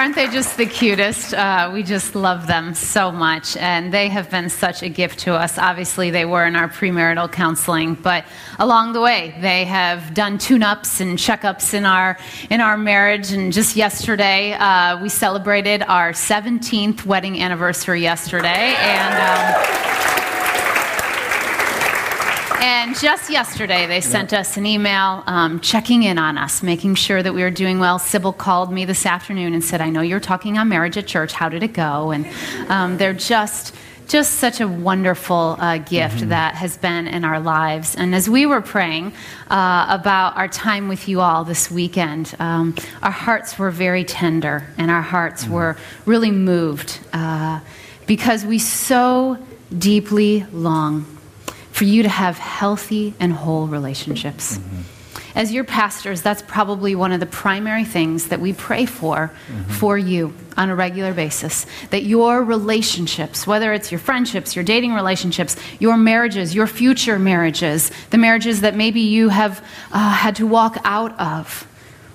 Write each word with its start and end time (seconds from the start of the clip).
Aren't 0.00 0.14
they 0.14 0.28
just 0.28 0.56
the 0.56 0.64
cutest? 0.64 1.34
Uh, 1.34 1.70
we 1.74 1.82
just 1.82 2.14
love 2.14 2.46
them 2.46 2.72
so 2.72 3.12
much, 3.12 3.54
and 3.58 3.92
they 3.92 4.08
have 4.08 4.30
been 4.30 4.48
such 4.48 4.82
a 4.82 4.88
gift 4.88 5.18
to 5.20 5.34
us. 5.34 5.58
Obviously, 5.58 6.08
they 6.08 6.24
were 6.24 6.46
in 6.46 6.56
our 6.56 6.70
premarital 6.70 7.30
counseling, 7.30 7.96
but 7.96 8.24
along 8.58 8.94
the 8.94 9.02
way, 9.02 9.36
they 9.42 9.66
have 9.66 10.14
done 10.14 10.38
tune-ups 10.38 11.02
and 11.02 11.18
checkups 11.18 11.74
in 11.74 11.84
our 11.84 12.16
in 12.48 12.62
our 12.62 12.78
marriage. 12.78 13.30
And 13.30 13.52
just 13.52 13.76
yesterday, 13.76 14.54
uh, 14.54 14.98
we 15.02 15.10
celebrated 15.10 15.82
our 15.82 16.12
17th 16.12 17.04
wedding 17.04 17.38
anniversary 17.38 18.00
yesterday, 18.00 18.76
and. 18.78 20.06
Um, 20.06 20.09
and 22.60 22.94
just 22.96 23.30
yesterday, 23.30 23.86
they 23.86 24.00
sent 24.00 24.32
us 24.32 24.56
an 24.56 24.66
email 24.66 25.22
um, 25.26 25.60
checking 25.60 26.02
in 26.02 26.18
on 26.18 26.36
us, 26.36 26.62
making 26.62 26.94
sure 26.94 27.22
that 27.22 27.32
we 27.32 27.42
were 27.42 27.50
doing 27.50 27.78
well. 27.78 27.98
Sybil 27.98 28.32
called 28.32 28.72
me 28.72 28.84
this 28.84 29.06
afternoon 29.06 29.54
and 29.54 29.64
said, 29.64 29.80
I 29.80 29.88
know 29.88 30.02
you're 30.02 30.20
talking 30.20 30.58
on 30.58 30.68
marriage 30.68 30.96
at 30.96 31.06
church. 31.06 31.32
How 31.32 31.48
did 31.48 31.62
it 31.62 31.72
go? 31.72 32.10
And 32.10 32.26
um, 32.70 32.98
they're 32.98 33.14
just 33.14 33.74
just 34.08 34.34
such 34.40 34.60
a 34.60 34.66
wonderful 34.66 35.56
uh, 35.60 35.78
gift 35.78 36.16
mm-hmm. 36.16 36.30
that 36.30 36.56
has 36.56 36.76
been 36.76 37.06
in 37.06 37.24
our 37.24 37.38
lives. 37.38 37.94
And 37.94 38.12
as 38.12 38.28
we 38.28 38.44
were 38.44 38.60
praying 38.60 39.12
uh, 39.48 39.86
about 39.88 40.36
our 40.36 40.48
time 40.48 40.88
with 40.88 41.08
you 41.08 41.20
all 41.20 41.44
this 41.44 41.70
weekend, 41.70 42.34
um, 42.40 42.74
our 43.04 43.12
hearts 43.12 43.56
were 43.56 43.70
very 43.70 44.04
tender 44.04 44.66
and 44.76 44.90
our 44.90 45.00
hearts 45.00 45.44
mm-hmm. 45.44 45.52
were 45.52 45.76
really 46.06 46.32
moved 46.32 46.98
uh, 47.12 47.60
because 48.06 48.44
we 48.44 48.58
so 48.58 49.38
deeply 49.78 50.44
long 50.52 51.06
for 51.80 51.86
you 51.86 52.02
to 52.02 52.10
have 52.10 52.36
healthy 52.36 53.14
and 53.18 53.32
whole 53.32 53.66
relationships. 53.66 54.58
Mm-hmm. 54.58 54.80
As 55.34 55.50
your 55.50 55.64
pastors, 55.64 56.20
that's 56.20 56.42
probably 56.42 56.94
one 56.94 57.10
of 57.10 57.20
the 57.20 57.24
primary 57.44 57.86
things 57.86 58.28
that 58.28 58.38
we 58.38 58.52
pray 58.52 58.84
for 58.84 59.32
mm-hmm. 59.48 59.70
for 59.70 59.96
you 59.96 60.34
on 60.58 60.68
a 60.68 60.74
regular 60.74 61.14
basis. 61.14 61.64
That 61.88 62.02
your 62.02 62.44
relationships, 62.44 63.46
whether 63.46 63.72
it's 63.72 63.90
your 63.90 63.98
friendships, 63.98 64.54
your 64.54 64.62
dating 64.62 64.92
relationships, 64.92 65.56
your 65.78 65.96
marriages, 65.96 66.54
your 66.54 66.66
future 66.66 67.18
marriages, 67.18 67.90
the 68.10 68.18
marriages 68.18 68.60
that 68.60 68.76
maybe 68.76 69.00
you 69.00 69.30
have 69.30 69.64
uh, 69.90 70.12
had 70.12 70.36
to 70.36 70.46
walk 70.46 70.76
out 70.84 71.18
of, 71.18 71.66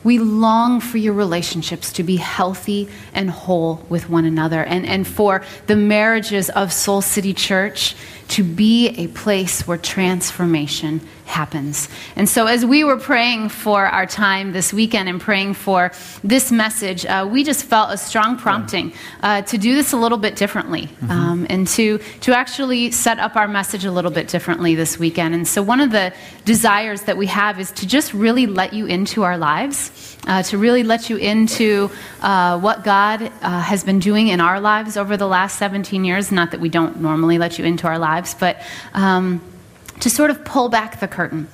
we 0.04 0.20
long 0.20 0.80
for 0.80 1.00
your 1.00 1.14
relationships 1.14 1.92
to 1.94 2.04
be 2.04 2.18
healthy 2.18 2.88
and 3.16 3.32
whole 3.32 3.84
with 3.90 4.08
one 4.08 4.26
another, 4.26 4.64
and, 4.64 4.86
and 4.86 5.08
for 5.08 5.44
the 5.66 5.76
marriages 5.76 6.52
of 6.52 6.72
Soul 6.72 7.02
City 7.02 7.34
Church 7.34 7.96
to 8.30 8.44
be 8.44 8.90
a 8.90 9.08
place 9.08 9.68
where 9.68 9.78
transformation 9.78 11.02
happens. 11.26 11.90
And 12.16 12.30
so, 12.30 12.46
as 12.46 12.66
we 12.66 12.84
were 12.84 12.98
praying 12.98 13.50
for 13.50 13.86
our 13.86 14.06
time 14.06 14.54
this 14.54 14.72
weekend 14.72 15.10
and 15.10 15.20
praying 15.20 15.56
for 15.56 15.92
this 16.24 16.52
message, 16.52 17.06
uh, 17.06 17.28
we 17.30 17.44
just 17.44 17.66
felt 17.66 17.92
a 17.92 17.98
strong 17.98 18.38
prompting 18.38 18.94
uh, 19.22 19.42
to 19.44 19.58
do 19.58 19.76
this 19.76 19.92
a 19.92 19.98
little 19.98 20.18
bit 20.18 20.36
differently 20.36 20.84
mm-hmm. 20.84 21.12
um, 21.12 21.48
and 21.50 21.68
to, 21.68 21.98
to 22.22 22.36
actually 22.36 22.92
set 22.92 23.20
up 23.20 23.36
our 23.36 23.48
message 23.48 23.86
a 23.86 23.92
little 23.92 24.12
bit 24.12 24.28
differently 24.28 24.76
this 24.76 25.00
weekend. 25.00 25.34
And 25.34 25.48
so, 25.48 25.62
one 25.62 25.82
of 25.82 25.92
the 25.92 26.14
desires 26.46 27.04
that 27.04 27.18
we 27.18 27.28
have 27.28 27.60
is 27.60 27.72
to 27.74 27.88
just 27.88 28.14
really 28.14 28.46
let 28.46 28.74
you 28.74 28.86
into 28.86 29.24
our 29.24 29.38
lives, 29.38 30.15
uh, 30.28 30.44
to 30.44 30.58
really 30.58 30.84
let 30.84 31.10
you 31.10 31.18
into 31.18 31.90
uh, 32.22 32.60
what 32.60 32.84
God 32.84 33.22
uh, 33.22 33.62
has 33.62 33.84
been 33.84 34.00
doing 34.00 34.28
in 34.28 34.42
our 34.42 34.60
lives 34.60 34.98
over 34.98 35.18
the 35.18 35.28
last 35.28 35.58
17 35.60 36.04
years. 36.04 36.32
Not 36.32 36.52
that 36.52 36.60
we 36.60 36.70
don't 36.70 37.02
normally 37.02 37.38
let 37.38 37.58
you 37.60 37.66
into 37.66 37.88
our 37.88 38.00
lives, 38.00 38.34
but. 38.34 38.62
Um, 38.94 39.42
to 40.02 40.10
sort 40.10 40.30
of 40.30 40.44
pull 40.44 40.70
back 40.70 41.00
the 41.00 41.08
curtain 41.08 41.48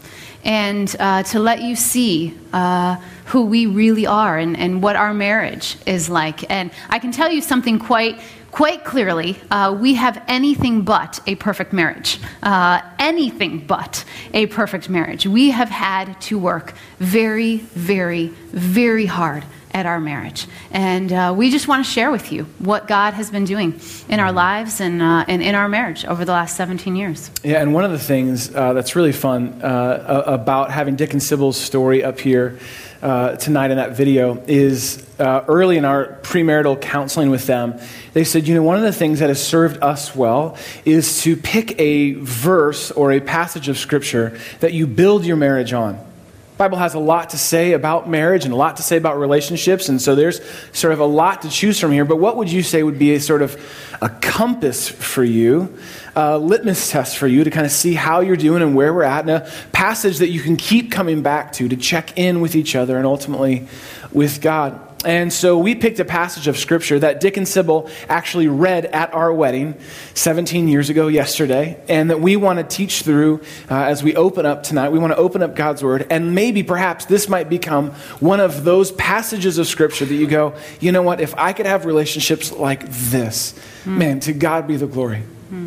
and 0.43 0.95
uh, 0.99 1.23
to 1.23 1.39
let 1.39 1.61
you 1.61 1.75
see 1.75 2.37
uh, 2.53 2.95
who 3.25 3.45
we 3.45 3.65
really 3.65 4.05
are 4.05 4.37
and, 4.37 4.57
and 4.57 4.81
what 4.81 4.95
our 4.95 5.13
marriage 5.13 5.77
is 5.85 6.09
like. 6.09 6.49
And 6.49 6.71
I 6.89 6.99
can 6.99 7.11
tell 7.11 7.31
you 7.31 7.41
something 7.41 7.79
quite 7.79 8.19
quite 8.51 8.83
clearly, 8.83 9.37
uh, 9.49 9.75
we 9.79 9.95
have 9.95 10.23
anything 10.27 10.81
but 10.81 11.19
a 11.25 11.35
perfect 11.35 11.73
marriage. 11.73 12.19
Uh, 12.43 12.81
anything 12.99 13.65
but 13.65 14.05
a 14.33 14.45
perfect 14.47 14.89
marriage. 14.89 15.25
We 15.25 15.51
have 15.51 15.69
had 15.69 16.19
to 16.21 16.37
work 16.37 16.73
very, 16.99 17.57
very, 17.57 18.27
very 18.27 19.05
hard 19.05 19.43
at 19.73 19.85
our 19.85 19.99
marriage. 19.99 20.47
And 20.71 21.11
uh, 21.13 21.33
we 21.35 21.49
just 21.49 21.67
want 21.67 21.85
to 21.85 21.89
share 21.89 22.11
with 22.11 22.31
you 22.31 22.43
what 22.59 22.87
God 22.87 23.13
has 23.13 23.31
been 23.31 23.45
doing 23.45 23.79
in 24.09 24.19
our 24.19 24.31
lives 24.31 24.81
and, 24.81 25.01
uh, 25.01 25.25
and 25.27 25.41
in 25.41 25.55
our 25.55 25.69
marriage 25.69 26.05
over 26.05 26.25
the 26.25 26.33
last 26.33 26.57
17 26.57 26.95
years. 26.95 27.31
Yeah, 27.43 27.61
and 27.61 27.73
one 27.73 27.85
of 27.85 27.91
the 27.91 27.99
things 27.99 28.53
uh, 28.53 28.73
that's 28.73 28.95
really 28.95 29.13
fun 29.13 29.61
uh, 29.61 30.23
about 30.25 30.71
having 30.71 30.95
Dick 30.95 31.13
and 31.13 31.23
Sybil's 31.23 31.57
story 31.57 32.03
up 32.03 32.19
here 32.19 32.59
uh, 33.01 33.35
tonight 33.35 33.71
in 33.71 33.77
that 33.77 33.91
video 33.91 34.43
is 34.47 35.07
uh, 35.19 35.43
early 35.47 35.77
in 35.77 35.85
our 35.85 36.19
premarital 36.21 36.79
counseling 36.79 37.29
with 37.29 37.47
them, 37.47 37.79
they 38.13 38.23
said, 38.23 38.47
you 38.47 38.55
know, 38.55 38.63
one 38.63 38.77
of 38.77 38.83
the 38.83 38.93
things 38.93 39.19
that 39.19 39.29
has 39.29 39.45
served 39.45 39.81
us 39.81 40.15
well 40.15 40.57
is 40.85 41.21
to 41.23 41.35
pick 41.35 41.79
a 41.79 42.13
verse 42.13 42.91
or 42.91 43.11
a 43.11 43.19
passage 43.19 43.69
of 43.69 43.77
Scripture 43.77 44.37
that 44.59 44.73
you 44.73 44.87
build 44.87 45.25
your 45.25 45.37
marriage 45.37 45.73
on. 45.73 46.10
Bible 46.57 46.77
has 46.77 46.93
a 46.93 46.99
lot 46.99 47.31
to 47.31 47.37
say 47.37 47.73
about 47.73 48.07
marriage 48.07 48.45
and 48.45 48.53
a 48.53 48.57
lot 48.57 48.77
to 48.77 48.83
say 48.83 48.97
about 48.97 49.19
relationships, 49.19 49.89
and 49.89 50.01
so 50.01 50.13
there's 50.13 50.41
sort 50.73 50.93
of 50.93 50.99
a 50.99 51.05
lot 51.05 51.41
to 51.41 51.49
choose 51.49 51.79
from 51.79 51.91
here. 51.91 52.05
But 52.05 52.17
what 52.17 52.37
would 52.37 52.51
you 52.51 52.61
say 52.61 52.83
would 52.83 52.99
be 52.99 53.13
a 53.13 53.19
sort 53.19 53.41
of 53.41 53.59
a 54.01 54.09
compass 54.09 54.87
for 54.87 55.23
you, 55.23 55.75
a 56.15 56.37
litmus 56.37 56.91
test 56.91 57.17
for 57.17 57.27
you 57.27 57.43
to 57.43 57.49
kind 57.49 57.65
of 57.65 57.71
see 57.71 57.93
how 57.93 58.19
you're 58.19 58.35
doing 58.35 58.61
and 58.61 58.75
where 58.75 58.93
we're 58.93 59.03
at, 59.03 59.21
and 59.21 59.29
a 59.31 59.51
passage 59.71 60.19
that 60.19 60.29
you 60.29 60.41
can 60.41 60.55
keep 60.55 60.91
coming 60.91 61.23
back 61.23 61.53
to 61.53 61.67
to 61.67 61.75
check 61.75 62.17
in 62.17 62.41
with 62.41 62.55
each 62.55 62.75
other 62.75 62.97
and 62.97 63.07
ultimately 63.07 63.67
with 64.11 64.41
God? 64.41 64.79
And 65.03 65.33
so 65.33 65.57
we 65.57 65.73
picked 65.73 65.99
a 65.99 66.05
passage 66.05 66.47
of 66.47 66.57
scripture 66.57 66.99
that 66.99 67.21
Dick 67.21 67.35
and 67.35 67.47
Sybil 67.47 67.89
actually 68.07 68.47
read 68.47 68.85
at 68.85 69.13
our 69.13 69.33
wedding 69.33 69.75
17 70.13 70.67
years 70.67 70.89
ago 70.89 71.07
yesterday, 71.07 71.81
and 71.89 72.11
that 72.11 72.21
we 72.21 72.35
want 72.35 72.59
to 72.59 72.63
teach 72.63 73.01
through 73.01 73.41
uh, 73.69 73.75
as 73.75 74.03
we 74.03 74.15
open 74.15 74.45
up 74.45 74.61
tonight. 74.61 74.89
We 74.89 74.99
want 74.99 75.13
to 75.13 75.17
open 75.17 75.41
up 75.41 75.55
God's 75.55 75.83
word, 75.83 76.05
and 76.11 76.35
maybe 76.35 76.61
perhaps 76.61 77.05
this 77.05 77.27
might 77.27 77.49
become 77.49 77.91
one 78.19 78.39
of 78.39 78.63
those 78.63 78.91
passages 78.91 79.57
of 79.57 79.65
scripture 79.65 80.05
that 80.05 80.13
you 80.13 80.27
go, 80.27 80.53
you 80.79 80.91
know 80.91 81.01
what, 81.01 81.19
if 81.19 81.33
I 81.35 81.53
could 81.53 81.65
have 81.65 81.85
relationships 81.85 82.51
like 82.51 82.87
this, 82.87 83.53
mm. 83.83 83.97
man, 83.97 84.19
to 84.21 84.33
God 84.33 84.67
be 84.67 84.77
the 84.77 84.87
glory. 84.87 85.23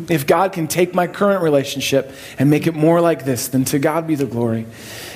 If 0.09 0.25
God 0.25 0.51
can 0.51 0.67
take 0.67 0.95
my 0.95 1.05
current 1.05 1.43
relationship 1.43 2.11
and 2.39 2.49
make 2.49 2.65
it 2.65 2.73
more 2.73 3.01
like 3.01 3.23
this, 3.23 3.49
then 3.49 3.65
to 3.65 3.79
God 3.79 4.07
be 4.07 4.15
the 4.15 4.25
glory. 4.25 4.65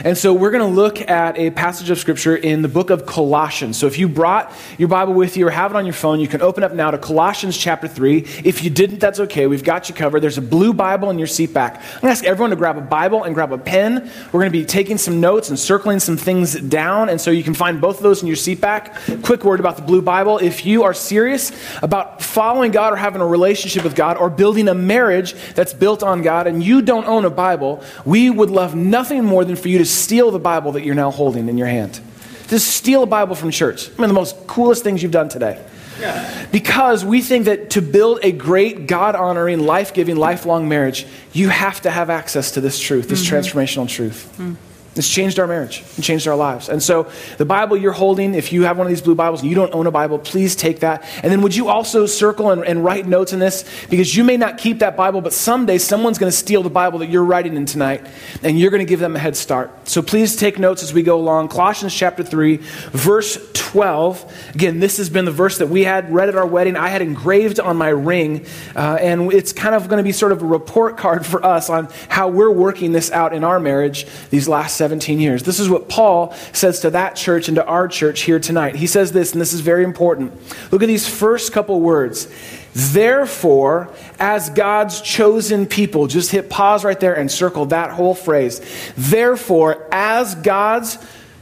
And 0.03 0.17
so 0.17 0.33
we're 0.33 0.51
going 0.51 0.67
to 0.67 0.75
look 0.75 1.01
at 1.09 1.37
a 1.37 1.49
passage 1.49 1.89
of 1.89 1.97
Scripture 1.97 2.35
in 2.35 2.61
the 2.61 2.67
book 2.67 2.89
of 2.89 3.05
Colossians. 3.05 3.77
So 3.77 3.87
if 3.87 3.97
you 3.97 4.07
brought 4.07 4.53
your 4.77 4.87
Bible 4.87 5.13
with 5.13 5.37
you 5.37 5.47
or 5.47 5.49
have 5.49 5.71
it 5.71 5.75
on 5.75 5.85
your 5.85 5.93
phone, 5.93 6.19
you 6.19 6.27
can 6.27 6.41
open 6.41 6.63
up 6.63 6.73
now 6.73 6.91
to 6.91 6.97
Colossians 6.97 7.57
chapter 7.57 7.87
3. 7.87 8.19
If 8.43 8.63
you 8.63 8.69
didn't, 8.69 8.99
that's 8.99 9.19
okay. 9.21 9.47
We've 9.47 9.63
got 9.63 9.89
you 9.89 9.95
covered. 9.95 10.19
There's 10.21 10.37
a 10.37 10.41
blue 10.41 10.73
Bible 10.73 11.09
in 11.09 11.17
your 11.17 11.27
seat 11.27 11.53
back. 11.53 11.77
I'm 11.77 12.01
going 12.01 12.01
to 12.01 12.09
ask 12.09 12.23
everyone 12.23 12.51
to 12.51 12.55
grab 12.55 12.77
a 12.77 12.81
Bible 12.81 13.23
and 13.23 13.33
grab 13.33 13.51
a 13.51 13.57
pen. 13.57 14.11
We're 14.31 14.41
going 14.41 14.51
to 14.51 14.57
be 14.57 14.65
taking 14.65 14.97
some 14.97 15.19
notes 15.19 15.49
and 15.49 15.57
circling 15.57 15.99
some 15.99 16.15
things 16.15 16.53
down. 16.53 17.09
And 17.09 17.19
so 17.19 17.31
you 17.31 17.43
can 17.43 17.55
find 17.55 17.81
both 17.81 17.97
of 17.97 18.03
those 18.03 18.21
in 18.21 18.27
your 18.27 18.35
seat 18.35 18.61
back. 18.61 18.95
Quick 19.23 19.43
word 19.43 19.59
about 19.59 19.77
the 19.77 19.81
blue 19.81 20.01
Bible. 20.01 20.37
If 20.37 20.65
you 20.65 20.83
are 20.83 20.93
serious 20.93 21.51
about 21.81 22.18
following 22.29 22.71
God 22.71 22.93
or 22.93 22.95
having 22.95 23.21
a 23.21 23.27
relationship 23.27 23.83
with 23.83 23.95
God 23.95 24.17
or 24.17 24.29
building 24.29 24.67
a 24.67 24.73
marriage 24.73 25.33
that's 25.55 25.73
built 25.73 26.03
on 26.03 26.21
God 26.21 26.47
and 26.47 26.63
you 26.63 26.81
don't 26.81 27.05
own 27.05 27.25
a 27.25 27.29
Bible, 27.29 27.83
we 28.05 28.29
would 28.29 28.49
love 28.49 28.75
nothing 28.75 29.25
more 29.25 29.43
than 29.43 29.55
for 29.55 29.67
you 29.67 29.79
to 29.79 29.85
steal 29.85 30.31
the 30.31 30.39
Bible 30.39 30.73
that 30.73 30.83
you're 30.83 30.95
now 30.95 31.11
holding 31.11 31.49
in 31.49 31.57
your 31.57 31.67
hand. 31.67 31.99
Just 32.47 32.67
steal 32.69 33.03
a 33.03 33.07
Bible 33.07 33.35
from 33.35 33.51
church. 33.51 33.89
One 33.97 34.05
of 34.05 34.09
the 34.09 34.19
most 34.19 34.47
coolest 34.47 34.83
things 34.83 35.03
you've 35.03 35.11
done 35.11 35.29
today. 35.29 35.63
Yeah. 35.99 36.47
Because 36.51 37.03
we 37.03 37.21
think 37.21 37.45
that 37.45 37.71
to 37.71 37.81
build 37.81 38.19
a 38.23 38.31
great, 38.31 38.87
God 38.87 39.15
honoring, 39.15 39.59
life 39.65 39.93
giving, 39.93 40.15
lifelong 40.15 40.69
marriage, 40.69 41.05
you 41.33 41.49
have 41.49 41.81
to 41.81 41.91
have 41.91 42.09
access 42.09 42.51
to 42.51 42.61
this 42.61 42.79
truth, 42.79 43.09
this 43.09 43.25
mm-hmm. 43.25 43.35
transformational 43.35 43.87
truth. 43.87 44.33
Mm. 44.37 44.55
It's 44.95 45.07
changed 45.07 45.39
our 45.39 45.47
marriage 45.47 45.83
and 45.95 46.03
changed 46.03 46.27
our 46.27 46.35
lives. 46.35 46.67
And 46.67 46.81
so, 46.81 47.09
the 47.37 47.45
Bible 47.45 47.77
you're 47.77 47.91
holding, 47.91 48.33
if 48.33 48.51
you 48.51 48.63
have 48.63 48.77
one 48.77 48.87
of 48.87 48.89
these 48.89 49.01
blue 49.01 49.13
Bibles 49.13 49.41
and 49.41 49.49
you 49.49 49.55
don't 49.55 49.73
own 49.73 49.85
a 49.85 49.91
Bible, 49.91 50.17
please 50.17 50.55
take 50.55 50.79
that. 50.79 51.03
And 51.21 51.31
then, 51.31 51.41
would 51.41 51.55
you 51.55 51.69
also 51.69 52.07
circle 52.07 52.49
and, 52.49 52.65
and 52.65 52.83
write 52.83 53.07
notes 53.07 53.31
in 53.31 53.39
this? 53.39 53.69
Because 53.89 54.15
you 54.15 54.23
may 54.23 54.35
not 54.35 54.57
keep 54.57 54.79
that 54.79 54.97
Bible, 54.97 55.21
but 55.21 55.31
someday 55.31 55.77
someone's 55.77 56.17
going 56.17 56.31
to 56.31 56.35
steal 56.35 56.63
the 56.63 56.69
Bible 56.71 56.99
that 56.99 57.09
you're 57.09 57.23
writing 57.23 57.55
in 57.55 57.65
tonight, 57.65 58.05
and 58.41 58.59
you're 58.59 58.71
going 58.71 58.85
to 58.85 58.89
give 58.89 58.99
them 58.99 59.15
a 59.15 59.19
head 59.19 59.37
start. 59.37 59.87
So, 59.87 60.01
please 60.01 60.35
take 60.35 60.57
notes 60.57 60.81
as 60.81 60.91
we 60.91 61.03
go 61.03 61.19
along. 61.19 61.49
Colossians 61.49 61.93
chapter 61.93 62.23
3, 62.23 62.57
verse 62.91 63.37
12. 63.53 64.49
Again, 64.55 64.79
this 64.79 64.97
has 64.97 65.11
been 65.11 65.25
the 65.25 65.31
verse 65.31 65.59
that 65.59 65.69
we 65.69 65.83
had 65.83 66.11
read 66.11 66.29
at 66.29 66.35
our 66.35 66.47
wedding. 66.47 66.75
I 66.75 66.89
had 66.89 67.03
engraved 67.03 67.59
on 67.59 67.77
my 67.77 67.89
ring, 67.89 68.47
uh, 68.75 68.97
and 68.99 69.31
it's 69.31 69.53
kind 69.53 69.75
of 69.75 69.87
going 69.87 69.99
to 69.99 70.03
be 70.03 70.11
sort 70.11 70.31
of 70.31 70.41
a 70.41 70.45
report 70.45 70.97
card 70.97 71.25
for 71.25 71.45
us 71.45 71.69
on 71.69 71.89
how 72.07 72.29
we're 72.29 72.49
working 72.49 72.91
this 72.91 73.11
out 73.11 73.33
in 73.33 73.43
our 73.43 73.59
marriage 73.59 74.07
these 74.31 74.47
last 74.47 74.78
17 74.79 75.19
years. 75.19 75.43
This 75.43 75.59
is 75.59 75.69
what 75.69 75.89
Paul 75.89 76.33
says 76.53 76.79
to 76.79 76.89
that 76.91 77.17
church 77.17 77.49
and 77.49 77.55
to 77.55 77.65
our 77.65 77.89
church 77.89 78.21
here 78.21 78.39
tonight. 78.39 78.75
He 78.75 78.87
says 78.87 79.11
this, 79.11 79.33
and 79.33 79.41
this 79.41 79.51
is 79.51 79.59
very 79.59 79.83
important. 79.83 80.31
Look 80.71 80.81
at 80.81 80.87
these 80.87 81.05
first 81.05 81.51
couple 81.51 81.81
words. 81.81 82.29
Therefore, 82.73 83.93
as 84.19 84.49
God's 84.49 85.01
chosen 85.01 85.65
people, 85.65 86.07
just 86.07 86.31
hit 86.31 86.49
pause 86.49 86.85
right 86.85 86.97
there 86.97 87.13
and 87.13 87.29
circle 87.29 87.65
that 87.67 87.91
whole 87.91 88.15
phrase. 88.15 88.61
Therefore, 88.95 89.85
as 89.91 90.35
God's 90.35 90.97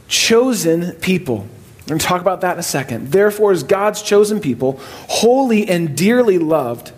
chosen 0.08 0.92
people. 0.94 1.46
We're 1.82 1.90
going 1.90 2.00
to 2.00 2.06
talk 2.06 2.20
about 2.20 2.40
that 2.40 2.54
in 2.54 2.58
a 2.58 2.62
second. 2.64 3.12
Therefore, 3.12 3.52
as 3.52 3.62
God's 3.62 4.02
chosen 4.02 4.40
people, 4.40 4.80
holy 5.08 5.68
and 5.68 5.96
dearly 5.96 6.38
loved, 6.38 6.90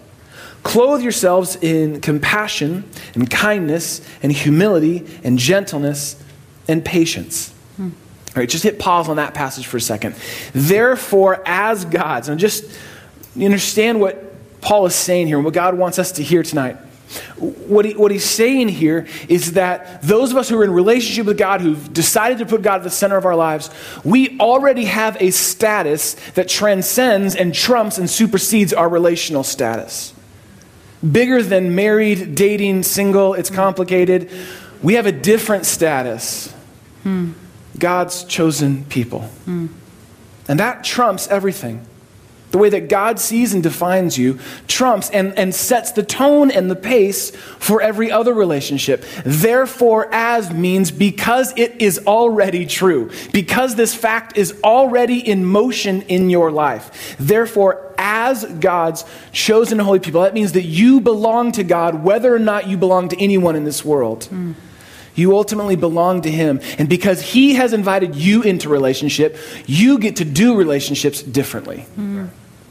clothe 0.62 1.02
yourselves 1.02 1.56
in 1.56 2.00
compassion 2.00 2.88
and 3.14 3.30
kindness 3.30 4.00
and 4.22 4.32
humility 4.32 5.06
and 5.22 5.38
gentleness 5.38 6.19
and 6.70 6.84
patience. 6.84 7.52
Hmm. 7.76 7.90
All 8.28 8.36
right, 8.36 8.48
just 8.48 8.62
hit 8.62 8.78
pause 8.78 9.08
on 9.08 9.16
that 9.16 9.34
passage 9.34 9.66
for 9.66 9.76
a 9.76 9.80
second. 9.80 10.14
Therefore, 10.52 11.42
as 11.44 11.84
God's, 11.84 12.28
and 12.28 12.38
just 12.38 12.64
understand 13.36 14.00
what 14.00 14.60
Paul 14.60 14.86
is 14.86 14.94
saying 14.94 15.26
here 15.26 15.36
and 15.36 15.44
what 15.44 15.54
God 15.54 15.76
wants 15.76 15.98
us 15.98 16.12
to 16.12 16.22
hear 16.22 16.42
tonight. 16.42 16.76
What, 17.38 17.84
he, 17.84 17.94
what 17.94 18.12
he's 18.12 18.24
saying 18.24 18.68
here 18.68 19.08
is 19.28 19.54
that 19.54 20.00
those 20.02 20.30
of 20.30 20.36
us 20.36 20.48
who 20.48 20.60
are 20.60 20.64
in 20.64 20.70
relationship 20.70 21.26
with 21.26 21.38
God, 21.38 21.60
who've 21.60 21.92
decided 21.92 22.38
to 22.38 22.46
put 22.46 22.62
God 22.62 22.76
at 22.76 22.82
the 22.84 22.90
center 22.90 23.16
of 23.16 23.24
our 23.24 23.34
lives, 23.34 23.68
we 24.04 24.38
already 24.38 24.84
have 24.84 25.20
a 25.20 25.32
status 25.32 26.14
that 26.34 26.48
transcends 26.48 27.34
and 27.34 27.52
trumps 27.52 27.98
and 27.98 28.08
supersedes 28.08 28.72
our 28.72 28.88
relational 28.88 29.42
status. 29.42 30.14
Bigger 31.10 31.42
than 31.42 31.74
married, 31.74 32.36
dating, 32.36 32.84
single, 32.84 33.34
it's 33.34 33.50
complicated. 33.50 34.30
We 34.80 34.94
have 34.94 35.06
a 35.06 35.12
different 35.12 35.66
status. 35.66 36.54
Hmm. 37.02 37.32
God's 37.78 38.24
chosen 38.24 38.84
people. 38.86 39.22
Hmm. 39.44 39.68
And 40.48 40.58
that 40.60 40.84
trumps 40.84 41.28
everything. 41.28 41.86
The 42.50 42.58
way 42.58 42.68
that 42.70 42.88
God 42.88 43.20
sees 43.20 43.54
and 43.54 43.62
defines 43.62 44.18
you 44.18 44.40
trumps 44.66 45.08
and, 45.10 45.38
and 45.38 45.54
sets 45.54 45.92
the 45.92 46.02
tone 46.02 46.50
and 46.50 46.68
the 46.68 46.76
pace 46.76 47.30
for 47.30 47.80
every 47.80 48.10
other 48.10 48.34
relationship. 48.34 49.04
Therefore, 49.24 50.08
as 50.12 50.52
means 50.52 50.90
because 50.90 51.52
it 51.56 51.80
is 51.80 52.00
already 52.06 52.66
true, 52.66 53.10
because 53.32 53.76
this 53.76 53.94
fact 53.94 54.36
is 54.36 54.58
already 54.64 55.18
in 55.18 55.44
motion 55.44 56.02
in 56.02 56.28
your 56.28 56.50
life. 56.50 57.16
Therefore, 57.20 57.94
as 57.96 58.44
God's 58.44 59.04
chosen 59.30 59.78
holy 59.78 60.00
people, 60.00 60.22
that 60.22 60.34
means 60.34 60.52
that 60.52 60.64
you 60.64 61.00
belong 61.00 61.52
to 61.52 61.62
God 61.62 62.02
whether 62.02 62.34
or 62.34 62.40
not 62.40 62.66
you 62.66 62.76
belong 62.76 63.10
to 63.10 63.22
anyone 63.22 63.54
in 63.54 63.62
this 63.62 63.84
world. 63.84 64.26
Mm. 64.30 64.54
You 65.20 65.36
ultimately 65.36 65.76
belong 65.76 66.22
to 66.22 66.30
Him. 66.30 66.60
And 66.78 66.88
because 66.88 67.20
He 67.20 67.54
has 67.54 67.72
invited 67.72 68.16
you 68.16 68.42
into 68.42 68.68
relationship, 68.68 69.36
you 69.66 69.98
get 69.98 70.16
to 70.16 70.24
do 70.24 70.56
relationships 70.56 71.22
differently. 71.22 71.86
Mm. 71.96 72.30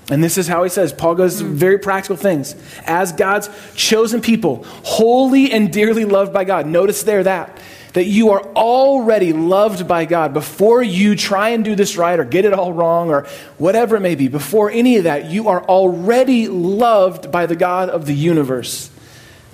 And 0.10 0.24
this 0.24 0.38
is 0.38 0.48
how 0.48 0.63
he 0.63 0.69
says, 0.69 0.92
Paul 0.92 1.16
goes 1.16 1.42
mm. 1.42 1.48
very 1.50 1.78
practical 1.78 2.16
things. 2.16 2.56
As 2.86 3.12
God's 3.13 3.50
chosen 3.75 4.22
people, 4.22 4.63
holy 4.84 5.51
and 5.51 5.72
dearly 5.72 6.06
loved 6.06 6.34
by 6.34 6.44
God. 6.44 6.66
Notice 6.66 7.04
there 7.04 7.24
that. 7.24 7.57
That 7.94 8.06
you 8.06 8.30
are 8.31 8.42
already 8.54 9.34
loved 9.34 9.88
by 9.88 10.06
God 10.06 10.34
before 10.34 10.84
you 10.84 11.16
try 11.16 11.50
and 11.50 11.66
do 11.66 11.75
this 11.75 11.98
right 11.98 12.19
or 12.19 12.24
get 12.24 12.45
it 12.45 12.54
all 12.54 12.72
wrong 12.72 13.10
or 13.10 13.28
whatever 13.57 13.95
it 13.95 14.02
may 14.02 14.16
be. 14.16 14.28
Before 14.28 14.69
any 14.69 14.98
of 14.98 15.06
that, 15.06 15.25
you 15.25 15.48
are 15.48 15.63
already 15.63 16.48
loved 16.48 17.31
by 17.31 17.48
the 17.48 17.56
God 17.56 17.90
of 17.90 18.06
the 18.06 18.13
universe. 18.13 18.89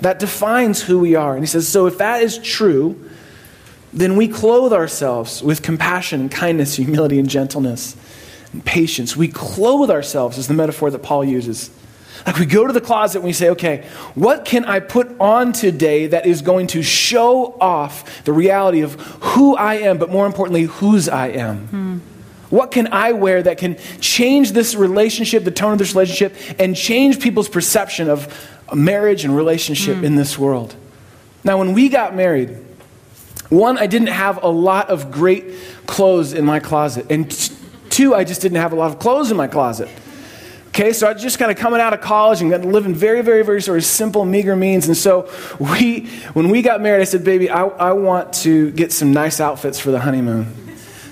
That 0.01 0.19
defines 0.19 0.81
who 0.81 0.99
we 0.99 1.15
are. 1.15 1.33
And 1.33 1.43
he 1.43 1.47
says, 1.47 1.67
so 1.67 1.87
if 1.87 1.97
that 1.99 2.21
is 2.21 2.37
true, 2.37 3.09
then 3.93 4.17
we 4.17 4.27
clothe 4.27 4.73
ourselves 4.73 5.41
with 5.41 5.61
compassion 5.61 6.21
and 6.21 6.31
kindness, 6.31 6.75
humility, 6.77 7.17
and 7.19 7.29
gentleness 7.29 7.95
and 8.51 8.63
patience. 8.63 9.15
We 9.15 9.27
clothe 9.27 9.89
ourselves, 9.89 10.37
is 10.37 10.47
the 10.47 10.53
metaphor 10.53 10.91
that 10.91 10.99
Paul 10.99 11.23
uses. 11.23 11.69
Like 12.25 12.39
we 12.39 12.45
go 12.45 12.65
to 12.65 12.73
the 12.73 12.81
closet 12.81 13.19
and 13.19 13.25
we 13.25 13.33
say, 13.33 13.49
okay, 13.51 13.85
what 14.15 14.45
can 14.45 14.65
I 14.65 14.79
put 14.79 15.19
on 15.19 15.53
today 15.53 16.07
that 16.07 16.25
is 16.25 16.41
going 16.41 16.67
to 16.67 16.81
show 16.81 17.55
off 17.59 18.23
the 18.23 18.33
reality 18.33 18.81
of 18.81 18.93
who 18.95 19.55
I 19.55 19.75
am, 19.75 19.97
but 19.97 20.09
more 20.09 20.25
importantly, 20.25 20.63
whose 20.63 21.07
I 21.07 21.27
am? 21.27 21.67
Hmm. 21.67 21.97
What 22.49 22.71
can 22.71 22.93
I 22.93 23.11
wear 23.11 23.43
that 23.43 23.57
can 23.57 23.77
change 23.99 24.53
this 24.53 24.75
relationship, 24.75 25.43
the 25.43 25.51
tone 25.51 25.73
of 25.73 25.79
this 25.79 25.93
relationship, 25.93 26.35
and 26.59 26.75
change 26.75 27.19
people's 27.19 27.49
perception 27.49 28.09
of 28.09 28.33
marriage 28.73 29.25
and 29.25 29.35
relationship 29.35 29.97
hmm. 29.97 30.05
in 30.05 30.15
this 30.15 30.37
world? 30.37 30.75
Now, 31.43 31.59
when 31.59 31.73
we 31.73 31.89
got 31.89 32.15
married, 32.15 32.57
one, 33.49 33.77
I 33.77 33.87
didn't 33.87 34.07
have 34.07 34.43
a 34.43 34.47
lot 34.47 34.89
of 34.89 35.11
great 35.11 35.53
clothes 35.85 36.33
in 36.33 36.45
my 36.45 36.59
closet. 36.59 37.05
And 37.11 37.29
Two, 37.95 38.13
I 38.13 38.25
just 38.25 38.41
didn't 38.41 38.57
have 38.57 38.73
a 38.73 38.75
lot 38.75 38.91
of 38.91 38.99
clothes 38.99 39.31
in 39.31 39.37
my 39.37 39.47
closet. 39.47 39.87
Okay, 40.67 40.91
so 40.91 41.07
I 41.07 41.13
just 41.13 41.39
kind 41.39 41.49
of 41.49 41.55
coming 41.55 41.79
out 41.79 41.93
of 41.93 42.01
college 42.01 42.41
and 42.41 42.73
living 42.73 42.93
very, 42.93 43.21
very, 43.21 43.41
very 43.41 43.61
sort 43.61 43.77
of 43.77 43.85
simple, 43.85 44.25
meager 44.25 44.53
means. 44.53 44.87
And 44.87 44.97
so 44.97 45.31
we, 45.57 46.07
when 46.33 46.49
we 46.49 46.61
got 46.61 46.81
married, 46.81 46.99
I 46.99 47.05
said, 47.05 47.23
baby, 47.23 47.49
I, 47.49 47.63
I 47.63 47.93
want 47.93 48.33
to 48.43 48.71
get 48.71 48.91
some 48.91 49.13
nice 49.13 49.39
outfits 49.39 49.79
for 49.79 49.91
the 49.91 49.99
honeymoon. 50.01 50.53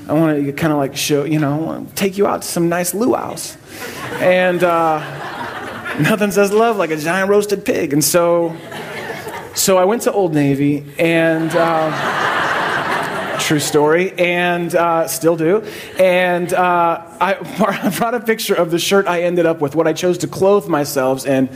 I 0.09 0.11
want 0.11 0.43
to 0.43 0.51
kind 0.51 0.73
of 0.73 0.77
like 0.77 0.97
show, 0.97 1.23
you 1.23 1.39
know, 1.39 1.87
take 1.95 2.17
you 2.17 2.27
out 2.27 2.41
to 2.41 2.47
some 2.49 2.67
nice 2.67 2.91
luau's. 2.91 3.55
And 4.15 4.61
uh, 4.61 4.99
nothing 5.99 6.31
says 6.31 6.51
love 6.51 6.77
like 6.77 6.91
a 6.91 6.97
giant 6.97 7.29
roasted 7.29 7.65
pig. 7.65 7.93
And 7.93 8.03
so, 8.03 8.55
so 9.55 9.77
I 9.77 9.85
went 9.85 10.03
to 10.03 10.11
Old 10.11 10.33
Navy 10.33 10.85
and. 10.97 11.51
Uh, 11.55 12.31
True 13.39 13.59
story, 13.59 14.13
and 14.13 14.73
uh, 14.73 15.05
still 15.09 15.35
do. 15.35 15.65
And 15.99 16.53
uh, 16.53 17.01
I 17.19 17.91
brought 17.97 18.13
a 18.13 18.21
picture 18.21 18.55
of 18.55 18.71
the 18.71 18.79
shirt 18.79 19.05
I 19.05 19.23
ended 19.23 19.45
up 19.45 19.59
with, 19.59 19.75
what 19.75 19.85
I 19.85 19.91
chose 19.91 20.19
to 20.19 20.27
clothe 20.27 20.69
myself. 20.69 21.27
And 21.27 21.49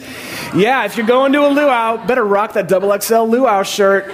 yeah, 0.54 0.84
if 0.84 0.98
you're 0.98 1.08
going 1.08 1.32
to 1.32 1.48
a 1.48 1.50
luau, 1.50 2.06
better 2.06 2.26
rock 2.26 2.54
that 2.54 2.68
double 2.68 3.00
XL 3.00 3.24
luau 3.24 3.64
shirt 3.64 4.12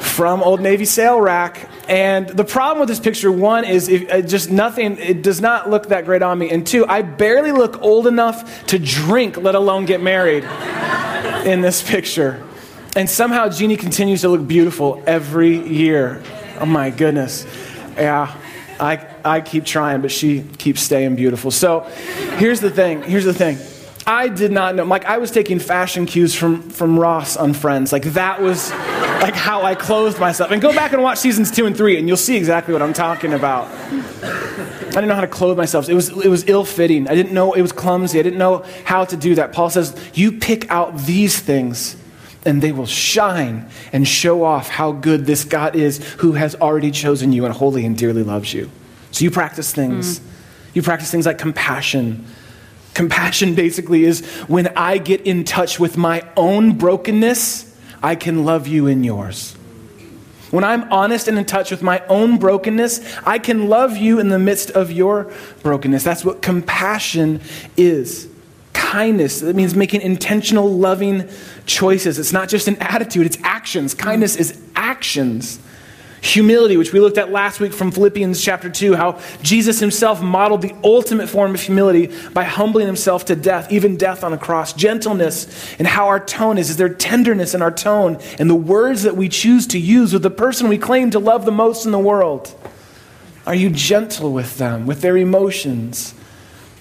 from 0.00 0.44
Old 0.44 0.60
Navy 0.60 0.84
sale 0.84 1.20
rack. 1.20 1.68
And 1.92 2.26
the 2.26 2.44
problem 2.44 2.80
with 2.80 2.88
this 2.88 3.00
picture, 3.00 3.30
one, 3.30 3.66
is 3.66 3.90
if, 3.90 4.10
uh, 4.10 4.22
just 4.22 4.50
nothing, 4.50 4.96
it 4.96 5.22
does 5.22 5.42
not 5.42 5.68
look 5.68 5.88
that 5.88 6.06
great 6.06 6.22
on 6.22 6.38
me. 6.38 6.48
And 6.48 6.66
two, 6.66 6.86
I 6.86 7.02
barely 7.02 7.52
look 7.52 7.82
old 7.82 8.06
enough 8.06 8.66
to 8.68 8.78
drink, 8.78 9.36
let 9.36 9.54
alone 9.54 9.84
get 9.84 10.00
married 10.00 10.42
in 11.44 11.60
this 11.60 11.82
picture. 11.82 12.42
And 12.96 13.10
somehow 13.10 13.50
Jeannie 13.50 13.76
continues 13.76 14.22
to 14.22 14.30
look 14.30 14.48
beautiful 14.48 15.02
every 15.06 15.68
year. 15.68 16.22
Oh 16.60 16.64
my 16.64 16.88
goodness. 16.88 17.46
Yeah, 17.96 18.34
I, 18.80 19.06
I 19.22 19.42
keep 19.42 19.66
trying, 19.66 20.00
but 20.00 20.10
she 20.10 20.44
keeps 20.56 20.80
staying 20.80 21.16
beautiful. 21.16 21.50
So 21.50 21.80
here's 22.38 22.60
the 22.60 22.70
thing. 22.70 23.02
Here's 23.02 23.26
the 23.26 23.34
thing. 23.34 23.58
I 24.06 24.28
did 24.28 24.50
not 24.50 24.74
know. 24.74 24.84
Like, 24.84 25.04
I 25.04 25.18
was 25.18 25.30
taking 25.30 25.58
fashion 25.58 26.06
cues 26.06 26.34
from, 26.34 26.68
from 26.70 26.98
Ross 26.98 27.36
on 27.36 27.54
Friends. 27.54 27.92
Like, 27.92 28.04
that 28.14 28.40
was 28.40 28.70
like 28.70 29.34
how 29.34 29.62
I 29.62 29.74
clothed 29.74 30.18
myself. 30.18 30.50
And 30.50 30.60
go 30.60 30.72
back 30.72 30.92
and 30.92 31.02
watch 31.02 31.18
seasons 31.18 31.50
two 31.50 31.66
and 31.66 31.76
three, 31.76 31.98
and 31.98 32.08
you'll 32.08 32.16
see 32.16 32.36
exactly 32.36 32.72
what 32.72 32.82
I'm 32.82 32.92
talking 32.92 33.32
about. 33.32 33.68
I 34.22 34.96
didn't 34.96 35.08
know 35.08 35.14
how 35.14 35.22
to 35.22 35.26
clothe 35.26 35.56
myself. 35.56 35.88
It 35.88 35.94
was, 35.94 36.10
it 36.10 36.28
was 36.28 36.48
ill 36.48 36.64
fitting. 36.64 37.08
I 37.08 37.14
didn't 37.14 37.32
know 37.32 37.52
it 37.52 37.62
was 37.62 37.72
clumsy. 37.72 38.18
I 38.18 38.22
didn't 38.22 38.38
know 38.38 38.64
how 38.84 39.04
to 39.04 39.16
do 39.16 39.36
that. 39.36 39.52
Paul 39.52 39.70
says, 39.70 39.96
You 40.12 40.32
pick 40.32 40.70
out 40.70 40.98
these 40.98 41.38
things 41.38 41.96
and 42.44 42.60
they 42.60 42.72
will 42.72 42.86
shine 42.86 43.68
and 43.92 44.06
show 44.06 44.44
off 44.44 44.68
how 44.68 44.92
good 44.92 45.26
this 45.26 45.44
God 45.44 45.76
is 45.76 46.04
who 46.14 46.32
has 46.32 46.54
already 46.56 46.90
chosen 46.90 47.32
you 47.32 47.44
and 47.44 47.54
wholly 47.54 47.86
and 47.86 47.96
dearly 47.96 48.22
loves 48.22 48.52
you. 48.52 48.70
So 49.12 49.24
you 49.24 49.30
practice 49.30 49.72
things. 49.72 50.18
Mm. 50.18 50.24
You 50.74 50.82
practice 50.82 51.10
things 51.10 51.26
like 51.26 51.38
compassion. 51.38 52.26
Compassion 52.94 53.54
basically 53.54 54.04
is 54.04 54.24
when 54.48 54.68
I 54.76 54.98
get 54.98 55.22
in 55.22 55.44
touch 55.44 55.80
with 55.80 55.96
my 55.96 56.26
own 56.36 56.76
brokenness, 56.76 57.74
I 58.02 58.16
can 58.16 58.44
love 58.44 58.66
you 58.66 58.86
in 58.86 59.04
yours. 59.04 59.54
When 60.50 60.64
I'm 60.64 60.92
honest 60.92 61.28
and 61.28 61.38
in 61.38 61.46
touch 61.46 61.70
with 61.70 61.82
my 61.82 62.04
own 62.08 62.36
brokenness, 62.36 63.18
I 63.24 63.38
can 63.38 63.68
love 63.68 63.96
you 63.96 64.20
in 64.20 64.28
the 64.28 64.38
midst 64.38 64.70
of 64.72 64.92
your 64.92 65.32
brokenness. 65.62 66.04
That's 66.04 66.24
what 66.24 66.42
compassion 66.42 67.40
is 67.76 68.28
kindness. 68.74 69.40
That 69.40 69.56
means 69.56 69.74
making 69.74 70.02
intentional, 70.02 70.70
loving 70.70 71.26
choices. 71.64 72.18
It's 72.18 72.34
not 72.34 72.50
just 72.50 72.68
an 72.68 72.76
attitude, 72.76 73.24
it's 73.24 73.38
actions. 73.42 73.94
Kindness 73.94 74.36
is 74.36 74.60
actions. 74.76 75.58
Humility, 76.22 76.76
which 76.76 76.92
we 76.92 77.00
looked 77.00 77.18
at 77.18 77.30
last 77.30 77.60
week 77.60 77.72
from 77.72 77.92
Philippians 77.92 78.40
chapter 78.40 78.70
2, 78.70 78.94
how 78.94 79.20
Jesus 79.42 79.80
himself 79.80 80.22
modeled 80.22 80.62
the 80.62 80.74
ultimate 80.82 81.28
form 81.28 81.54
of 81.54 81.60
humility 81.60 82.10
by 82.32 82.44
humbling 82.44 82.86
himself 82.86 83.26
to 83.26 83.36
death, 83.36 83.70
even 83.70 83.96
death 83.96 84.24
on 84.24 84.32
a 84.32 84.38
cross. 84.38 84.72
Gentleness, 84.72 85.74
and 85.78 85.86
how 85.86 86.08
our 86.08 86.24
tone 86.24 86.58
is. 86.58 86.70
Is 86.70 86.76
there 86.76 86.88
tenderness 86.88 87.54
in 87.54 87.60
our 87.60 87.72
tone 87.72 88.18
and 88.38 88.48
the 88.48 88.54
words 88.54 89.02
that 89.02 89.16
we 89.16 89.28
choose 89.28 89.66
to 89.68 89.78
use 89.78 90.12
with 90.12 90.22
the 90.22 90.30
person 90.30 90.68
we 90.68 90.78
claim 90.78 91.10
to 91.10 91.18
love 91.18 91.44
the 91.44 91.52
most 91.52 91.84
in 91.84 91.92
the 91.92 91.98
world? 91.98 92.54
Are 93.46 93.54
you 93.54 93.70
gentle 93.70 94.32
with 94.32 94.58
them, 94.58 94.86
with 94.86 95.00
their 95.02 95.16
emotions? 95.16 96.14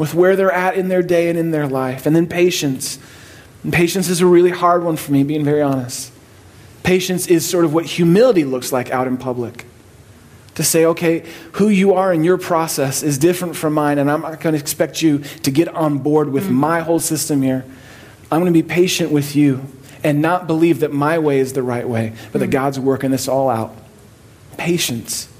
with 0.02 0.16
where 0.16 0.36
they're 0.36 0.52
at 0.52 0.76
in 0.76 0.88
their 0.88 1.04
day 1.04 1.30
and 1.30 1.38
in 1.38 1.52
their 1.52 1.68
life. 1.68 2.08
And 2.08 2.16
then 2.16 2.26
patience. 2.26 2.98
And 3.64 3.72
patience 3.72 4.10
is 4.10 4.20
a 4.20 4.26
really 4.26 4.50
hard 4.50 4.84
one 4.84 4.98
for 4.98 5.12
me, 5.12 5.24
being 5.24 5.46
very 5.46 5.62
honest. 5.62 6.11
Patience 6.84 7.28
is 7.28 7.48
sort 7.48 7.66
of 7.66 7.74
what 7.74 7.86
humility 7.86 8.44
looks 8.44 8.72
like 8.72 8.90
out 8.92 9.08
in 9.08 9.18
public. 9.18 9.66
To 10.56 10.64
say, 10.64 10.86
okay, 10.86 11.26
who 11.54 11.70
you 11.70 11.94
are 11.94 12.14
in 12.14 12.24
your 12.24 12.38
process 12.38 13.04
is 13.04 13.18
different 13.18 13.56
from 13.56 13.74
mine, 13.74 13.98
and 13.98 14.12
I'm 14.12 14.22
not 14.22 14.42
going 14.42 14.54
to 14.54 14.60
expect 14.60 15.02
you 15.02 15.20
to 15.44 15.52
get 15.52 15.70
on 15.70 16.00
board 16.00 16.30
with 16.30 16.46
mm-hmm. 16.46 16.54
my 16.54 16.82
whole 16.82 17.00
system 17.00 17.42
here. 17.42 17.64
I'm 18.32 18.42
going 18.42 18.54
to 18.54 18.64
be 18.64 18.68
patient 18.68 19.12
with 19.12 19.36
you 19.36 19.66
and 20.04 20.22
not 20.22 20.48
believe 20.48 20.82
that 20.82 20.92
my 20.92 21.20
way 21.20 21.40
is 21.40 21.54
the 21.54 21.64
right 21.64 21.88
way, 21.88 22.10
but 22.10 22.18
mm-hmm. 22.18 22.40
that 22.40 22.48
God's 22.48 22.80
working 22.80 23.12
this 23.12 23.28
all 23.28 23.50
out. 23.50 23.76
Patience. 24.58 25.31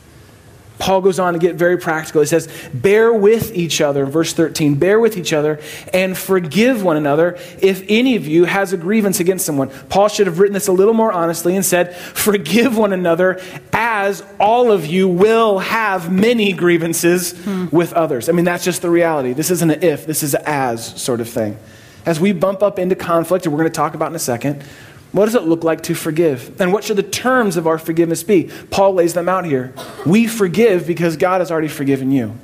Paul 0.82 1.02
goes 1.02 1.20
on 1.20 1.34
to 1.34 1.40
get 1.40 1.58
very 1.58 1.78
practical. 1.78 2.22
He 2.22 2.28
says, 2.28 2.50
Bear 2.74 3.14
with 3.14 3.56
each 3.56 3.82
other, 3.82 4.04
verse 4.08 4.34
13, 4.34 4.76
bear 4.76 5.00
with 5.00 5.16
each 5.16 5.32
other 5.32 5.60
and 5.94 6.18
forgive 6.18 6.82
one 6.82 6.98
another 6.98 7.38
if 7.62 7.86
any 7.88 8.16
of 8.16 8.28
you 8.28 8.46
has 8.46 8.74
a 8.74 8.78
grievance 8.78 9.20
against 9.20 9.46
someone. 9.46 9.70
Paul 9.90 10.08
should 10.08 10.26
have 10.26 10.40
written 10.40 10.56
this 10.56 10.68
a 10.68 10.72
little 10.72 10.96
more 10.96 11.12
honestly 11.12 11.56
and 11.56 11.64
said, 11.64 11.96
Forgive 11.96 12.76
one 12.76 12.94
another 12.94 13.40
as 13.72 14.24
all 14.40 14.72
of 14.72 14.88
you 14.88 15.08
will 15.08 15.60
have 15.60 16.12
many 16.12 16.52
grievances 16.52 17.40
hmm. 17.44 17.68
with 17.72 17.94
others. 17.94 18.28
I 18.28 18.32
mean, 18.32 18.46
that's 18.46 18.66
just 18.66 18.82
the 18.82 18.90
reality. 18.90 19.34
This 19.34 19.52
isn't 19.52 19.70
an 19.70 19.84
if, 19.84 20.08
this 20.08 20.24
is 20.24 20.34
an 20.34 20.42
as 20.48 21.00
sort 21.00 21.22
of 21.22 21.30
thing. 21.30 21.60
As 22.08 22.20
we 22.20 22.32
bump 22.32 22.64
up 22.64 22.80
into 22.80 22.96
conflict, 22.96 23.46
and 23.46 23.54
we're 23.54 23.60
going 23.60 23.72
to 23.72 23.78
talk 23.78 23.94
about 23.94 24.10
in 24.10 24.16
a 24.16 24.20
second, 24.20 24.64
what 25.12 25.26
does 25.26 25.36
it 25.36 25.44
look 25.44 25.64
like 25.64 25.84
to 25.84 25.96
forgive? 25.96 26.60
And 26.62 26.72
what 26.72 26.84
should 26.84 26.98
the 26.98 27.04
terms 27.04 27.58
of 27.58 27.68
our 27.68 27.78
forgiveness 27.78 28.24
be? 28.24 28.50
Paul 28.70 28.94
lays 28.94 29.14
them 29.14 29.28
out 29.28 29.46
here. 29.46 29.74
We 30.06 30.28
forgive 30.28 30.88
because 30.88 31.18
God 31.18 31.42
has 31.42 31.52
already 31.52 31.68
forgiven 31.68 32.12
you. 32.12 32.36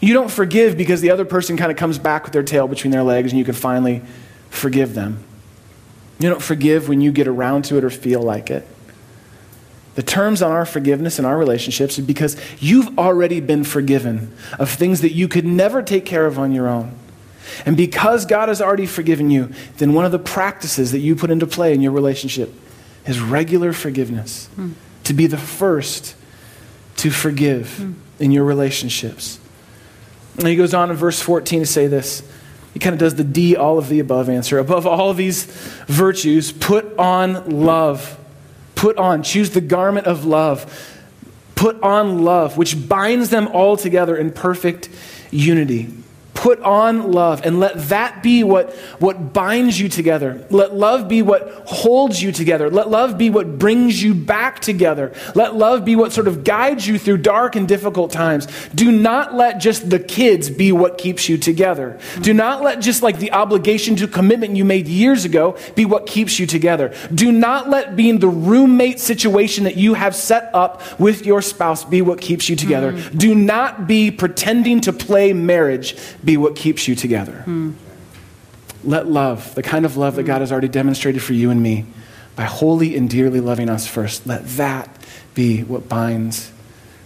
You 0.00 0.12
don't 0.12 0.30
forgive 0.30 0.76
because 0.76 1.00
the 1.00 1.10
other 1.10 1.24
person 1.24 1.56
kind 1.56 1.70
of 1.70 1.76
comes 1.76 1.98
back 1.98 2.24
with 2.24 2.32
their 2.32 2.42
tail 2.42 2.66
between 2.66 2.90
their 2.90 3.02
legs 3.02 3.32
and 3.32 3.38
you 3.38 3.44
can 3.44 3.54
finally 3.54 4.02
forgive 4.48 4.94
them. 4.94 5.22
You 6.18 6.28
don't 6.28 6.42
forgive 6.42 6.88
when 6.88 7.00
you 7.00 7.12
get 7.12 7.28
around 7.28 7.64
to 7.66 7.78
it 7.78 7.84
or 7.84 7.90
feel 7.90 8.22
like 8.22 8.50
it. 8.50 8.66
The 9.94 10.02
terms 10.02 10.42
on 10.42 10.52
our 10.52 10.64
forgiveness 10.64 11.18
and 11.18 11.26
our 11.26 11.36
relationships 11.36 11.98
is 11.98 12.06
because 12.06 12.36
you've 12.58 12.98
already 12.98 13.40
been 13.40 13.64
forgiven 13.64 14.32
of 14.58 14.70
things 14.70 15.00
that 15.00 15.12
you 15.12 15.28
could 15.28 15.44
never 15.44 15.82
take 15.82 16.06
care 16.06 16.26
of 16.26 16.38
on 16.38 16.52
your 16.52 16.68
own. 16.68 16.94
And 17.66 17.76
because 17.76 18.26
God 18.26 18.48
has 18.48 18.60
already 18.60 18.86
forgiven 18.86 19.30
you, 19.30 19.52
then 19.78 19.92
one 19.94 20.04
of 20.04 20.12
the 20.12 20.18
practices 20.18 20.92
that 20.92 20.98
you 20.98 21.16
put 21.16 21.30
into 21.30 21.46
play 21.46 21.74
in 21.74 21.80
your 21.80 21.92
relationship 21.92 22.52
is 23.06 23.20
regular 23.20 23.72
forgiveness. 23.72 24.48
Mm. 24.56 24.74
To 25.04 25.14
be 25.14 25.26
the 25.26 25.38
first 25.38 26.14
to 26.96 27.10
forgive 27.10 27.78
mm. 27.80 27.94
in 28.18 28.30
your 28.30 28.44
relationships. 28.44 29.40
And 30.38 30.46
he 30.46 30.56
goes 30.56 30.74
on 30.74 30.90
in 30.90 30.96
verse 30.96 31.20
14 31.20 31.60
to 31.60 31.66
say 31.66 31.86
this. 31.86 32.22
He 32.72 32.78
kind 32.78 32.92
of 32.92 33.00
does 33.00 33.16
the 33.16 33.24
D, 33.24 33.56
all 33.56 33.78
of 33.78 33.88
the 33.88 33.98
above 33.98 34.28
answer. 34.28 34.58
Above 34.58 34.86
all 34.86 35.10
of 35.10 35.16
these 35.16 35.44
virtues, 35.86 36.52
put 36.52 36.96
on 36.98 37.64
love. 37.64 38.18
Put 38.74 38.96
on, 38.96 39.22
choose 39.22 39.50
the 39.50 39.60
garment 39.60 40.06
of 40.06 40.24
love. 40.24 40.96
Put 41.56 41.82
on 41.82 42.24
love, 42.24 42.56
which 42.56 42.88
binds 42.88 43.28
them 43.30 43.48
all 43.48 43.76
together 43.76 44.16
in 44.16 44.30
perfect 44.30 44.88
unity. 45.30 45.92
Put 46.40 46.60
on 46.60 47.12
love 47.12 47.42
and 47.44 47.60
let 47.60 47.78
that 47.90 48.22
be 48.22 48.42
what, 48.42 48.72
what 48.98 49.34
binds 49.34 49.78
you 49.78 49.90
together. 49.90 50.42
Let 50.48 50.74
love 50.74 51.06
be 51.06 51.20
what 51.20 51.64
holds 51.66 52.22
you 52.22 52.32
together. 52.32 52.70
Let 52.70 52.88
love 52.88 53.18
be 53.18 53.28
what 53.28 53.58
brings 53.58 54.02
you 54.02 54.14
back 54.14 54.60
together. 54.60 55.12
Let 55.34 55.54
love 55.54 55.84
be 55.84 55.96
what 55.96 56.14
sort 56.14 56.26
of 56.26 56.42
guides 56.42 56.88
you 56.88 56.98
through 56.98 57.18
dark 57.18 57.56
and 57.56 57.68
difficult 57.68 58.10
times. 58.10 58.46
Do 58.74 58.90
not 58.90 59.34
let 59.34 59.58
just 59.58 59.90
the 59.90 59.98
kids 59.98 60.48
be 60.48 60.72
what 60.72 60.96
keeps 60.96 61.28
you 61.28 61.36
together. 61.36 62.00
Do 62.22 62.32
not 62.32 62.62
let 62.62 62.80
just 62.80 63.02
like 63.02 63.18
the 63.18 63.32
obligation 63.32 63.94
to 63.96 64.08
commitment 64.08 64.56
you 64.56 64.64
made 64.64 64.88
years 64.88 65.26
ago 65.26 65.58
be 65.74 65.84
what 65.84 66.06
keeps 66.06 66.38
you 66.38 66.46
together. 66.46 66.94
Do 67.14 67.32
not 67.32 67.68
let 67.68 67.96
being 67.96 68.18
the 68.18 68.28
roommate 68.28 68.98
situation 68.98 69.64
that 69.64 69.76
you 69.76 69.92
have 69.92 70.16
set 70.16 70.48
up 70.54 70.98
with 70.98 71.26
your 71.26 71.42
spouse 71.42 71.84
be 71.84 72.00
what 72.00 72.18
keeps 72.18 72.48
you 72.48 72.56
together. 72.56 72.94
Mm-hmm. 72.94 73.18
Do 73.18 73.34
not 73.34 73.86
be 73.86 74.10
pretending 74.10 74.80
to 74.80 74.94
play 74.94 75.34
marriage 75.34 75.98
be 76.29 76.29
what 76.36 76.56
keeps 76.56 76.88
you 76.88 76.94
together. 76.94 77.42
Hmm. 77.42 77.72
Let 78.82 79.06
love, 79.06 79.54
the 79.54 79.62
kind 79.62 79.84
of 79.84 79.96
love 79.96 80.16
that 80.16 80.22
God 80.22 80.40
has 80.40 80.50
already 80.50 80.68
demonstrated 80.68 81.22
for 81.22 81.34
you 81.34 81.50
and 81.50 81.62
me, 81.62 81.86
by 82.36 82.44
wholly 82.44 82.96
and 82.96 83.10
dearly 83.10 83.40
loving 83.40 83.68
us 83.68 83.86
first, 83.86 84.26
let 84.26 84.46
that 84.56 84.88
be 85.34 85.62
what 85.62 85.88
binds 85.88 86.50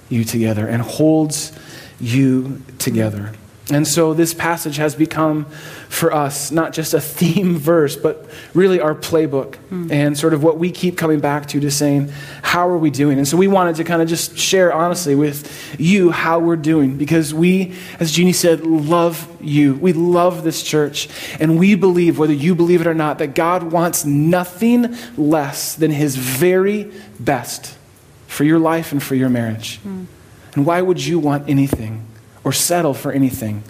you 0.09 0.25
together 0.25 0.67
and 0.69 0.83
holds 0.83 1.53
you 2.01 2.63
together. 2.79 3.33
And 3.71 3.89
so 3.89 4.13
this 4.13 4.35
passage 4.35 4.77
has 4.77 4.95
become 4.95 5.47
for 5.89 6.13
us 6.13 6.51
not 6.51 6.75
just 6.75 6.93
a 6.93 7.01
theme 7.01 7.57
verse, 7.57 7.97
but 7.97 8.27
really 8.53 8.79
our 8.79 8.95
playbook 8.95 9.57
mm. 9.71 9.91
and 9.91 10.19
sort 10.19 10.35
of 10.35 10.43
what 10.43 10.59
we 10.59 10.71
keep 10.71 10.99
coming 10.99 11.21
back 11.21 11.47
to, 11.49 11.61
to 11.61 11.71
saying, 11.71 12.13
how 12.43 12.69
are 12.69 12.77
we 12.77 12.91
doing? 12.91 13.17
And 13.17 13.27
so 13.27 13.39
we 13.39 13.49
wanted 13.49 13.77
to 13.77 13.85
kind 13.85 14.03
of 14.03 14.09
just 14.09 14.37
share 14.37 14.73
honestly 14.73 15.15
with 15.15 15.81
you 15.81 16.11
how 16.11 16.41
we're 16.41 16.57
doing 16.57 16.99
because 16.99 17.33
we, 17.33 17.75
as 17.99 18.13
Jeannie 18.13 18.35
said, 18.35 18.67
love 18.67 19.31
you. 19.41 19.75
We 19.75 19.95
love 19.95 20.45
this 20.45 20.63
church. 20.63 21.09
And 21.41 21.59
we 21.59 21.75
believe, 21.75 22.19
whether 22.19 22.35
you 22.35 22.55
believe 22.55 22.83
it 22.83 22.87
or 22.87 22.95
not, 22.95 23.19
that 23.19 23.35
God 23.35 23.73
wants 23.73 24.05
nothing 24.05 24.95
less 25.17 25.75
than 25.75 25.91
his 25.91 26.17
very 26.17 26.93
best 27.19 27.79
for 28.27 28.45
your 28.45 28.59
life 28.59 28.93
and 28.93 29.03
for 29.03 29.15
your 29.15 29.31
marriage. 29.31 29.81
Mm. 29.83 30.07
And 30.55 30.67
why 30.67 30.83
would 30.83 31.05
you 31.05 31.19
want 31.19 31.49
anything? 31.49 32.05
Or 32.45 32.53
settle 32.53 32.95
for 32.95 33.11
anything 33.11 33.65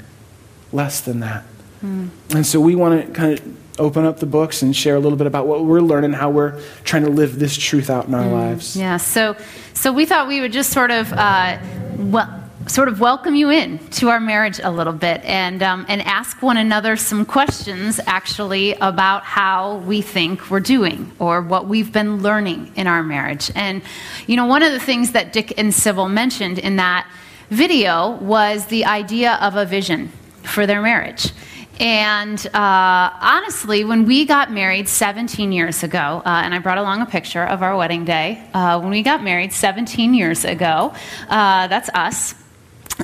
less 0.72 1.00
than 1.00 1.20
that. 1.20 1.44
Mm. 1.82 2.10
And 2.34 2.46
so 2.46 2.60
we 2.60 2.74
want 2.74 3.06
to 3.06 3.12
kind 3.12 3.38
of 3.38 3.80
open 3.80 4.04
up 4.04 4.18
the 4.18 4.26
books 4.26 4.62
and 4.62 4.74
share 4.74 4.96
a 4.96 5.00
little 5.00 5.18
bit 5.18 5.26
about 5.26 5.46
what 5.46 5.64
we're 5.64 5.80
learning, 5.80 6.12
how 6.12 6.30
we're 6.30 6.60
trying 6.84 7.04
to 7.04 7.10
live 7.10 7.38
this 7.38 7.56
truth 7.56 7.90
out 7.90 8.06
in 8.06 8.14
our 8.14 8.24
mm. 8.24 8.32
lives. 8.32 8.76
Yeah. 8.76 8.96
So, 8.96 9.36
so 9.72 9.92
we 9.92 10.06
thought 10.06 10.28
we 10.28 10.40
would 10.40 10.52
just 10.52 10.70
sort 10.70 10.90
of, 10.90 11.12
uh, 11.12 11.58
well, 11.96 12.40
sort 12.66 12.88
of 12.88 12.98
welcome 12.98 13.34
you 13.34 13.50
in 13.50 13.78
to 13.90 14.08
our 14.08 14.20
marriage 14.20 14.58
a 14.62 14.70
little 14.70 14.92
bit 14.92 15.22
and, 15.24 15.62
um, 15.62 15.84
and 15.88 16.00
ask 16.02 16.40
one 16.40 16.56
another 16.56 16.96
some 16.96 17.26
questions 17.26 18.00
actually 18.06 18.72
about 18.76 19.22
how 19.22 19.76
we 19.78 20.00
think 20.00 20.50
we're 20.50 20.60
doing 20.60 21.10
or 21.18 21.42
what 21.42 21.66
we've 21.66 21.92
been 21.92 22.22
learning 22.22 22.72
in 22.76 22.86
our 22.86 23.02
marriage. 23.02 23.50
And, 23.54 23.82
you 24.26 24.36
know, 24.36 24.46
one 24.46 24.62
of 24.62 24.72
the 24.72 24.80
things 24.80 25.12
that 25.12 25.32
Dick 25.32 25.58
and 25.58 25.74
Sybil 25.74 26.08
mentioned 26.08 26.58
in 26.58 26.76
that 26.76 27.06
video 27.54 28.16
was 28.16 28.66
the 28.66 28.84
idea 28.84 29.38
of 29.40 29.56
a 29.56 29.64
vision 29.64 30.10
for 30.42 30.66
their 30.66 30.82
marriage. 30.82 31.32
And 31.80 32.38
uh, 32.54 33.10
honestly, 33.20 33.84
when 33.84 34.06
we 34.06 34.26
got 34.26 34.52
married 34.52 34.88
17 34.88 35.50
years 35.50 35.82
ago, 35.82 36.22
uh, 36.24 36.42
and 36.44 36.54
I 36.54 36.58
brought 36.58 36.78
along 36.78 37.02
a 37.02 37.06
picture 37.06 37.44
of 37.44 37.62
our 37.62 37.76
wedding 37.76 38.04
day, 38.04 38.46
uh, 38.54 38.80
when 38.80 38.90
we 38.90 39.02
got 39.02 39.24
married 39.24 39.52
17 39.52 40.14
years 40.14 40.44
ago, 40.44 40.94
uh, 41.28 41.66
that's 41.66 41.88
us, 41.90 42.34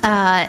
uh, 0.02 0.48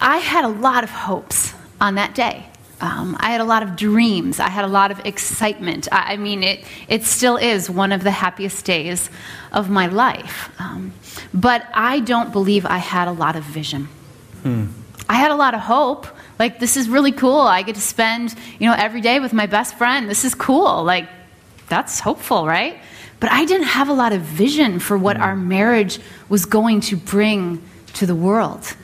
I 0.00 0.16
had 0.18 0.44
a 0.44 0.48
lot 0.48 0.84
of 0.84 0.90
hopes 0.90 1.54
on 1.80 1.96
that 1.96 2.14
day. 2.14 2.47
Um, 2.80 3.16
I 3.18 3.30
had 3.30 3.40
a 3.40 3.44
lot 3.44 3.62
of 3.62 3.74
dreams. 3.74 4.38
I 4.38 4.48
had 4.48 4.64
a 4.64 4.68
lot 4.68 4.90
of 4.90 5.04
excitement. 5.04 5.88
I, 5.90 6.12
I, 6.12 6.16
mean, 6.16 6.44
it, 6.44 6.64
it 6.86 7.04
still 7.04 7.36
is 7.36 7.68
one 7.68 7.90
of 7.90 8.04
the 8.04 8.10
happiest 8.10 8.64
days 8.64 9.10
of 9.52 9.68
my 9.68 9.86
life. 9.86 10.50
Um, 10.60 10.92
but 11.34 11.66
I 11.74 12.00
don't 12.00 12.32
believe 12.32 12.64
I 12.64 12.78
had 12.78 13.08
a 13.08 13.12
lot 13.12 13.34
of 13.34 13.42
vision. 13.42 13.88
Hmm. 14.42 14.66
I 15.08 15.14
had 15.14 15.30
a 15.30 15.34
lot 15.34 15.54
of 15.54 15.60
hope. 15.60 16.06
Like, 16.38 16.60
this 16.60 16.76
is 16.76 16.88
really 16.88 17.10
cool. 17.10 17.40
I 17.40 17.62
get 17.62 17.74
to 17.74 17.80
spend, 17.80 18.34
you 18.60 18.68
know, 18.68 18.76
every 18.78 19.00
day 19.00 19.18
with 19.18 19.32
my 19.32 19.46
best 19.46 19.76
friend. 19.76 20.08
This 20.08 20.24
is 20.24 20.34
cool. 20.34 20.84
Like, 20.84 21.08
that's 21.68 21.98
hopeful, 21.98 22.46
right? 22.46 22.78
But 23.18 23.32
I 23.32 23.44
didn't 23.44 23.66
have 23.66 23.88
a 23.88 23.92
lot 23.92 24.12
of 24.12 24.22
vision 24.22 24.78
for 24.78 24.96
what 24.96 25.16
hmm. 25.16 25.22
our 25.24 25.34
marriage 25.34 25.98
was 26.28 26.44
going 26.44 26.80
to 26.82 26.96
bring 26.96 27.60
to 27.94 28.06
the 28.06 28.14
world. 28.14 28.76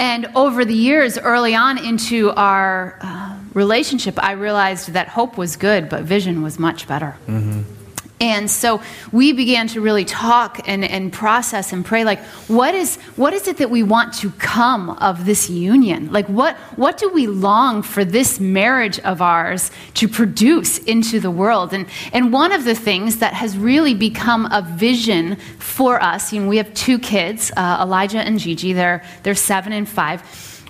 And 0.00 0.28
over 0.34 0.64
the 0.64 0.74
years, 0.74 1.18
early 1.18 1.54
on 1.54 1.76
into 1.76 2.30
our 2.30 2.96
uh, 3.02 3.38
relationship, 3.52 4.18
I 4.22 4.32
realized 4.32 4.94
that 4.94 5.08
hope 5.08 5.36
was 5.36 5.56
good, 5.56 5.90
but 5.90 6.04
vision 6.04 6.40
was 6.40 6.58
much 6.58 6.88
better. 6.88 7.16
Mm-hmm. 7.28 7.79
And 8.20 8.50
so 8.50 8.82
we 9.12 9.32
began 9.32 9.66
to 9.68 9.80
really 9.80 10.04
talk 10.04 10.60
and, 10.68 10.84
and 10.84 11.10
process 11.10 11.72
and 11.72 11.82
pray 11.82 12.04
like, 12.04 12.20
what 12.48 12.74
is, 12.74 12.96
what 13.16 13.32
is 13.32 13.48
it 13.48 13.56
that 13.56 13.70
we 13.70 13.82
want 13.82 14.12
to 14.14 14.30
come 14.32 14.90
of 14.90 15.24
this 15.24 15.48
union? 15.48 16.12
Like, 16.12 16.26
what, 16.26 16.58
what 16.76 16.98
do 16.98 17.08
we 17.08 17.26
long 17.26 17.80
for 17.80 18.04
this 18.04 18.38
marriage 18.38 18.98
of 19.00 19.22
ours 19.22 19.70
to 19.94 20.06
produce 20.06 20.76
into 20.78 21.18
the 21.18 21.30
world? 21.30 21.72
And, 21.72 21.86
and 22.12 22.30
one 22.30 22.52
of 22.52 22.64
the 22.64 22.74
things 22.74 23.16
that 23.20 23.32
has 23.32 23.56
really 23.56 23.94
become 23.94 24.46
a 24.52 24.60
vision 24.60 25.36
for 25.58 26.02
us, 26.02 26.30
you 26.30 26.42
know, 26.42 26.48
we 26.48 26.58
have 26.58 26.74
two 26.74 26.98
kids, 26.98 27.50
uh, 27.56 27.78
Elijah 27.80 28.18
and 28.18 28.38
Gigi, 28.38 28.74
they're, 28.74 29.02
they're 29.22 29.34
seven 29.34 29.72
and 29.72 29.88
five 29.88 30.22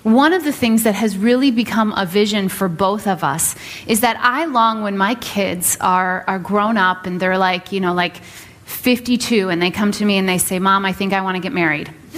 one 0.03 0.33
of 0.33 0.43
the 0.43 0.51
things 0.51 0.83
that 0.83 0.95
has 0.95 1.15
really 1.17 1.51
become 1.51 1.93
a 1.95 2.05
vision 2.05 2.49
for 2.49 2.67
both 2.67 3.05
of 3.07 3.23
us 3.23 3.55
is 3.85 4.01
that 4.01 4.17
I 4.19 4.45
long 4.45 4.81
when 4.81 4.97
my 4.97 5.13
kids 5.15 5.77
are, 5.79 6.23
are 6.27 6.39
grown 6.39 6.77
up 6.77 7.05
and 7.05 7.19
they're 7.19 7.37
like, 7.37 7.71
you 7.71 7.79
know, 7.79 7.93
like 7.93 8.17
52, 8.65 9.49
and 9.49 9.61
they 9.61 9.69
come 9.69 9.91
to 9.91 10.05
me 10.05 10.17
and 10.17 10.27
they 10.27 10.39
say, 10.39 10.57
Mom, 10.57 10.85
I 10.85 10.93
think 10.93 11.13
I 11.13 11.21
want 11.21 11.35
to 11.35 11.41
get 11.41 11.53
married. 11.53 11.93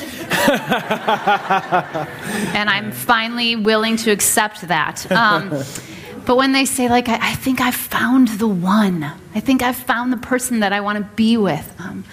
and 2.53 2.69
I'm 2.69 2.91
finally 2.91 3.55
willing 3.57 3.97
to 3.97 4.11
accept 4.11 4.61
that. 4.61 5.11
Um, 5.11 5.49
but 6.25 6.37
when 6.37 6.53
they 6.53 6.65
say, 6.65 6.87
like, 6.87 7.09
I, 7.09 7.31
I, 7.31 7.35
think 7.35 7.59
I've 7.59 7.75
found 7.75 8.29
the 8.29 8.47
one, 8.47 9.03
I 9.35 9.41
think 9.41 9.61
I've 9.61 9.75
found 9.75 10.13
the 10.13 10.17
person 10.17 10.61
that 10.61 10.71
I 10.71 10.79
want 10.79 10.99
to 10.99 11.03
be 11.15 11.35
with, 11.35 11.75
um, 11.79 12.05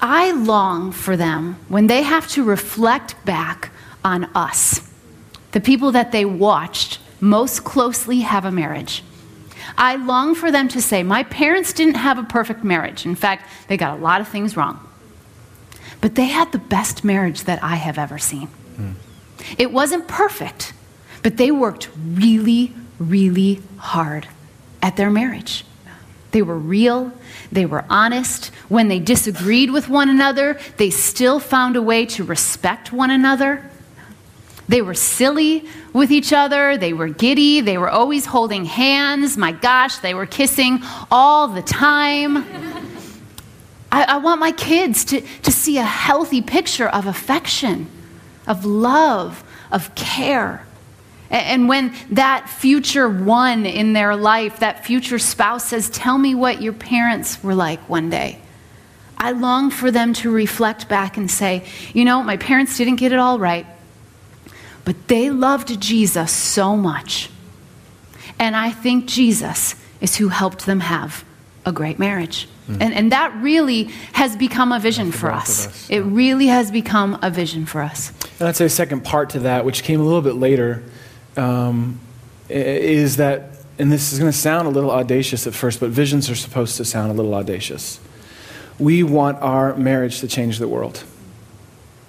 I 0.00 0.32
long 0.32 0.92
for 0.92 1.16
them 1.16 1.58
when 1.68 1.86
they 1.86 2.02
have 2.02 2.28
to 2.28 2.44
reflect 2.44 3.22
back 3.24 3.70
on 4.04 4.24
us 4.34 4.89
the 5.52 5.60
people 5.60 5.92
that 5.92 6.12
they 6.12 6.24
watched 6.24 6.98
most 7.20 7.64
closely 7.64 8.20
have 8.20 8.44
a 8.44 8.50
marriage. 8.50 9.02
I 9.76 9.96
long 9.96 10.34
for 10.34 10.50
them 10.50 10.68
to 10.68 10.80
say, 10.80 11.02
My 11.02 11.22
parents 11.24 11.72
didn't 11.72 11.94
have 11.94 12.18
a 12.18 12.22
perfect 12.22 12.64
marriage. 12.64 13.06
In 13.06 13.14
fact, 13.14 13.48
they 13.68 13.76
got 13.76 13.98
a 13.98 14.00
lot 14.00 14.20
of 14.20 14.28
things 14.28 14.56
wrong. 14.56 14.86
but 16.00 16.14
they 16.14 16.26
had 16.26 16.50
the 16.52 16.58
best 16.58 17.04
marriage 17.04 17.44
that 17.44 17.62
I 17.62 17.76
have 17.76 17.98
ever 17.98 18.16
seen. 18.18 18.48
Mm. 18.78 18.94
It 19.58 19.70
wasn't 19.70 20.08
perfect, 20.08 20.72
but 21.22 21.36
they 21.36 21.50
worked 21.50 21.90
really, 21.96 22.72
really 22.98 23.60
hard 23.76 24.26
at 24.80 24.96
their 24.96 25.10
marriage. 25.10 25.64
They 26.30 26.42
were 26.42 26.56
real, 26.58 27.12
they 27.52 27.66
were 27.66 27.84
honest. 27.90 28.46
When 28.68 28.88
they 28.88 28.98
disagreed 28.98 29.70
with 29.72 29.88
one 29.88 30.08
another, 30.08 30.58
they 30.76 30.90
still 30.90 31.40
found 31.40 31.76
a 31.76 31.82
way 31.82 32.06
to 32.06 32.24
respect 32.24 32.92
one 32.92 33.10
another. 33.10 33.68
They 34.70 34.82
were 34.82 34.94
silly 34.94 35.66
with 35.92 36.12
each 36.12 36.32
other, 36.32 36.76
they 36.76 36.92
were 36.92 37.08
giddy, 37.08 37.60
they 37.60 37.76
were 37.76 37.90
always 37.90 38.24
holding 38.24 38.64
hands. 38.64 39.36
My 39.36 39.50
gosh, 39.50 39.98
they 39.98 40.14
were 40.14 40.26
kissing 40.26 40.78
all 41.10 41.48
the 41.48 41.60
time. 41.60 42.36
I, 43.90 44.04
I 44.04 44.16
want 44.18 44.38
my 44.38 44.52
kids 44.52 45.04
to, 45.06 45.22
to 45.22 45.50
see 45.50 45.78
a 45.78 45.82
healthy 45.82 46.40
picture 46.40 46.86
of 46.86 47.06
affection, 47.06 47.88
of 48.46 48.64
love, 48.64 49.42
of 49.72 49.92
care. 49.96 50.64
And 51.30 51.68
when 51.68 51.92
that 52.12 52.48
future 52.48 53.08
one 53.08 53.66
in 53.66 53.92
their 53.92 54.14
life, 54.14 54.60
that 54.60 54.86
future 54.86 55.18
spouse 55.18 55.64
says, 55.64 55.90
Tell 55.90 56.16
me 56.16 56.36
what 56.36 56.62
your 56.62 56.74
parents 56.74 57.42
were 57.42 57.56
like 57.56 57.80
one 57.88 58.08
day. 58.08 58.38
I 59.18 59.32
long 59.32 59.72
for 59.72 59.90
them 59.90 60.12
to 60.14 60.30
reflect 60.30 60.88
back 60.88 61.16
and 61.16 61.28
say, 61.28 61.66
You 61.92 62.04
know, 62.04 62.22
my 62.22 62.36
parents 62.36 62.78
didn't 62.78 62.96
get 62.96 63.10
it 63.10 63.18
all 63.18 63.40
right, 63.40 63.66
but 64.84 65.08
they 65.08 65.30
loved 65.30 65.80
Jesus 65.80 66.32
so 66.32 66.76
much. 66.76 67.30
And 68.38 68.56
I 68.56 68.70
think 68.70 69.06
Jesus 69.06 69.74
is 70.00 70.16
who 70.16 70.28
helped 70.28 70.66
them 70.66 70.80
have 70.80 71.24
a 71.66 71.72
great 71.72 71.98
marriage. 71.98 72.48
Mm. 72.68 72.80
And, 72.80 72.94
and 72.94 73.12
that 73.12 73.34
really 73.42 73.84
has 74.12 74.36
become 74.36 74.72
a 74.72 74.78
vision 74.78 75.12
for 75.12 75.30
us. 75.30 75.66
us. 75.66 75.90
It 75.90 76.00
really 76.00 76.46
has 76.46 76.70
become 76.70 77.18
a 77.22 77.30
vision 77.30 77.66
for 77.66 77.82
us. 77.82 78.12
And 78.38 78.48
I'd 78.48 78.56
say 78.56 78.64
a 78.64 78.70
second 78.70 79.04
part 79.04 79.30
to 79.30 79.40
that, 79.40 79.64
which 79.64 79.82
came 79.82 80.00
a 80.00 80.04
little 80.04 80.22
bit 80.22 80.34
later, 80.34 80.82
um, 81.36 82.00
is 82.48 83.16
that, 83.16 83.50
and 83.78 83.92
this 83.92 84.12
is 84.12 84.18
going 84.18 84.30
to 84.30 84.36
sound 84.36 84.66
a 84.66 84.70
little 84.70 84.90
audacious 84.90 85.46
at 85.46 85.54
first, 85.54 85.80
but 85.80 85.90
visions 85.90 86.30
are 86.30 86.34
supposed 86.34 86.76
to 86.78 86.84
sound 86.84 87.10
a 87.10 87.14
little 87.14 87.34
audacious. 87.34 88.00
We 88.78 89.02
want 89.02 89.38
our 89.42 89.76
marriage 89.76 90.20
to 90.20 90.28
change 90.28 90.58
the 90.58 90.68
world. 90.68 91.04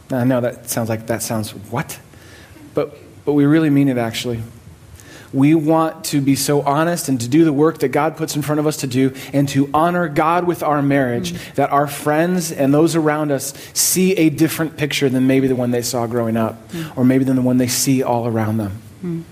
Now, 0.09 0.19
I 0.19 0.23
know 0.23 0.41
that 0.41 0.69
sounds 0.69 0.89
like 0.89 1.07
that 1.07 1.21
sounds 1.21 1.51
what? 1.51 1.99
But, 2.73 2.95
but 3.25 3.33
we 3.33 3.45
really 3.45 3.69
mean 3.69 3.87
it 3.87 3.97
actually. 3.97 4.41
We 5.33 5.55
want 5.55 6.05
to 6.05 6.19
be 6.19 6.35
so 6.35 6.61
honest 6.61 7.07
and 7.07 7.19
to 7.21 7.29
do 7.29 7.45
the 7.45 7.53
work 7.53 7.79
that 7.79 7.89
God 7.89 8.17
puts 8.17 8.35
in 8.35 8.41
front 8.41 8.59
of 8.59 8.67
us 8.67 8.77
to 8.77 8.87
do 8.87 9.13
and 9.31 9.47
to 9.49 9.69
honor 9.73 10.09
God 10.09 10.45
with 10.45 10.61
our 10.61 10.81
marriage 10.81 11.31
mm. 11.31 11.55
that 11.55 11.69
our 11.71 11.87
friends 11.87 12.51
and 12.51 12.73
those 12.73 12.97
around 12.97 13.31
us 13.31 13.53
see 13.73 14.13
a 14.17 14.29
different 14.29 14.75
picture 14.75 15.07
than 15.07 15.27
maybe 15.27 15.47
the 15.47 15.55
one 15.55 15.71
they 15.71 15.83
saw 15.83 16.05
growing 16.05 16.35
up 16.35 16.69
mm. 16.71 16.97
or 16.97 17.05
maybe 17.05 17.23
than 17.23 17.37
the 17.37 17.41
one 17.41 17.57
they 17.57 17.67
see 17.67 18.03
all 18.03 18.27
around 18.27 18.57
them. 18.57 18.81
Mm. 19.01 19.23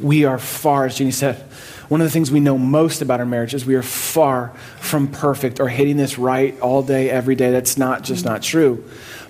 We 0.00 0.26
are 0.26 0.38
far, 0.38 0.84
as 0.84 0.98
Jeannie 0.98 1.10
said, 1.12 1.36
one 1.88 2.02
of 2.02 2.06
the 2.06 2.10
things 2.10 2.30
we 2.30 2.40
know 2.40 2.58
most 2.58 3.00
about 3.00 3.18
our 3.18 3.26
marriage 3.26 3.54
is 3.54 3.64
we 3.64 3.74
are 3.74 3.82
far 3.82 4.50
from 4.78 5.08
perfect 5.08 5.58
or 5.58 5.68
hitting 5.68 5.96
this 5.96 6.18
right 6.18 6.58
all 6.60 6.82
day, 6.82 7.08
every 7.08 7.34
day. 7.34 7.50
That's 7.50 7.78
not 7.78 8.04
just 8.04 8.26
not 8.26 8.42
true. 8.42 8.84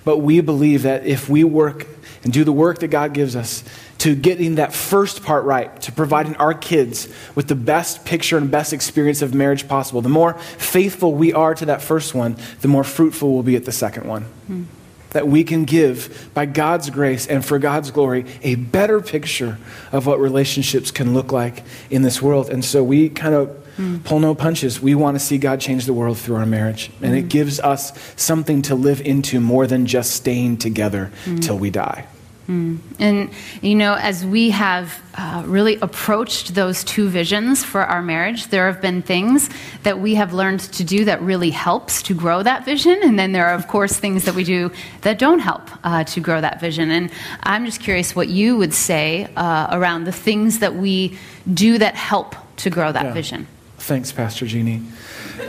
But 0.05 0.19
we 0.19 0.41
believe 0.41 0.83
that 0.83 1.07
if 1.07 1.29
we 1.29 1.45
work 1.45 1.87
and 2.25 2.33
do 2.33 2.45
the 2.45 2.53
work 2.53 2.79
that 2.81 2.89
God 2.89 3.15
gives 3.15 3.37
us, 3.37 3.65
to 3.99 4.15
getting 4.15 4.57
that 4.57 4.73
first 4.73 5.23
part 5.23 5.45
right, 5.45 5.81
to 5.83 5.93
providing 5.93 6.37
our 6.37 6.55
kids 6.55 7.09
with 7.35 7.49
the 7.49 7.55
best 7.55 8.05
picture 8.05 8.37
and 8.37 8.51
best 8.51 8.73
experience 8.73 9.23
of 9.23 9.35
marriage 9.35 9.67
possible. 9.67 10.01
The 10.01 10.09
more 10.09 10.35
faithful 10.35 11.15
we 11.15 11.33
are 11.33 11.55
to 11.55 11.67
that 11.67 11.83
first 11.83 12.15
one, 12.15 12.37
the 12.61 12.69
more 12.69 12.85
fruitful 12.85 13.33
we'll 13.33 13.43
be 13.43 13.57
at 13.57 13.65
the 13.65 13.73
second 13.73 14.07
one. 14.07 14.23
Hmm. 14.47 14.63
That 15.11 15.27
we 15.27 15.43
can 15.43 15.65
give, 15.65 16.31
by 16.35 16.45
God's 16.45 16.91
grace 16.91 17.27
and 17.27 17.43
for 17.43 17.59
God's 17.59 17.91
glory, 17.91 18.27
a 18.43 18.57
better 18.57 19.01
picture 19.01 19.57
of 19.91 20.07
what 20.07 20.21
relationships 20.21 20.91
can 20.91 21.15
look 21.15 21.33
like 21.33 21.65
in 21.89 22.03
this 22.03 22.21
world. 22.21 22.51
And 22.51 22.63
so 22.63 22.85
we 22.85 23.09
kind 23.09 23.35
of 23.35 23.49
mm. 23.79 24.05
pull 24.05 24.21
no 24.21 24.35
punches. 24.35 24.83
We 24.83 24.95
want 24.95 25.15
to 25.15 25.19
see 25.19 25.39
God 25.39 25.61
change 25.61 25.87
the 25.87 25.95
world 25.95 26.19
through 26.19 26.37
our 26.37 26.45
marriage. 26.45 26.91
And 27.01 27.15
mm. 27.15 27.19
it 27.21 27.31
gives 27.31 27.59
us 27.59 27.99
something 28.17 28.61
to 28.63 28.75
live 28.75 29.01
into 29.01 29.41
more 29.41 29.67
than 29.67 29.87
just 29.87 30.11
staying 30.11 30.59
together 30.59 31.11
mm. 31.25 31.43
till 31.43 31.59
we 31.59 31.71
die. 31.71 32.07
Mm. 32.49 32.79
And, 32.99 33.31
you 33.61 33.75
know, 33.75 33.95
as 33.95 34.25
we 34.25 34.51
have 34.51 34.99
uh, 35.15 35.43
really 35.47 35.77
approached 35.83 36.55
those 36.55 36.83
two 36.83 37.11
visions 37.11 37.63
for 37.63 37.83
our 37.83 38.01
marriage, 38.01 38.49
there 38.49 38.73
have 38.73 38.81
been 38.81 39.03
things 39.03 39.51
that 39.83 40.01
we 40.01 40.15
have 40.15 40.33
learned 40.33 40.61
to 40.61 40.83
do 40.83 41.05
that 41.05 41.21
really 41.21 41.51
helps 41.51 42.03
to 42.05 42.15
grow 42.15 42.43
that 42.43 42.65
vision. 42.65 43.01
And 43.03 43.19
then 43.19 43.33
there 43.33 43.47
are, 43.47 43.55
of 43.55 43.69
course, 43.69 43.99
things 43.99 44.25
that 44.25 44.35
we 44.35 44.45
do 44.45 44.73
that 45.03 45.19
don't 45.19 45.41
help 45.41 45.69
uh, 45.85 46.05
to 46.05 46.21
grow 46.21 46.41
that 46.41 46.59
vision. 46.59 46.91
And 46.91 47.11
I'm 47.43 47.67
just 47.67 47.81
curious 47.81 48.17
what 48.17 48.29
you 48.29 48.57
would 48.57 48.73
say 48.73 49.29
uh, 49.37 49.69
around 49.71 50.05
the 50.05 50.13
things 50.13 50.61
that 50.61 50.75
we 50.75 51.19
do 51.53 51.77
that 51.79 51.97
help 51.97 52.35
to 52.59 52.71
grow 52.71 52.91
that 52.93 53.07
yeah. 53.07 53.13
vision. 53.13 53.47
Thanks, 53.77 54.11
Pastor 54.11 54.47
Jeannie. 54.47 54.83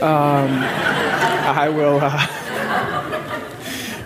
I 0.02 1.68
will. 1.70 1.98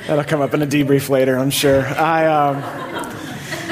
That'll 0.07 0.25
come 0.25 0.43
up 0.43 0.53
in 0.53 0.61
a 0.61 0.67
debrief 0.67 1.09
later, 1.09 1.39
I'm 1.39 1.51
sure. 1.51 1.87
I. 1.87 2.27
Um, 2.27 3.15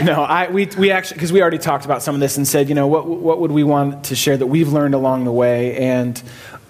no, 0.03 0.23
I, 0.23 0.49
we, 0.51 0.67
we 0.79 0.91
actually, 0.91 1.17
because 1.17 1.31
we 1.31 1.43
already 1.43 1.59
talked 1.59 1.85
about 1.85 2.03
some 2.03 2.15
of 2.15 2.21
this 2.23 2.39
and 2.39 2.49
said, 2.49 2.71
you 2.71 2.75
know, 2.75 2.87
what, 2.87 3.07
what 3.07 3.39
would 3.39 3.53
we 3.53 3.63
want 3.63 4.05
to 4.05 4.17
share 4.17 4.37
that 4.39 4.47
we've 4.47 4.73
learned 4.73 4.95
along 4.95 5.25
the 5.25 5.33
way? 5.33 5.77
And 5.77 6.21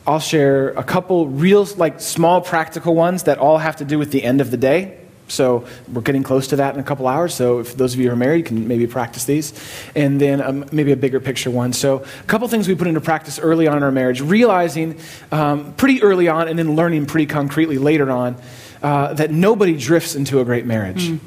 I'll 0.04 0.18
share 0.18 0.70
a 0.70 0.82
couple 0.82 1.28
real, 1.28 1.64
like 1.76 2.00
small 2.00 2.40
practical 2.40 2.96
ones 2.96 3.22
that 3.22 3.38
all 3.38 3.58
have 3.58 3.76
to 3.76 3.84
do 3.84 3.98
with 3.98 4.10
the 4.10 4.24
end 4.24 4.40
of 4.40 4.50
the 4.50 4.56
day. 4.56 4.98
So 5.28 5.64
we're 5.90 6.02
getting 6.02 6.24
close 6.24 6.48
to 6.48 6.56
that 6.56 6.74
in 6.74 6.80
a 6.80 6.82
couple 6.82 7.06
hours. 7.06 7.32
So 7.32 7.60
if 7.60 7.76
those 7.76 7.94
of 7.94 8.00
you 8.00 8.08
who 8.08 8.12
are 8.12 8.16
married, 8.16 8.38
you 8.38 8.44
can 8.44 8.66
maybe 8.66 8.88
practice 8.88 9.24
these. 9.24 9.54
And 9.94 10.20
then 10.20 10.42
um, 10.42 10.64
maybe 10.72 10.90
a 10.90 10.96
bigger 10.96 11.20
picture 11.20 11.50
one. 11.50 11.72
So 11.72 11.98
a 11.98 12.24
couple 12.24 12.48
things 12.48 12.66
we 12.66 12.74
put 12.74 12.88
into 12.88 13.00
practice 13.00 13.38
early 13.38 13.68
on 13.68 13.76
in 13.76 13.84
our 13.84 13.92
marriage, 13.92 14.20
realizing 14.20 14.98
um, 15.30 15.72
pretty 15.74 16.02
early 16.02 16.26
on 16.26 16.48
and 16.48 16.58
then 16.58 16.74
learning 16.74 17.06
pretty 17.06 17.26
concretely 17.26 17.78
later 17.78 18.10
on 18.10 18.36
uh, 18.82 19.14
that 19.14 19.30
nobody 19.30 19.76
drifts 19.76 20.14
into 20.14 20.40
a 20.40 20.44
great 20.44 20.66
marriage. 20.66 21.08
Mm. 21.08 21.20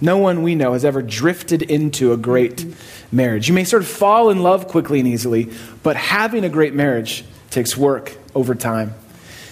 No 0.00 0.16
one 0.18 0.42
we 0.42 0.54
know 0.54 0.72
has 0.72 0.84
ever 0.84 1.02
drifted 1.02 1.62
into 1.62 2.12
a 2.12 2.16
great 2.16 2.64
marriage. 3.12 3.48
You 3.48 3.54
may 3.54 3.64
sort 3.64 3.82
of 3.82 3.88
fall 3.88 4.30
in 4.30 4.42
love 4.42 4.66
quickly 4.68 4.98
and 4.98 5.08
easily, 5.08 5.50
but 5.82 5.96
having 5.96 6.44
a 6.44 6.48
great 6.48 6.72
marriage 6.72 7.24
takes 7.50 7.76
work 7.76 8.16
over 8.34 8.54
time. 8.54 8.94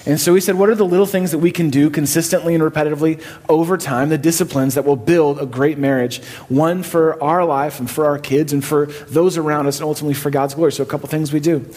And 0.07 0.19
so 0.19 0.33
we 0.33 0.41
said, 0.41 0.55
what 0.55 0.71
are 0.71 0.75
the 0.75 0.87
little 0.87 1.05
things 1.05 1.33
that 1.33 1.39
we 1.39 1.51
can 1.51 1.69
do 1.69 1.91
consistently 1.91 2.55
and 2.55 2.65
repetitively 2.65 3.23
over 3.47 3.77
time, 3.77 4.09
the 4.09 4.17
disciplines 4.17 4.75
that 4.77 4.87
will 4.87 4.97
build 4.97 5.39
a 5.39 5.45
great 5.45 5.77
marriage, 5.77 6.23
one 6.49 6.83
for 6.83 7.23
our 7.23 7.45
life 7.45 7.79
and 7.79 7.91
for 7.91 8.07
our 8.07 8.19
kids 8.19 8.55
and 8.55 8.65
for 8.65 8.87
those 8.87 9.37
around 9.37 9.67
us 9.67 9.81
and 9.81 9.85
ultimately 9.85 10.15
for 10.15 10.31
God's 10.31 10.55
glory? 10.55 10.73
So, 10.73 10.83
a 10.83 10.87
couple 10.87 11.09
things 11.09 11.31
we 11.31 11.41
do. 11.41 11.71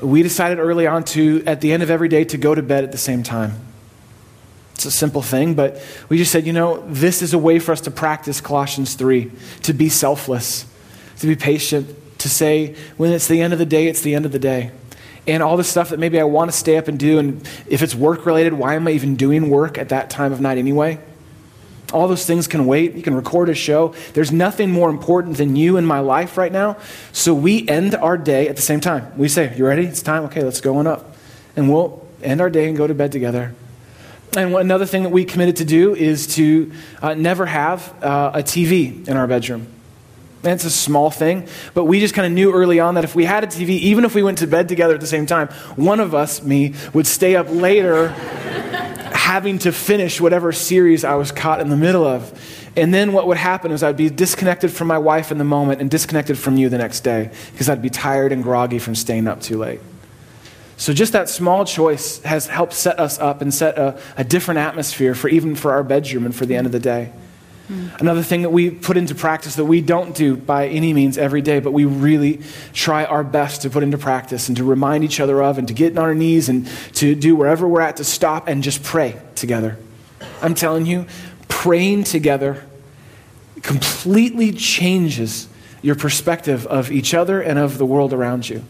We 0.00 0.24
decided 0.24 0.58
early 0.58 0.88
on 0.88 1.04
to, 1.04 1.44
at 1.46 1.60
the 1.60 1.72
end 1.72 1.84
of 1.84 1.90
every 1.90 2.08
day, 2.08 2.24
to 2.24 2.36
go 2.36 2.52
to 2.52 2.62
bed 2.62 2.82
at 2.82 2.90
the 2.90 2.98
same 2.98 3.22
time. 3.22 3.54
It's 4.78 4.84
a 4.84 4.92
simple 4.92 5.22
thing, 5.22 5.54
but 5.54 5.82
we 6.08 6.18
just 6.18 6.30
said, 6.30 6.46
you 6.46 6.52
know, 6.52 6.84
this 6.86 7.20
is 7.20 7.34
a 7.34 7.38
way 7.38 7.58
for 7.58 7.72
us 7.72 7.80
to 7.80 7.90
practice 7.90 8.40
Colossians 8.40 8.94
3, 8.94 9.28
to 9.64 9.72
be 9.72 9.88
selfless, 9.88 10.66
to 11.18 11.26
be 11.26 11.34
patient, 11.34 11.96
to 12.18 12.28
say, 12.28 12.76
when 12.96 13.10
it's 13.10 13.26
the 13.26 13.42
end 13.42 13.52
of 13.52 13.58
the 13.58 13.66
day, 13.66 13.88
it's 13.88 14.02
the 14.02 14.14
end 14.14 14.24
of 14.24 14.30
the 14.30 14.38
day. 14.38 14.70
And 15.26 15.42
all 15.42 15.56
the 15.56 15.64
stuff 15.64 15.88
that 15.88 15.98
maybe 15.98 16.20
I 16.20 16.22
want 16.22 16.52
to 16.52 16.56
stay 16.56 16.76
up 16.76 16.86
and 16.86 16.96
do, 16.96 17.18
and 17.18 17.44
if 17.66 17.82
it's 17.82 17.96
work 17.96 18.24
related, 18.24 18.52
why 18.52 18.76
am 18.76 18.86
I 18.86 18.92
even 18.92 19.16
doing 19.16 19.50
work 19.50 19.78
at 19.78 19.88
that 19.88 20.10
time 20.10 20.32
of 20.32 20.40
night 20.40 20.58
anyway? 20.58 21.00
All 21.92 22.06
those 22.06 22.24
things 22.24 22.46
can 22.46 22.64
wait. 22.64 22.94
You 22.94 23.02
can 23.02 23.14
record 23.16 23.48
a 23.48 23.56
show. 23.56 23.96
There's 24.14 24.30
nothing 24.30 24.70
more 24.70 24.90
important 24.90 25.38
than 25.38 25.56
you 25.56 25.76
in 25.76 25.86
my 25.86 25.98
life 25.98 26.38
right 26.38 26.52
now. 26.52 26.76
So 27.10 27.34
we 27.34 27.68
end 27.68 27.96
our 27.96 28.16
day 28.16 28.46
at 28.46 28.54
the 28.54 28.62
same 28.62 28.78
time. 28.78 29.10
We 29.18 29.26
say, 29.26 29.56
You 29.56 29.66
ready? 29.66 29.86
It's 29.86 30.02
time? 30.02 30.22
Okay, 30.26 30.44
let's 30.44 30.60
go 30.60 30.76
on 30.76 30.86
up. 30.86 31.16
And 31.56 31.68
we'll 31.68 32.06
end 32.22 32.40
our 32.40 32.48
day 32.48 32.68
and 32.68 32.76
go 32.76 32.86
to 32.86 32.94
bed 32.94 33.10
together. 33.10 33.56
And 34.36 34.54
another 34.54 34.86
thing 34.86 35.04
that 35.04 35.08
we 35.10 35.24
committed 35.24 35.56
to 35.56 35.64
do 35.64 35.94
is 35.94 36.26
to 36.36 36.72
uh, 37.00 37.14
never 37.14 37.46
have 37.46 37.92
uh, 38.02 38.32
a 38.34 38.42
TV 38.42 39.06
in 39.08 39.16
our 39.16 39.26
bedroom. 39.26 39.66
And 40.44 40.52
it's 40.52 40.64
a 40.64 40.70
small 40.70 41.10
thing, 41.10 41.48
but 41.74 41.84
we 41.84 41.98
just 41.98 42.14
kind 42.14 42.24
of 42.24 42.32
knew 42.32 42.52
early 42.52 42.78
on 42.78 42.94
that 42.94 43.02
if 43.02 43.14
we 43.16 43.24
had 43.24 43.42
a 43.42 43.48
TV, 43.48 43.70
even 43.70 44.04
if 44.04 44.14
we 44.14 44.22
went 44.22 44.38
to 44.38 44.46
bed 44.46 44.68
together 44.68 44.94
at 44.94 45.00
the 45.00 45.06
same 45.06 45.26
time, 45.26 45.48
one 45.74 45.98
of 45.98 46.14
us, 46.14 46.42
me, 46.42 46.74
would 46.92 47.08
stay 47.08 47.34
up 47.34 47.48
later 47.50 48.08
having 49.12 49.58
to 49.58 49.72
finish 49.72 50.20
whatever 50.20 50.52
series 50.52 51.04
I 51.04 51.16
was 51.16 51.32
caught 51.32 51.60
in 51.60 51.70
the 51.70 51.76
middle 51.76 52.06
of. 52.06 52.32
And 52.76 52.94
then 52.94 53.12
what 53.12 53.26
would 53.26 53.36
happen 53.36 53.72
is 53.72 53.82
I'd 53.82 53.96
be 53.96 54.10
disconnected 54.10 54.70
from 54.70 54.86
my 54.86 54.98
wife 54.98 55.32
in 55.32 55.38
the 55.38 55.44
moment 55.44 55.80
and 55.80 55.90
disconnected 55.90 56.38
from 56.38 56.56
you 56.56 56.68
the 56.68 56.78
next 56.78 57.00
day 57.00 57.32
because 57.50 57.68
I'd 57.68 57.82
be 57.82 57.90
tired 57.90 58.30
and 58.30 58.42
groggy 58.42 58.78
from 58.78 58.94
staying 58.94 59.26
up 59.26 59.40
too 59.40 59.58
late. 59.58 59.80
So 60.78 60.92
just 60.92 61.12
that 61.12 61.28
small 61.28 61.64
choice 61.64 62.22
has 62.22 62.46
helped 62.46 62.72
set 62.72 63.00
us 63.00 63.18
up 63.18 63.42
and 63.42 63.52
set 63.52 63.76
a, 63.76 64.00
a 64.16 64.22
different 64.22 64.58
atmosphere 64.58 65.12
for 65.14 65.28
even 65.28 65.56
for 65.56 65.72
our 65.72 65.82
bedroom 65.82 66.24
and 66.24 66.34
for 66.34 66.46
the 66.46 66.54
end 66.54 66.66
of 66.66 66.72
the 66.72 66.78
day. 66.78 67.12
Mm. 67.68 68.00
Another 68.00 68.22
thing 68.22 68.42
that 68.42 68.50
we 68.50 68.70
put 68.70 68.96
into 68.96 69.12
practice 69.16 69.56
that 69.56 69.64
we 69.64 69.80
don't 69.80 70.14
do 70.14 70.36
by 70.36 70.68
any 70.68 70.92
means 70.92 71.18
every 71.18 71.42
day, 71.42 71.58
but 71.58 71.72
we 71.72 71.84
really 71.84 72.40
try 72.72 73.04
our 73.04 73.24
best 73.24 73.62
to 73.62 73.70
put 73.70 73.82
into 73.82 73.98
practice 73.98 74.46
and 74.46 74.56
to 74.56 74.62
remind 74.62 75.02
each 75.02 75.18
other 75.18 75.42
of 75.42 75.58
and 75.58 75.66
to 75.66 75.74
get 75.74 75.98
on 75.98 76.04
our 76.04 76.14
knees 76.14 76.48
and 76.48 76.68
to 76.94 77.16
do 77.16 77.34
wherever 77.34 77.66
we're 77.66 77.80
at 77.80 77.96
to 77.96 78.04
stop 78.04 78.46
and 78.46 78.62
just 78.62 78.84
pray 78.84 79.20
together. 79.34 79.76
I'm 80.40 80.54
telling 80.54 80.86
you, 80.86 81.06
praying 81.48 82.04
together 82.04 82.64
completely 83.62 84.52
changes 84.52 85.48
your 85.82 85.96
perspective 85.96 86.68
of 86.68 86.92
each 86.92 87.14
other 87.14 87.42
and 87.42 87.58
of 87.58 87.78
the 87.78 87.86
world 87.86 88.12
around 88.12 88.48
you. 88.48 88.64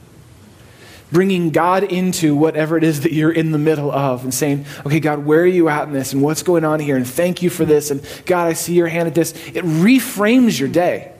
Bringing 1.10 1.50
God 1.50 1.84
into 1.84 2.34
whatever 2.34 2.76
it 2.76 2.84
is 2.84 3.00
that 3.00 3.12
you're 3.12 3.32
in 3.32 3.52
the 3.52 3.58
middle 3.58 3.90
of 3.90 4.24
and 4.24 4.34
saying, 4.34 4.66
okay, 4.84 5.00
God, 5.00 5.24
where 5.24 5.40
are 5.40 5.46
you 5.46 5.68
at 5.68 5.88
in 5.88 5.94
this 5.94 6.12
and 6.12 6.22
what's 6.22 6.42
going 6.42 6.64
on 6.64 6.80
here? 6.80 6.96
And 6.96 7.06
thank 7.06 7.42
you 7.42 7.48
for 7.48 7.64
this. 7.64 7.90
And 7.90 8.06
God, 8.26 8.46
I 8.46 8.52
see 8.52 8.74
your 8.74 8.88
hand 8.88 9.08
at 9.08 9.14
this. 9.14 9.32
It 9.48 9.64
reframes 9.64 10.58
your 10.58 10.68
day. 10.68 11.12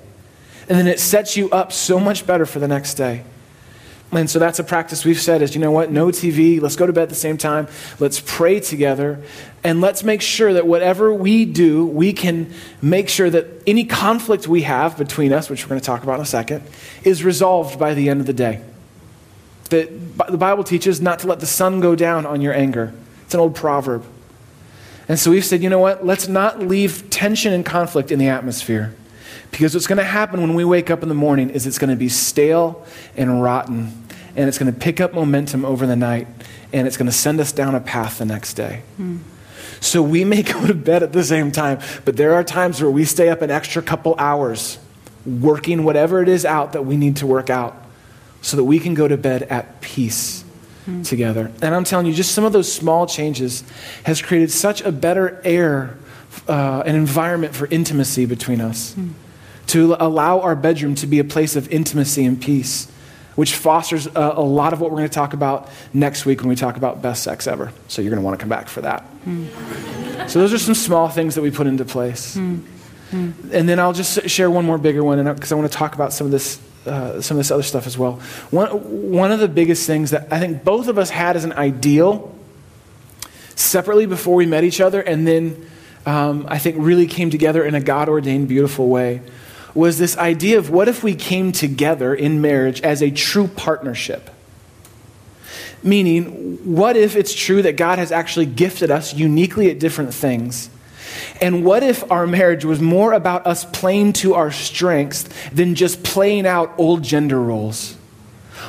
And 0.69 0.79
then 0.79 0.87
it 0.87 1.01
sets 1.01 1.37
you 1.37 1.49
up 1.51 1.73
so 1.73 1.99
much 1.99 2.27
better 2.27 2.45
for 2.45 2.59
the 2.59 2.69
next 2.69 2.95
day. 2.95 3.25
And 4.11 4.29
so 4.29 4.39
that's 4.39 4.59
a 4.59 4.65
practice 4.65 5.05
we've 5.05 5.21
said 5.21 5.43
is, 5.43 5.55
you 5.55 5.61
know 5.61 5.71
what, 5.71 5.91
no 5.91 6.09
TV, 6.09 6.61
let's 6.61 6.77
go 6.77 6.87
to 6.87 6.93
bed 6.93 7.05
at 7.05 7.09
the 7.11 7.15
same 7.15 7.37
time, 7.37 7.69
let's 7.99 8.21
pray 8.25 8.59
together, 8.59 9.23
and 9.63 9.83
let's 9.83 10.03
make 10.03 10.23
sure 10.23 10.55
that 10.55 10.67
whatever 10.67 11.13
we 11.13 11.45
do, 11.45 11.87
we 11.87 12.15
can 12.15 12.53
make 12.81 13.11
sure 13.11 13.29
that 13.29 13.47
any 13.67 13.85
conflict 13.85 14.49
we 14.49 14.63
have 14.63 14.97
between 14.97 15.33
us, 15.33 15.51
which 15.51 15.65
we're 15.65 15.71
going 15.71 15.81
to 15.81 15.85
talk 15.85 16.03
about 16.03 16.15
in 16.15 16.23
a 16.23 16.27
second, 16.27 16.63
is 17.05 17.23
resolved 17.23 17.79
by 17.79 17.93
the 17.93 18.09
end 18.09 18.21
of 18.21 18.27
the 18.27 18.33
day. 18.33 18.63
That 19.71 19.91
the 20.29 20.39
Bible 20.39 20.65
teaches 20.65 21.01
not 21.01 21.19
to 21.21 21.27
let 21.27 21.41
the 21.41 21.47
sun 21.47 21.81
go 21.81 21.95
down 21.95 22.25
on 22.25 22.41
your 22.41 22.55
anger. 22.55 22.95
It's 23.25 23.35
an 23.35 23.41
old 23.41 23.55
proverb. 23.55 24.05
And 25.09 25.19
so 25.19 25.31
we've 25.31 25.45
said, 25.45 25.63
you 25.63 25.71
know 25.71 25.79
what, 25.79 26.05
let's 26.05 26.29
not 26.29 26.61
leave 26.61 27.09
tension 27.09 27.53
and 27.53 27.65
conflict 27.65 28.11
in 28.11 28.19
the 28.19 28.29
atmosphere. 28.29 28.95
Because 29.51 29.75
what's 29.75 29.87
going 29.87 29.99
to 29.99 30.05
happen 30.05 30.43
when 30.43 30.55
we 30.55 30.65
wake 30.65 30.91
up 30.91 31.03
in 31.03 31.09
the 31.09 31.15
morning 31.15 31.49
is 31.49 31.67
it's 31.67 31.79
going 31.79 31.91
to 31.91 31.97
be 31.97 32.11
stale 32.11 32.85
and 33.17 33.43
rotten, 33.43 34.05
and 34.37 34.49
it's 34.49 34.59
going 34.59 34.73
to 34.73 34.79
pick 34.79 35.01
up 35.01 35.15
momentum 35.15 35.65
over 35.65 35.87
the 35.87 35.97
night, 35.97 36.29
and 36.73 36.87
it's 36.87 36.99
going 36.99 37.07
to 37.07 37.13
send 37.13 37.41
us 37.41 37.53
down 37.53 37.75
a 37.75 37.81
path 37.81 38.19
the 38.19 38.27
next 38.27 38.55
day. 38.55 38.83
Hmm. 38.97 39.19
So 39.81 40.03
we 40.03 40.25
may 40.25 40.43
go 40.55 40.67
to 40.67 40.75
bed 40.75 41.03
at 41.03 41.15
the 41.15 41.25
same 41.25 41.53
time, 41.53 41.81
but 42.05 42.19
there 42.19 42.35
are 42.35 42.45
times 42.45 42.83
where 42.83 42.91
we 42.91 43.07
stay 43.07 43.31
up 43.31 43.41
an 43.41 43.51
extra 43.51 43.81
couple 43.81 44.15
hours 44.19 44.79
working 45.25 45.85
whatever 45.85 46.23
it 46.23 46.29
is 46.29 46.45
out 46.45 46.73
that 46.73 46.85
we 46.85 46.97
need 46.97 47.17
to 47.17 47.27
work 47.27 47.49
out 47.51 47.88
so 48.43 48.57
that 48.57 48.65
we 48.65 48.79
can 48.79 48.95
go 48.95 49.09
to 49.09 49.17
bed 49.17 49.43
at 49.45 49.81
peace 49.81 50.45
hmm. 50.85 51.03
together. 51.03 51.51
And 51.63 51.75
I'm 51.75 51.85
telling 51.85 52.07
you, 52.07 52.13
just 52.13 52.33
some 52.33 52.45
of 52.45 52.53
those 52.53 52.73
small 52.73 53.07
changes 53.07 53.65
has 54.05 54.23
created 54.23 54.51
such 54.51 54.81
a 54.83 54.93
better 54.93 55.41
air, 55.45 55.97
uh, 56.49 56.83
an 56.87 56.95
environment 56.95 57.55
for 57.55 57.67
intimacy 57.67 58.27
between 58.27 58.61
us. 58.61 58.95
Hmm 58.95 59.11
to 59.69 59.97
allow 60.01 60.41
our 60.41 60.57
bedroom 60.57 60.95
to 60.97 61.07
be 61.07 61.19
a 61.19 61.25
place 61.25 61.55
of 61.55 61.69
intimacy 61.71 62.25
and 62.25 62.41
peace, 62.41 62.91
which 63.37 63.55
fosters 63.55 64.07
a, 64.07 64.33
a 64.37 64.43
lot 64.43 64.73
of 64.73 64.81
what 64.81 64.91
we're 64.91 64.97
going 64.97 65.09
to 65.09 65.15
talk 65.15 65.35
about 65.35 65.69
next 65.93 66.25
week 66.27 66.41
when 66.41 66.49
we 66.49 66.57
talk 66.57 66.77
about 66.77 67.01
best 67.01 67.23
sex 67.23 67.47
ever. 67.47 67.71
So 67.87 68.03
you're 68.03 68.11
going 68.11 68.21
to 68.21 68.25
want 68.25 68.39
to 68.39 68.43
come 68.43 68.49
back 68.49 68.69
for 68.69 68.81
that. 68.81 69.05
Mm. 69.25 70.29
So 70.29 70.41
those 70.41 70.53
are 70.53 70.59
some 70.59 70.75
small 70.75 71.09
things 71.09 71.35
that 71.35 71.43
we 71.43 71.51
put 71.51 71.67
into 71.67 71.85
place. 71.85 72.37
Mm. 72.37 72.65
Mm. 73.11 73.53
And 73.53 73.69
then 73.69 73.79
I'll 73.79 73.93
just 73.93 74.29
share 74.29 74.51
one 74.51 74.65
more 74.65 74.79
bigger 74.79 75.05
one 75.05 75.23
because 75.35 75.53
I 75.53 75.55
want 75.55 75.71
to 75.71 75.77
talk 75.77 75.95
about 75.95 76.13
some 76.13 76.27
of 76.27 76.31
this 76.31 76.59
uh, 76.87 77.21
some 77.21 77.37
of 77.37 77.41
this 77.41 77.51
other 77.51 77.63
stuff 77.63 77.87
as 77.87 77.99
well. 77.99 78.21
One, 78.51 79.11
one 79.11 79.33
of 79.33 79.41
the 79.41 79.49
biggest 79.49 79.87
things 79.87 80.11
that 80.11 80.33
I 80.33 80.39
think 80.39 80.65
both 80.65 80.89
of 80.89 80.99
us 80.99 81.11
had 81.11 81.37
as 81.37 81.45
an 81.45 81.53
ideal 81.53 82.35
separately 83.55 84.07
before 84.07 84.35
we 84.35 84.47
met 84.47 84.65
each 84.65 84.81
other, 84.81 85.01
and 85.01 85.27
then 85.27 85.69
um, 86.07 86.47
I 86.49 86.59
think 86.59 86.77
really 86.79 87.07
came 87.07 87.31
together 87.31 87.65
in 87.65 87.75
a 87.75 87.81
God 87.81 88.09
ordained, 88.09 88.49
beautiful 88.49 88.89
way, 88.89 89.21
was 89.75 89.99
this 89.99 90.17
idea 90.17 90.59
of 90.59 90.71
what 90.71 90.89
if 90.89 91.05
we 91.05 91.15
came 91.15 91.53
together 91.53 92.15
in 92.15 92.41
marriage 92.41 92.81
as 92.81 93.03
a 93.03 93.11
true 93.11 93.47
partnership? 93.47 94.31
Meaning, 95.83 96.75
what 96.75 96.97
if 96.97 97.15
it's 97.15 97.33
true 97.33 97.63
that 97.63 97.77
God 97.77 97.99
has 97.99 98.11
actually 98.11 98.47
gifted 98.47 98.91
us 98.91 99.15
uniquely 99.15 99.71
at 99.71 99.79
different 99.79 100.13
things? 100.13 100.71
And 101.41 101.65
what 101.65 101.83
if 101.83 102.11
our 102.11 102.27
marriage 102.27 102.65
was 102.65 102.81
more 102.81 103.13
about 103.13 103.47
us 103.47 103.65
playing 103.65 104.15
to 104.15 104.35
our 104.35 104.51
strengths 104.51 105.29
than 105.51 105.75
just 105.75 106.03
playing 106.03 106.47
out 106.47 106.75
old 106.79 107.03
gender 107.03 107.41
roles? 107.41 107.97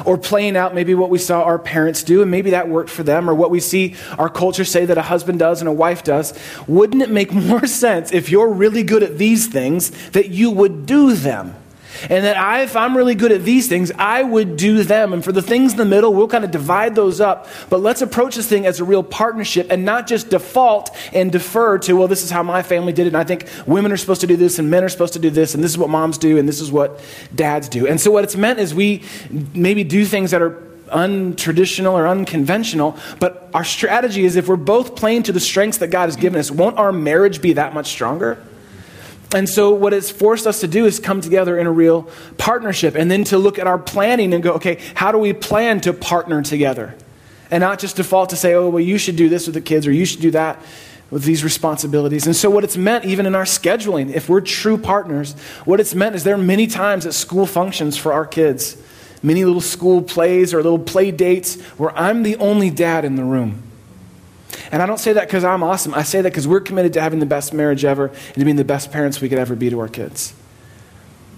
or 0.06 0.18
playing 0.18 0.56
out 0.56 0.74
maybe 0.74 0.94
what 0.94 1.10
we 1.10 1.18
saw 1.18 1.44
our 1.44 1.60
parents 1.60 2.04
do, 2.04 2.22
and 2.22 2.32
maybe 2.32 2.52
that 2.52 2.70
worked 2.70 2.90
for 2.90 3.04
them, 3.04 3.30
or 3.30 3.34
what 3.34 3.52
we 3.52 3.60
see 3.60 3.96
our 4.18 4.30
culture 4.30 4.66
say 4.66 4.86
that 4.86 4.98
a 4.98 5.02
husband 5.02 5.40
does 5.40 5.62
and 5.62 5.68
a 5.68 5.74
wife 5.74 6.04
does, 6.04 6.38
wouldn't 6.68 7.02
it 7.02 7.10
make 7.10 7.32
more 7.50 7.66
sense 7.68 8.12
if 8.12 8.30
you're 8.30 8.50
really 8.50 8.84
good 8.84 9.04
at 9.04 9.18
these 9.18 9.48
things 9.48 9.90
that 10.12 10.30
you 10.30 10.52
would 10.52 10.86
do 10.86 11.14
them? 11.14 11.56
And 12.10 12.24
that 12.26 12.38
I, 12.38 12.62
if 12.62 12.76
I'm 12.76 12.96
really 12.96 13.16
good 13.16 13.32
at 13.32 13.44
these 13.44 13.68
things, 13.68 13.92
I 13.98 14.24
would 14.24 14.58
do 14.58 14.84
them. 14.84 15.14
And 15.14 15.24
for 15.24 15.32
the 15.32 15.42
things 15.42 15.72
in 15.72 15.78
the 15.78 15.86
middle, 15.86 16.14
we'll 16.14 16.28
kind 16.28 16.44
of 16.46 16.52
divide 16.52 16.96
those 16.96 17.20
up. 17.20 17.48
But 17.70 17.82
let's 17.82 18.02
approach 18.02 18.36
this 18.36 18.48
thing 18.48 18.66
as 18.66 18.80
a 18.80 18.84
real 18.84 19.04
partnership 19.04 19.68
and 19.70 19.86
not 19.86 20.08
just 20.08 20.30
default 20.30 20.96
and 21.14 21.32
defer 21.32 21.78
to, 21.80 21.94
well, 21.94 22.08
this 22.08 22.24
is 22.24 22.30
how 22.30 22.44
my 22.44 22.62
family 22.62 22.94
did 22.94 23.06
it. 23.06 23.10
And 23.10 23.18
I 23.18 23.24
think 23.24 23.48
women 23.66 23.92
are 23.92 23.98
supposed 23.98 24.22
to 24.22 24.28
do 24.28 24.38
this 24.38 24.60
and 24.60 24.70
men 24.70 24.84
are 24.84 24.90
supposed 24.90 25.14
to 25.14 25.20
do 25.20 25.30
this. 25.30 25.56
And 25.56 25.64
this 25.64 25.72
is 25.72 25.78
what 25.78 25.90
moms 25.90 26.18
do 26.18 26.38
and 26.38 26.48
this 26.48 26.62
is 26.62 26.72
what 26.72 27.02
dads 27.34 27.70
do. 27.70 27.88
And 27.88 28.00
so 28.00 28.12
what 28.12 28.24
it's 28.24 28.36
meant 28.36 28.60
is 28.60 28.74
we 28.74 29.04
maybe 29.54 29.84
do 29.84 30.06
things 30.06 30.32
that 30.32 30.42
are 30.42 30.64
untraditional 30.90 31.94
or 31.94 32.08
unconventional, 32.08 32.98
but 33.20 33.50
our 33.54 33.64
strategy 33.64 34.26
is 34.26 34.36
if 34.36 34.48
we're 34.48 34.56
both 34.56 34.96
playing 34.96 35.24
to 35.24 35.32
the 35.32 35.40
strengths 35.40 35.78
that 35.80 35.88
God 35.88 36.06
has 36.06 36.16
given 36.16 36.40
us, 36.40 36.52
won't 36.52 36.78
our 36.78 36.92
marriage 36.92 37.42
be 37.42 37.54
that 37.54 37.74
much 37.74 37.88
stronger? 37.88 38.44
And 39.34 39.48
so, 39.48 39.70
what 39.72 39.94
it's 39.94 40.10
forced 40.10 40.48
us 40.48 40.60
to 40.62 40.68
do 40.68 40.86
is 40.86 41.00
come 41.00 41.22
together 41.22 41.58
in 41.58 41.68
a 41.68 41.72
real 41.72 42.10
partnership 42.38 42.96
and 42.96 43.12
then 43.12 43.24
to 43.26 43.38
look 43.38 43.60
at 43.60 43.68
our 43.68 43.78
planning 43.78 44.34
and 44.34 44.42
go, 44.42 44.54
okay, 44.54 44.80
how 44.96 45.12
do 45.12 45.20
we 45.20 45.34
plan 45.34 45.82
to 45.82 45.94
partner 45.94 46.42
together? 46.42 46.96
And 47.52 47.62
not 47.62 47.80
just 47.80 47.96
default 47.96 48.30
to 48.32 48.36
say, 48.36 48.54
oh, 48.56 48.70
well, 48.70 48.84
you 48.84 48.98
should 48.98 49.16
do 49.16 49.30
this 49.30 49.46
with 49.46 49.54
the 49.54 49.62
kids 49.62 49.86
or 49.86 49.92
you 49.92 50.06
should 50.06 50.22
do 50.22 50.32
that 50.32 50.60
with 51.12 51.24
these 51.24 51.44
responsibilities. 51.44 52.26
And 52.26 52.36
so, 52.36 52.50
what 52.50 52.64
it's 52.64 52.78
meant, 52.78 53.06
even 53.06 53.28
in 53.28 53.36
our 53.36 53.44
scheduling, 53.44 54.12
if 54.14 54.30
we're 54.30 54.42
true 54.42 54.80
partners, 54.80 55.34
what 55.64 55.80
it's 55.80 55.94
meant 55.94 56.16
is 56.16 56.24
there 56.24 56.36
are 56.36 56.38
many 56.38 56.66
times 56.66 57.06
at 57.06 57.14
school 57.14 57.46
functions 57.46 57.98
for 57.98 58.12
our 58.12 58.26
kids, 58.26 58.82
many 59.22 59.46
little 59.46 59.62
school 59.62 60.02
plays 60.02 60.56
or 60.56 60.64
little 60.64 60.80
play 60.80 61.12
dates 61.12 61.62
where 61.78 61.96
I'm 61.96 62.24
the 62.24 62.36
only 62.38 62.72
dad 62.72 63.06
in 63.06 63.16
the 63.16 63.24
room. 63.24 63.69
And 64.72 64.82
I 64.82 64.86
don't 64.86 65.00
say 65.00 65.14
that 65.14 65.28
because 65.28 65.44
I'm 65.44 65.64
awesome. 65.64 65.94
I 65.94 66.04
say 66.04 66.22
that 66.22 66.30
because 66.30 66.48
we're 66.48 66.60
committed 66.60 66.94
to 66.94 67.02
having 67.02 67.20
the 67.20 67.26
best 67.26 67.54
marriage 67.54 67.86
ever 67.86 68.08
and 68.08 68.36
to 68.36 68.44
being 68.44 68.56
the 68.56 68.64
best 68.64 68.92
parents 68.92 69.22
we 69.22 69.30
could 69.30 69.40
ever 69.40 69.56
be 69.56 69.70
to 69.70 69.80
our 69.80 69.88
kids. 69.88 70.34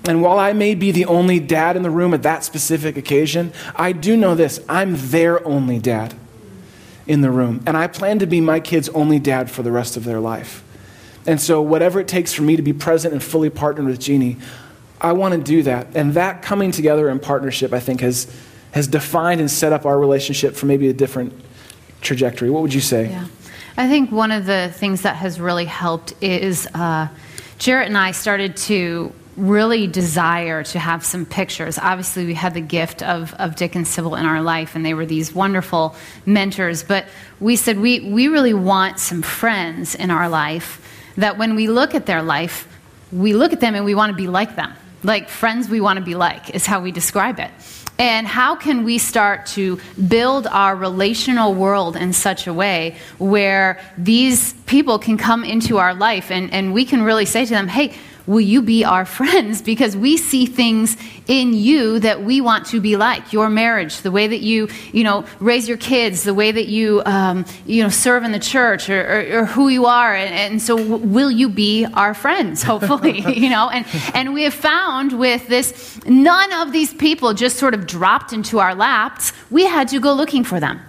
And 0.05 0.21
while 0.21 0.39
I 0.39 0.53
may 0.53 0.73
be 0.73 0.91
the 0.91 1.05
only 1.05 1.39
dad 1.39 1.75
in 1.75 1.83
the 1.83 1.89
room 1.89 2.13
at 2.13 2.23
that 2.23 2.43
specific 2.43 2.97
occasion, 2.97 3.53
I 3.75 3.91
do 3.91 4.17
know 4.17 4.33
this 4.33 4.59
I'm 4.67 4.95
their 4.97 5.45
only 5.45 5.79
dad 5.79 6.15
in 7.05 7.21
the 7.21 7.29
room. 7.29 7.61
And 7.67 7.77
I 7.77 7.87
plan 7.87 8.19
to 8.19 8.25
be 8.25 8.41
my 8.41 8.59
kids' 8.59 8.89
only 8.89 9.19
dad 9.19 9.51
for 9.51 9.63
the 9.63 9.71
rest 9.71 9.97
of 9.97 10.03
their 10.03 10.19
life. 10.19 10.63
And 11.27 11.39
so, 11.39 11.61
whatever 11.61 11.99
it 11.99 12.07
takes 12.07 12.33
for 12.33 12.41
me 12.41 12.55
to 12.55 12.63
be 12.63 12.73
present 12.73 13.13
and 13.13 13.21
fully 13.21 13.51
partnered 13.51 13.85
with 13.85 13.99
Jeannie, 13.99 14.37
I 14.99 15.11
want 15.11 15.33
to 15.33 15.39
do 15.39 15.61
that. 15.63 15.87
And 15.95 16.15
that 16.15 16.41
coming 16.41 16.71
together 16.71 17.09
in 17.09 17.19
partnership, 17.19 17.73
I 17.73 17.79
think, 17.79 18.01
has, 18.01 18.33
has 18.71 18.87
defined 18.87 19.39
and 19.39 19.49
set 19.49 19.71
up 19.71 19.85
our 19.85 19.99
relationship 19.99 20.55
for 20.55 20.65
maybe 20.65 20.87
a 20.87 20.93
different 20.93 21.33
trajectory. 22.01 22.49
What 22.49 22.61
would 22.63 22.73
you 22.73 22.81
say? 22.81 23.09
Yeah. 23.09 23.27
I 23.77 23.87
think 23.87 24.11
one 24.11 24.31
of 24.31 24.45
the 24.45 24.71
things 24.73 25.03
that 25.03 25.15
has 25.15 25.39
really 25.39 25.65
helped 25.65 26.13
is 26.21 26.67
uh, 26.73 27.07
Jarrett 27.57 27.87
and 27.87 27.97
I 27.97 28.11
started 28.11 28.57
to 28.57 29.13
really 29.37 29.87
desire 29.87 30.61
to 30.61 30.79
have 30.79 31.05
some 31.05 31.25
pictures. 31.25 31.77
Obviously, 31.77 32.25
we 32.25 32.33
had 32.33 32.53
the 32.53 32.61
gift 32.61 33.01
of, 33.01 33.33
of 33.35 33.55
Dick 33.55 33.75
and 33.75 33.87
Sybil 33.87 34.15
in 34.15 34.25
our 34.25 34.41
life, 34.41 34.75
and 34.75 34.85
they 34.85 34.93
were 34.93 35.05
these 35.05 35.33
wonderful 35.33 35.95
mentors. 36.25 36.83
But 36.83 37.05
we 37.39 37.55
said 37.55 37.79
we, 37.79 38.01
we 38.01 38.27
really 38.27 38.53
want 38.53 38.99
some 38.99 39.21
friends 39.21 39.95
in 39.95 40.11
our 40.11 40.27
life 40.27 40.85
that 41.17 41.37
when 41.37 41.55
we 41.55 41.67
look 41.67 41.95
at 41.95 42.05
their 42.05 42.21
life, 42.21 42.67
we 43.11 43.33
look 43.33 43.53
at 43.53 43.59
them 43.61 43.75
and 43.75 43.85
we 43.85 43.95
want 43.95 44.11
to 44.11 44.15
be 44.15 44.27
like 44.27 44.55
them. 44.55 44.73
Like 45.03 45.29
friends 45.29 45.69
we 45.69 45.81
want 45.81 45.97
to 45.97 46.05
be 46.05 46.15
like, 46.15 46.51
is 46.51 46.65
how 46.65 46.81
we 46.81 46.91
describe 46.91 47.39
it. 47.39 47.51
And 47.97 48.25
how 48.25 48.55
can 48.55 48.83
we 48.83 48.97
start 48.97 49.45
to 49.47 49.79
build 50.07 50.47
our 50.47 50.75
relational 50.75 51.53
world 51.53 51.95
in 51.95 52.13
such 52.13 52.47
a 52.47 52.53
way 52.53 52.95
where 53.19 53.79
these 53.97 54.53
people 54.65 54.97
can 54.97 55.17
come 55.17 55.43
into 55.43 55.77
our 55.77 55.93
life 55.93 56.31
and, 56.31 56.51
and 56.51 56.73
we 56.73 56.83
can 56.83 57.03
really 57.03 57.25
say 57.25 57.45
to 57.45 57.51
them, 57.51 57.67
hey, 57.67 57.93
will 58.31 58.41
you 58.41 58.61
be 58.61 58.83
our 58.85 59.05
friends? 59.05 59.61
Because 59.71 59.95
we 59.95 60.17
see 60.17 60.45
things 60.47 60.97
in 61.27 61.53
you 61.53 61.99
that 61.99 62.23
we 62.23 62.41
want 62.41 62.65
to 62.67 62.81
be 62.81 62.97
like. 62.97 63.31
Your 63.31 63.49
marriage, 63.49 64.01
the 64.01 64.11
way 64.11 64.27
that 64.27 64.41
you, 64.41 64.67
you 64.91 65.03
know, 65.03 65.23
raise 65.39 65.67
your 65.67 65.77
kids, 65.77 66.23
the 66.23 66.33
way 66.33 66.51
that 66.51 66.67
you, 66.67 67.01
um, 67.05 67.45
you 67.65 67.81
know, 67.83 67.89
serve 67.89 68.23
in 68.23 68.31
the 68.31 68.39
church, 68.39 68.89
or, 68.89 69.01
or, 69.01 69.39
or 69.39 69.45
who 69.45 69.69
you 69.69 69.85
are. 69.85 70.13
And, 70.13 70.33
and 70.33 70.61
so, 70.61 70.77
w- 70.77 70.97
will 70.97 71.31
you 71.31 71.47
be 71.47 71.85
our 71.85 72.13
friends? 72.13 72.63
Hopefully, 72.71 73.21
you 73.43 73.49
know. 73.49 73.69
And 73.69 73.85
and 74.13 74.33
we 74.33 74.43
have 74.43 74.53
found 74.53 75.17
with 75.17 75.47
this, 75.47 75.99
none 76.05 76.51
of 76.53 76.73
these 76.73 76.93
people 76.93 77.33
just 77.33 77.57
sort 77.57 77.73
of 77.73 77.87
dropped 77.87 78.33
into 78.33 78.59
our 78.59 78.75
laps. 78.75 79.31
We 79.49 79.65
had 79.65 79.87
to 79.89 79.99
go 79.99 80.13
looking 80.13 80.43
for 80.43 80.59
them. 80.59 80.79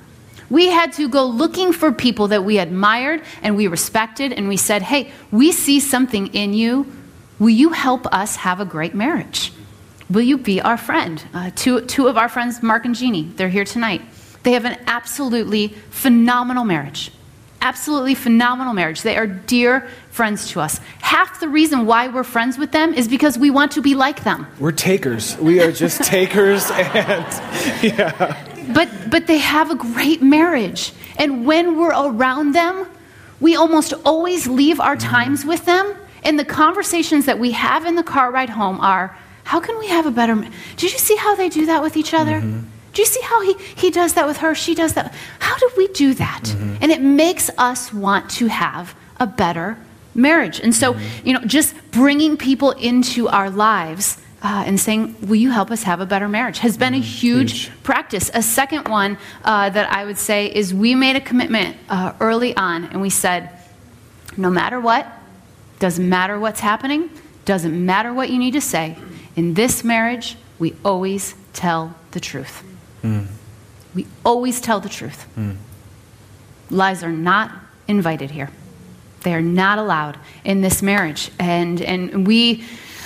We 0.50 0.66
had 0.66 0.92
to 0.94 1.08
go 1.08 1.24
looking 1.24 1.72
for 1.72 1.92
people 1.92 2.28
that 2.28 2.44
we 2.44 2.58
admired 2.58 3.22
and 3.42 3.56
we 3.56 3.68
respected, 3.68 4.32
and 4.32 4.48
we 4.48 4.56
said, 4.56 4.82
hey, 4.82 5.10
we 5.30 5.52
see 5.52 5.78
something 5.80 6.26
in 6.34 6.52
you 6.52 6.86
Will 7.42 7.50
you 7.50 7.70
help 7.70 8.06
us 8.14 8.36
have 8.36 8.60
a 8.60 8.64
great 8.64 8.94
marriage? 8.94 9.52
Will 10.08 10.22
you 10.22 10.38
be 10.38 10.60
our 10.60 10.76
friend? 10.76 11.20
Uh, 11.34 11.50
two, 11.52 11.80
two 11.80 12.06
of 12.06 12.16
our 12.16 12.28
friends, 12.28 12.62
Mark 12.62 12.84
and 12.84 12.94
Jeannie, 12.94 13.24
they're 13.34 13.48
here 13.48 13.64
tonight. 13.64 14.00
They 14.44 14.52
have 14.52 14.64
an 14.64 14.78
absolutely 14.86 15.74
phenomenal 15.90 16.62
marriage. 16.64 17.10
absolutely 17.60 18.14
phenomenal 18.14 18.74
marriage. 18.74 19.02
They 19.02 19.16
are 19.16 19.26
dear 19.26 19.88
friends 20.10 20.50
to 20.50 20.60
us. 20.60 20.78
Half 21.00 21.40
the 21.40 21.48
reason 21.48 21.84
why 21.84 22.06
we're 22.06 22.22
friends 22.22 22.58
with 22.58 22.70
them 22.70 22.94
is 22.94 23.08
because 23.08 23.36
we 23.36 23.50
want 23.50 23.72
to 23.72 23.82
be 23.82 23.96
like 23.96 24.22
them. 24.22 24.46
We're 24.60 24.70
takers. 24.70 25.36
We 25.38 25.60
are 25.62 25.72
just 25.72 26.04
takers, 26.16 26.70
and 26.70 27.26
yeah. 27.82 28.72
But, 28.72 28.88
but 29.10 29.26
they 29.26 29.38
have 29.38 29.72
a 29.72 29.74
great 29.74 30.22
marriage. 30.22 30.92
And 31.18 31.44
when 31.44 31.76
we're 31.76 31.90
around 31.90 32.54
them, 32.54 32.86
we 33.40 33.56
almost 33.56 33.94
always 34.04 34.46
leave 34.46 34.78
our 34.78 34.96
times 34.96 35.44
with 35.44 35.64
them. 35.64 35.96
And 36.22 36.38
the 36.38 36.44
conversations 36.44 37.26
that 37.26 37.38
we 37.38 37.52
have 37.52 37.84
in 37.84 37.96
the 37.96 38.02
car 38.02 38.30
ride 38.30 38.50
home 38.50 38.80
are 38.80 39.16
how 39.44 39.60
can 39.60 39.78
we 39.78 39.88
have 39.88 40.06
a 40.06 40.10
better. 40.10 40.34
Did 40.76 40.92
you 40.92 40.98
see 40.98 41.16
how 41.16 41.34
they 41.34 41.48
do 41.48 41.66
that 41.66 41.82
with 41.82 41.96
each 41.96 42.14
other? 42.14 42.40
Mm-hmm. 42.40 42.60
Do 42.92 43.02
you 43.02 43.06
see 43.06 43.22
how 43.22 43.40
he, 43.42 43.54
he 43.74 43.90
does 43.90 44.14
that 44.14 44.26
with 44.26 44.38
her? 44.38 44.54
She 44.54 44.74
does 44.74 44.94
that. 44.94 45.14
How 45.38 45.56
do 45.58 45.70
we 45.76 45.88
do 45.88 46.14
that? 46.14 46.42
Mm-hmm. 46.44 46.76
And 46.82 46.92
it 46.92 47.00
makes 47.00 47.50
us 47.58 47.92
want 47.92 48.30
to 48.32 48.46
have 48.46 48.94
a 49.18 49.26
better 49.26 49.78
marriage. 50.14 50.60
And 50.60 50.74
so, 50.74 50.92
mm-hmm. 50.92 51.26
you 51.26 51.34
know, 51.34 51.40
just 51.40 51.74
bringing 51.90 52.36
people 52.36 52.72
into 52.72 53.28
our 53.28 53.50
lives 53.50 54.18
uh, 54.42 54.64
and 54.66 54.78
saying, 54.78 55.16
Will 55.22 55.36
you 55.36 55.50
help 55.50 55.70
us 55.70 55.84
have 55.84 56.00
a 56.00 56.06
better 56.06 56.28
marriage? 56.28 56.58
has 56.58 56.76
been 56.76 56.94
a 56.94 56.98
mm, 56.98 57.02
huge, 57.02 57.66
huge. 57.66 57.82
practice. 57.82 58.30
A 58.34 58.42
second 58.42 58.88
one 58.88 59.16
uh, 59.44 59.70
that 59.70 59.90
I 59.90 60.04
would 60.04 60.18
say 60.18 60.52
is 60.52 60.74
we 60.74 60.94
made 60.94 61.16
a 61.16 61.20
commitment 61.20 61.76
uh, 61.88 62.12
early 62.20 62.54
on 62.56 62.84
and 62.84 63.00
we 63.00 63.10
said, 63.10 63.50
No 64.36 64.50
matter 64.50 64.80
what, 64.80 65.06
doesn't 65.82 66.08
matter 66.08 66.38
what's 66.38 66.60
happening, 66.60 67.10
doesn't 67.44 67.84
matter 67.84 68.14
what 68.14 68.30
you 68.30 68.38
need 68.38 68.52
to 68.52 68.60
say, 68.60 68.96
in 69.34 69.54
this 69.54 69.82
marriage, 69.82 70.36
we 70.60 70.76
always 70.84 71.34
tell 71.54 71.96
the 72.12 72.20
truth. 72.20 72.62
Mm. 73.02 73.26
We 73.92 74.06
always 74.24 74.60
tell 74.60 74.78
the 74.78 74.88
truth. 74.88 75.26
Mm. 75.36 75.56
Lies 76.70 77.02
are 77.02 77.10
not 77.10 77.50
invited 77.88 78.30
here. 78.30 78.50
They 79.22 79.34
are 79.34 79.42
not 79.42 79.78
allowed 79.78 80.20
in 80.44 80.60
this 80.60 80.82
marriage. 80.82 81.32
And, 81.40 81.82
and 81.82 82.28
we 82.28 82.62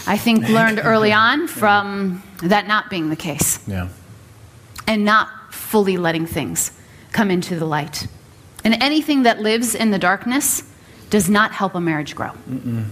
I 0.06 0.18
think, 0.18 0.46
learned 0.50 0.78
early 0.84 1.12
on 1.14 1.48
from 1.48 2.22
that 2.42 2.66
not 2.66 2.90
being 2.90 3.08
the 3.08 3.16
case. 3.16 3.58
Yeah. 3.66 3.88
And 4.86 5.06
not 5.06 5.30
fully 5.50 5.96
letting 5.96 6.26
things 6.26 6.72
come 7.12 7.30
into 7.30 7.58
the 7.58 7.64
light. 7.64 8.06
And 8.64 8.74
anything 8.82 9.22
that 9.22 9.40
lives 9.40 9.74
in 9.74 9.92
the 9.92 9.98
darkness 9.98 10.62
does 11.16 11.30
not 11.30 11.50
help 11.50 11.74
a 11.74 11.80
marriage 11.80 12.14
grow. 12.14 12.30
Mm-mm. 12.46 12.84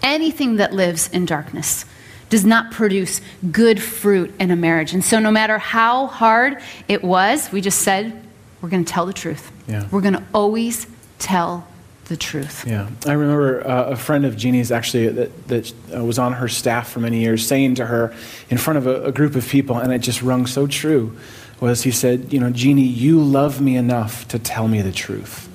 Anything 0.00 0.58
that 0.58 0.72
lives 0.72 1.08
in 1.08 1.26
darkness 1.26 1.84
does 2.30 2.44
not 2.44 2.70
produce 2.70 3.20
good 3.50 3.82
fruit 3.82 4.32
in 4.38 4.52
a 4.52 4.54
marriage. 4.54 4.94
And 4.94 5.04
so, 5.04 5.18
no 5.18 5.32
matter 5.32 5.58
how 5.58 6.06
hard 6.06 6.62
it 6.86 7.02
was, 7.02 7.50
we 7.50 7.60
just 7.60 7.80
said, 7.80 8.12
we're 8.60 8.68
going 8.68 8.84
to 8.84 8.92
tell 8.92 9.06
the 9.06 9.12
truth. 9.12 9.50
Yeah. 9.66 9.88
We're 9.90 10.02
going 10.02 10.14
to 10.14 10.22
always 10.32 10.86
tell 11.18 11.66
the 12.04 12.16
truth. 12.16 12.64
Yeah, 12.64 12.88
I 13.06 13.14
remember 13.14 13.66
uh, 13.66 13.86
a 13.86 13.96
friend 13.96 14.24
of 14.24 14.36
Jeannie's 14.36 14.70
actually 14.70 15.08
that, 15.08 15.48
that 15.48 15.72
uh, 15.96 16.04
was 16.04 16.20
on 16.20 16.34
her 16.34 16.46
staff 16.46 16.92
for 16.92 17.00
many 17.00 17.22
years 17.22 17.44
saying 17.44 17.74
to 17.74 17.86
her 17.86 18.14
in 18.50 18.56
front 18.56 18.76
of 18.76 18.86
a, 18.86 19.06
a, 19.06 19.10
group 19.10 19.34
of 19.34 19.48
people, 19.48 19.78
and 19.78 19.92
it 19.92 19.98
just 19.98 20.22
rung 20.22 20.46
so 20.46 20.68
true, 20.68 21.16
was 21.58 21.82
he 21.82 21.90
said, 21.90 22.32
You 22.32 22.38
know, 22.38 22.50
Jeannie, 22.50 22.82
you 22.82 23.20
love 23.20 23.60
me 23.60 23.74
enough 23.74 24.28
to 24.28 24.38
tell 24.38 24.68
me 24.68 24.80
the 24.80 24.92
truth. 24.92 25.48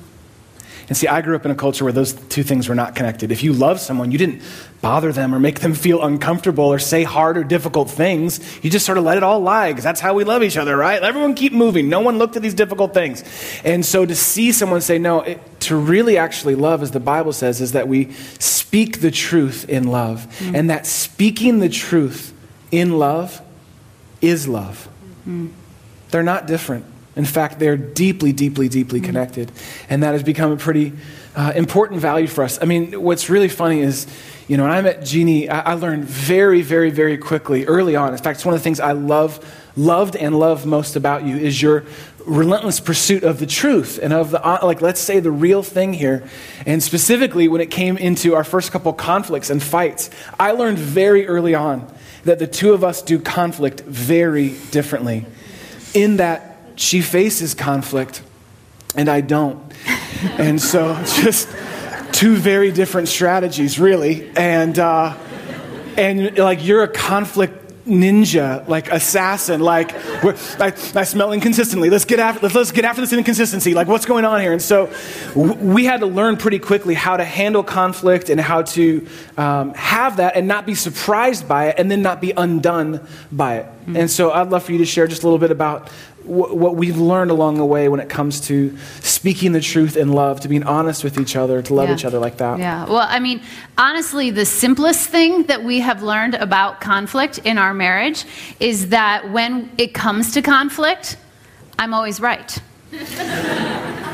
And 0.89 0.97
see, 0.97 1.07
I 1.07 1.21
grew 1.21 1.35
up 1.35 1.45
in 1.45 1.51
a 1.51 1.55
culture 1.55 1.83
where 1.83 1.93
those 1.93 2.13
two 2.13 2.41
things 2.41 2.67
were 2.67 2.73
not 2.73 2.95
connected. 2.95 3.31
If 3.31 3.43
you 3.43 3.53
love 3.53 3.79
someone, 3.79 4.11
you 4.11 4.17
didn't 4.17 4.41
bother 4.81 5.11
them 5.11 5.35
or 5.35 5.39
make 5.39 5.59
them 5.59 5.75
feel 5.75 6.01
uncomfortable 6.01 6.63
or 6.63 6.79
say 6.79 7.03
hard 7.03 7.37
or 7.37 7.43
difficult 7.43 7.91
things. 7.91 8.39
You 8.63 8.71
just 8.71 8.87
sort 8.87 8.97
of 8.97 9.03
let 9.03 9.15
it 9.15 9.23
all 9.23 9.39
lie 9.39 9.71
because 9.71 9.83
that's 9.83 9.99
how 9.99 10.15
we 10.15 10.23
love 10.23 10.41
each 10.41 10.57
other, 10.57 10.75
right? 10.75 11.01
Everyone 11.01 11.35
keep 11.35 11.53
moving. 11.53 11.89
No 11.89 11.99
one 11.99 12.17
looked 12.17 12.35
at 12.35 12.41
these 12.41 12.55
difficult 12.55 12.95
things. 12.95 13.23
And 13.63 13.85
so 13.85 14.03
to 14.03 14.15
see 14.15 14.51
someone 14.51 14.81
say, 14.81 14.97
no, 14.97 15.21
it, 15.21 15.59
to 15.61 15.75
really 15.75 16.17
actually 16.17 16.55
love, 16.55 16.81
as 16.81 16.89
the 16.89 16.99
Bible 16.99 17.33
says, 17.33 17.61
is 17.61 17.73
that 17.73 17.87
we 17.87 18.11
speak 18.39 19.01
the 19.01 19.11
truth 19.11 19.69
in 19.69 19.89
love. 19.89 20.25
Mm. 20.39 20.55
And 20.57 20.69
that 20.71 20.87
speaking 20.87 21.59
the 21.59 21.69
truth 21.69 22.33
in 22.71 22.97
love 22.97 23.41
is 24.21 24.47
love. 24.47 24.89
Mm. 25.27 25.51
They're 26.09 26.23
not 26.23 26.47
different. 26.47 26.85
In 27.19 27.25
fact, 27.25 27.59
they're 27.59 27.75
deeply, 27.75 28.31
deeply, 28.31 28.69
deeply 28.69 29.01
connected. 29.01 29.51
And 29.89 30.03
that 30.03 30.13
has 30.13 30.23
become 30.23 30.53
a 30.53 30.55
pretty 30.55 30.93
uh, 31.35 31.51
important 31.53 31.99
value 31.99 32.27
for 32.27 32.45
us. 32.45 32.57
I 32.61 32.65
mean, 32.65 32.93
what's 33.03 33.29
really 33.29 33.49
funny 33.49 33.81
is, 33.81 34.07
you 34.47 34.55
know, 34.55 34.63
when 34.63 34.71
I 34.71 34.79
met 34.79 35.03
Jeannie, 35.03 35.49
I, 35.49 35.71
I 35.71 35.73
learned 35.73 36.05
very, 36.05 36.61
very, 36.61 36.91
very 36.91 37.17
quickly, 37.17 37.65
early 37.65 37.97
on. 37.97 38.13
In 38.13 38.17
fact, 38.19 38.37
it's 38.37 38.45
one 38.45 38.53
of 38.53 38.61
the 38.61 38.63
things 38.63 38.79
I 38.79 38.93
love, 38.93 39.45
loved 39.75 40.15
and 40.15 40.39
love 40.39 40.65
most 40.65 40.95
about 40.95 41.25
you 41.25 41.35
is 41.35 41.61
your 41.61 41.83
relentless 42.25 42.79
pursuit 42.79 43.23
of 43.23 43.39
the 43.39 43.45
truth 43.45 43.99
and 44.01 44.13
of 44.13 44.31
the, 44.31 44.41
uh, 44.41 44.65
like, 44.65 44.81
let's 44.81 45.01
say 45.01 45.19
the 45.19 45.29
real 45.29 45.61
thing 45.61 45.91
here. 45.91 46.23
And 46.65 46.81
specifically, 46.81 47.49
when 47.49 47.59
it 47.59 47.69
came 47.69 47.97
into 47.97 48.33
our 48.33 48.45
first 48.45 48.71
couple 48.71 48.93
conflicts 48.93 49.49
and 49.49 49.61
fights, 49.61 50.09
I 50.39 50.53
learned 50.53 50.77
very 50.77 51.27
early 51.27 51.53
on 51.53 51.93
that 52.23 52.39
the 52.39 52.47
two 52.47 52.71
of 52.71 52.85
us 52.85 53.01
do 53.01 53.19
conflict 53.19 53.81
very 53.81 54.55
differently. 54.71 55.25
In 55.93 56.15
that 56.17 56.48
she 56.79 57.01
faces 57.01 57.53
conflict 57.53 58.23
and 58.95 59.09
I 59.09 59.21
don't. 59.21 59.61
and 60.37 60.61
so 60.61 60.95
just 61.21 61.49
two 62.13 62.35
very 62.35 62.71
different 62.71 63.09
strategies, 63.09 63.79
really. 63.79 64.31
And, 64.35 64.79
uh, 64.79 65.15
and 65.97 66.37
like 66.37 66.63
you're 66.63 66.83
a 66.83 66.87
conflict 66.87 67.59
ninja, 67.85 68.67
like 68.67 68.91
assassin, 68.91 69.59
like 69.59 69.93
I, 69.93 70.73
I, 70.95 71.03
smell 71.03 71.33
inconsistently. 71.33 71.89
Let's 71.89 72.05
get 72.05 72.19
after 72.19 72.41
let's, 72.41 72.55
let's, 72.55 72.71
get 72.71 72.85
after 72.85 73.01
this 73.01 73.11
inconsistency. 73.11 73.73
Like 73.73 73.87
what's 73.87 74.05
going 74.05 74.25
on 74.25 74.39
here? 74.41 74.53
And 74.53 74.61
so 74.61 74.91
w- 75.33 75.55
we 75.55 75.85
had 75.85 76.01
to 76.01 76.05
learn 76.05 76.37
pretty 76.37 76.59
quickly 76.59 76.93
how 76.93 77.17
to 77.17 77.25
handle 77.25 77.63
conflict 77.63 78.29
and 78.29 78.39
how 78.39 78.61
to 78.61 79.07
um, 79.37 79.73
have 79.73 80.17
that 80.17 80.35
and 80.35 80.47
not 80.47 80.65
be 80.65 80.75
surprised 80.75 81.47
by 81.47 81.69
it, 81.69 81.75
and 81.79 81.89
then 81.89 82.01
not 82.01 82.21
be 82.21 82.31
undone 82.31 83.05
by 83.31 83.57
it. 83.57 83.65
Mm-hmm. 83.65 83.95
And 83.95 84.11
so 84.11 84.31
I'd 84.31 84.49
love 84.49 84.63
for 84.63 84.71
you 84.71 84.77
to 84.79 84.85
share 84.85 85.07
just 85.07 85.23
a 85.23 85.25
little 85.25 85.39
bit 85.39 85.51
about 85.51 85.89
what 86.29 86.75
we've 86.75 86.97
learned 86.97 87.31
along 87.31 87.57
the 87.57 87.65
way 87.65 87.89
when 87.89 87.99
it 87.99 88.07
comes 88.07 88.39
to 88.41 88.77
speaking 89.01 89.51
the 89.51 89.61
truth 89.61 89.97
in 89.97 90.13
love, 90.13 90.39
to 90.41 90.47
being 90.47 90.63
honest 90.63 91.03
with 91.03 91.19
each 91.19 91.35
other, 91.35 91.61
to 91.61 91.73
love 91.73 91.89
yeah. 91.89 91.95
each 91.95 92.05
other 92.05 92.19
like 92.19 92.37
that. 92.37 92.59
Yeah. 92.59 92.85
Well, 92.85 93.07
I 93.09 93.19
mean, 93.19 93.41
honestly, 93.77 94.29
the 94.29 94.45
simplest 94.45 95.09
thing 95.09 95.43
that 95.43 95.63
we 95.63 95.79
have 95.79 96.03
learned 96.03 96.35
about 96.35 96.81
conflict 96.81 97.39
in 97.39 97.57
our 97.57 97.73
marriage 97.73 98.25
is 98.59 98.89
that 98.89 99.31
when 99.31 99.71
it 99.77 99.93
comes 99.93 100.33
to 100.33 100.41
conflict, 100.41 101.17
I'm 101.79 101.93
always 101.93 102.19
right. 102.19 102.57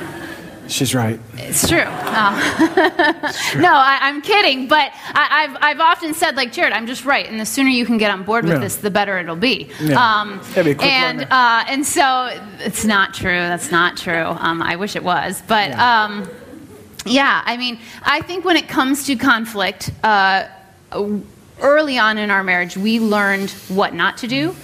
She's 0.67 0.95
right. 0.95 1.19
It's 1.36 1.67
true. 1.67 1.84
Oh. 1.86 3.32
true. 3.51 3.62
no, 3.62 3.71
I, 3.71 4.10
am 4.10 4.21
kidding. 4.21 4.67
But 4.67 4.91
I, 5.13 5.47
have 5.47 5.58
I've 5.62 5.80
often 5.80 6.13
said, 6.13 6.36
like, 6.36 6.51
Jarrett, 6.51 6.73
I'm 6.73 6.88
just 6.88 7.06
right. 7.06 7.28
And 7.28 7.39
the 7.39 7.45
sooner 7.45 7.69
you 7.69 7.86
can 7.86 7.97
get 7.97 8.12
on 8.12 8.23
board 8.23 8.45
with 8.45 8.54
yeah. 8.54 8.60
this, 8.60 8.78
the 8.78 8.89
better 8.89 9.17
it'll 9.17 9.36
be. 9.36 9.69
Yeah. 9.82 10.21
Um, 10.21 10.41
be 10.56 10.75
and, 10.80 11.23
uh, 11.23 11.63
and 11.67 11.86
so 11.86 12.30
it's 12.60 12.86
not 12.86 13.13
true. 13.13 13.30
That's 13.30 13.71
not 13.71 13.97
true. 13.97 14.25
Um, 14.25 14.62
I 14.62 14.75
wish 14.75 14.95
it 14.95 15.04
was. 15.04 15.41
But 15.47 15.69
yeah. 15.69 16.04
Um, 16.06 16.30
yeah, 17.06 17.43
I 17.45 17.58
mean, 17.58 17.80
I 18.01 18.21
think 18.21 18.45
when 18.45 18.58
it 18.58 18.67
comes 18.67 19.06
to 19.06 19.15
conflict, 19.15 19.91
uh, 20.04 20.47
early 21.62 21.97
on 21.97 22.17
in 22.17 22.32
our 22.32 22.43
marriage, 22.43 22.75
we 22.78 22.99
learned 22.99 23.51
what 23.69 23.93
not 23.93 24.17
to 24.17 24.28
do 24.28 24.56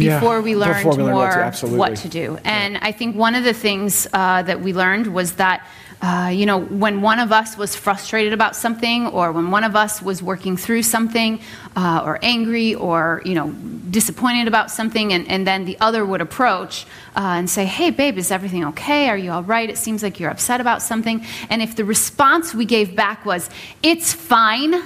before 0.00 0.36
yeah, 0.36 0.40
we 0.40 0.56
learned 0.56 0.76
before 0.76 0.96
we 0.96 1.04
more 1.04 1.28
what 1.28 1.54
to, 1.54 1.66
what 1.66 1.96
to, 1.96 2.08
do. 2.08 2.38
And 2.44 2.74
yeah. 2.74 2.80
I 2.82 2.92
think 2.92 3.16
one 3.16 3.34
of 3.34 3.44
the 3.44 3.52
things 3.52 4.06
uh, 4.12 4.42
that 4.42 4.60
we 4.60 4.72
learned 4.72 5.12
was 5.12 5.34
that. 5.34 5.66
Uh, 6.02 6.30
you 6.32 6.46
know, 6.46 6.58
when 6.58 7.02
one 7.02 7.18
of 7.18 7.30
us 7.30 7.58
was 7.58 7.76
frustrated 7.76 8.32
about 8.32 8.56
something, 8.56 9.06
or 9.08 9.32
when 9.32 9.50
one 9.50 9.64
of 9.64 9.76
us 9.76 10.00
was 10.00 10.22
working 10.22 10.56
through 10.56 10.82
something, 10.82 11.38
uh, 11.76 12.02
or 12.02 12.18
angry, 12.22 12.74
or, 12.74 13.20
you 13.22 13.34
know, 13.34 13.50
disappointed 13.90 14.48
about 14.48 14.70
something, 14.70 15.12
and, 15.12 15.28
and 15.28 15.46
then 15.46 15.66
the 15.66 15.76
other 15.78 16.06
would 16.06 16.22
approach 16.22 16.86
uh, 17.16 17.36
and 17.36 17.50
say, 17.50 17.66
Hey, 17.66 17.90
babe, 17.90 18.16
is 18.16 18.30
everything 18.30 18.64
okay? 18.68 19.10
Are 19.10 19.18
you 19.18 19.30
all 19.30 19.42
right? 19.42 19.68
It 19.68 19.76
seems 19.76 20.02
like 20.02 20.18
you're 20.18 20.30
upset 20.30 20.58
about 20.58 20.80
something. 20.80 21.22
And 21.50 21.60
if 21.60 21.76
the 21.76 21.84
response 21.84 22.54
we 22.54 22.64
gave 22.64 22.96
back 22.96 23.26
was, 23.26 23.50
It's 23.82 24.14
fine, 24.14 24.82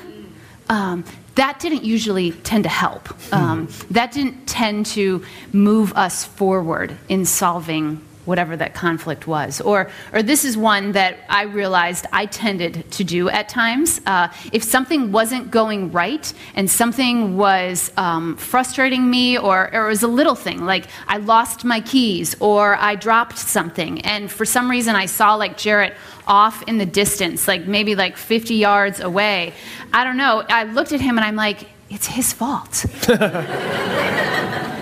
um, 0.69 1.05
that 1.35 1.59
didn't 1.61 1.85
usually 1.85 2.33
tend 2.33 2.65
to 2.65 2.71
help. 2.71 3.09
Um, 3.33 3.69
that 3.91 4.13
didn't 4.13 4.47
tend 4.47 4.87
to 4.87 5.25
move 5.53 5.93
us 5.95 6.25
forward 6.25 6.97
in 7.09 7.25
solving 7.25 8.01
whatever 8.25 8.57
that 8.57 8.75
conflict 8.75 9.27
was. 9.27 9.61
Or, 9.61 9.91
or 10.13 10.23
this 10.23 10.45
is 10.45 10.57
one 10.57 10.93
that 10.93 11.19
I 11.29 11.43
realized 11.43 12.07
I 12.13 12.27
tended 12.27 12.91
to 12.93 13.05
do 13.05 13.29
at 13.29 13.49
times. 13.49 14.01
Uh, 14.07 14.29
if 14.53 14.63
something 14.63 15.13
wasn't 15.13 15.51
going 15.51 15.93
right 15.93 16.33
and 16.55 16.71
something 16.71 17.37
was 17.37 17.93
um, 17.97 18.37
frustrating 18.37 19.09
me, 19.11 19.39
or, 19.39 19.73
or 19.75 19.87
it 19.87 19.89
was 19.89 20.03
a 20.03 20.09
little 20.09 20.35
thing, 20.35 20.65
like 20.65 20.87
I 21.07 21.19
lost 21.19 21.65
my 21.65 21.81
keys 21.81 22.37
or 22.41 22.77
I 22.77 22.95
dropped 22.95 23.39
something, 23.39 24.01
and 24.03 24.31
for 24.31 24.45
some 24.45 24.71
reason 24.71 24.97
I 24.97 25.07
saw 25.07 25.35
like 25.35 25.57
Jarrett 25.57 25.95
off 26.27 26.63
in 26.65 26.79
the 26.79 26.87
distance, 26.87 27.47
like 27.47 27.67
maybe 27.67 27.95
like 27.95 28.17
50 28.17 28.55
yards 28.55 29.01
away. 29.01 29.53
I 29.93 30.05
don't 30.05 30.17
know. 30.17 30.43
I 30.49 30.65
looked 30.65 30.93
at 30.93 31.01
him 31.01 31.19
and 31.19 31.25
I'm 31.25 31.37
like, 31.37 31.69
it's 31.91 32.07
his 32.07 32.33
fault. 32.33 32.87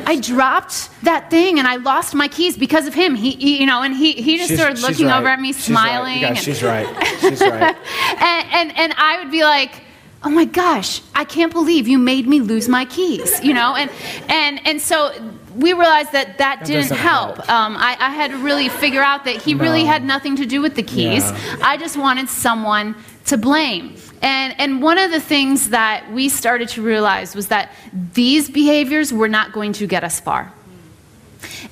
I 0.04 0.18
dropped 0.20 0.90
that 1.04 1.30
thing 1.30 1.58
and 1.58 1.66
I 1.68 1.76
lost 1.76 2.14
my 2.14 2.28
keys 2.28 2.56
because 2.56 2.86
of 2.86 2.94
him. 2.94 3.14
He, 3.14 3.58
you 3.60 3.66
know, 3.66 3.82
and 3.82 3.94
he, 3.94 4.12
he 4.12 4.36
just 4.36 4.48
She's- 4.48 4.60
started 4.60 4.80
looking 4.80 5.06
right. 5.06 5.18
over 5.18 5.28
at 5.28 5.40
me, 5.40 5.52
She's 5.52 5.64
smiling. 5.64 6.14
Right. 6.14 6.20
You 6.20 6.26
and- 6.28 6.38
she's 6.38 6.62
right. 6.62 6.86
She's 7.20 7.40
right. 7.40 7.76
and, 8.20 8.48
and, 8.52 8.78
and 8.78 8.94
I 8.96 9.20
would 9.22 9.30
be 9.30 9.42
like, 9.44 9.82
oh 10.24 10.30
my 10.30 10.44
gosh, 10.44 11.02
I 11.14 11.24
can't 11.24 11.52
believe 11.52 11.88
you 11.88 11.98
made 11.98 12.26
me 12.26 12.40
lose 12.40 12.68
my 12.68 12.84
keys, 12.84 13.42
you 13.42 13.54
know? 13.54 13.74
And, 13.74 13.90
and, 14.28 14.60
and 14.66 14.80
so 14.80 15.12
we 15.56 15.72
realized 15.72 16.12
that 16.12 16.38
that, 16.38 16.64
didn't 16.64 16.96
help. 16.96 17.36
help. 17.36 17.50
Um, 17.50 17.76
I, 17.76 17.96
I 17.98 18.10
had 18.10 18.30
to 18.30 18.38
really 18.38 18.68
figure 18.68 19.02
out 19.02 19.24
that 19.24 19.42
he 19.42 19.54
really 19.54 19.84
had 19.84 20.04
nothing 20.04 20.36
to 20.36 20.46
do 20.46 20.60
with 20.60 20.76
the 20.76 20.82
keys. 20.82 21.24
Yeah. 21.24 21.56
I 21.62 21.76
just 21.76 21.96
wanted 21.96 22.28
someone 22.28 22.94
to 23.26 23.36
blame. 23.36 23.96
And, 24.22 24.54
and 24.58 24.80
one 24.80 24.98
of 24.98 25.10
the 25.10 25.20
things 25.20 25.70
that 25.70 26.10
we 26.12 26.28
started 26.28 26.68
to 26.70 26.82
realize 26.82 27.34
was 27.34 27.48
that 27.48 27.72
these 28.14 28.48
behaviors 28.48 29.12
were 29.12 29.28
not 29.28 29.52
going 29.52 29.72
to 29.74 29.86
get 29.86 30.04
us 30.04 30.20
far. 30.20 30.52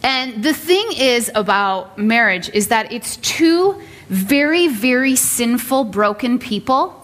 And 0.03 0.43
the 0.43 0.53
thing 0.53 0.93
is 0.97 1.31
about 1.35 1.97
marriage 1.97 2.51
is 2.51 2.69
that 2.69 2.93
it's 2.93 3.17
two 3.19 3.81
very, 4.09 4.67
very 4.67 5.15
sinful, 5.15 5.85
broken 5.85 6.39
people. 6.41 6.97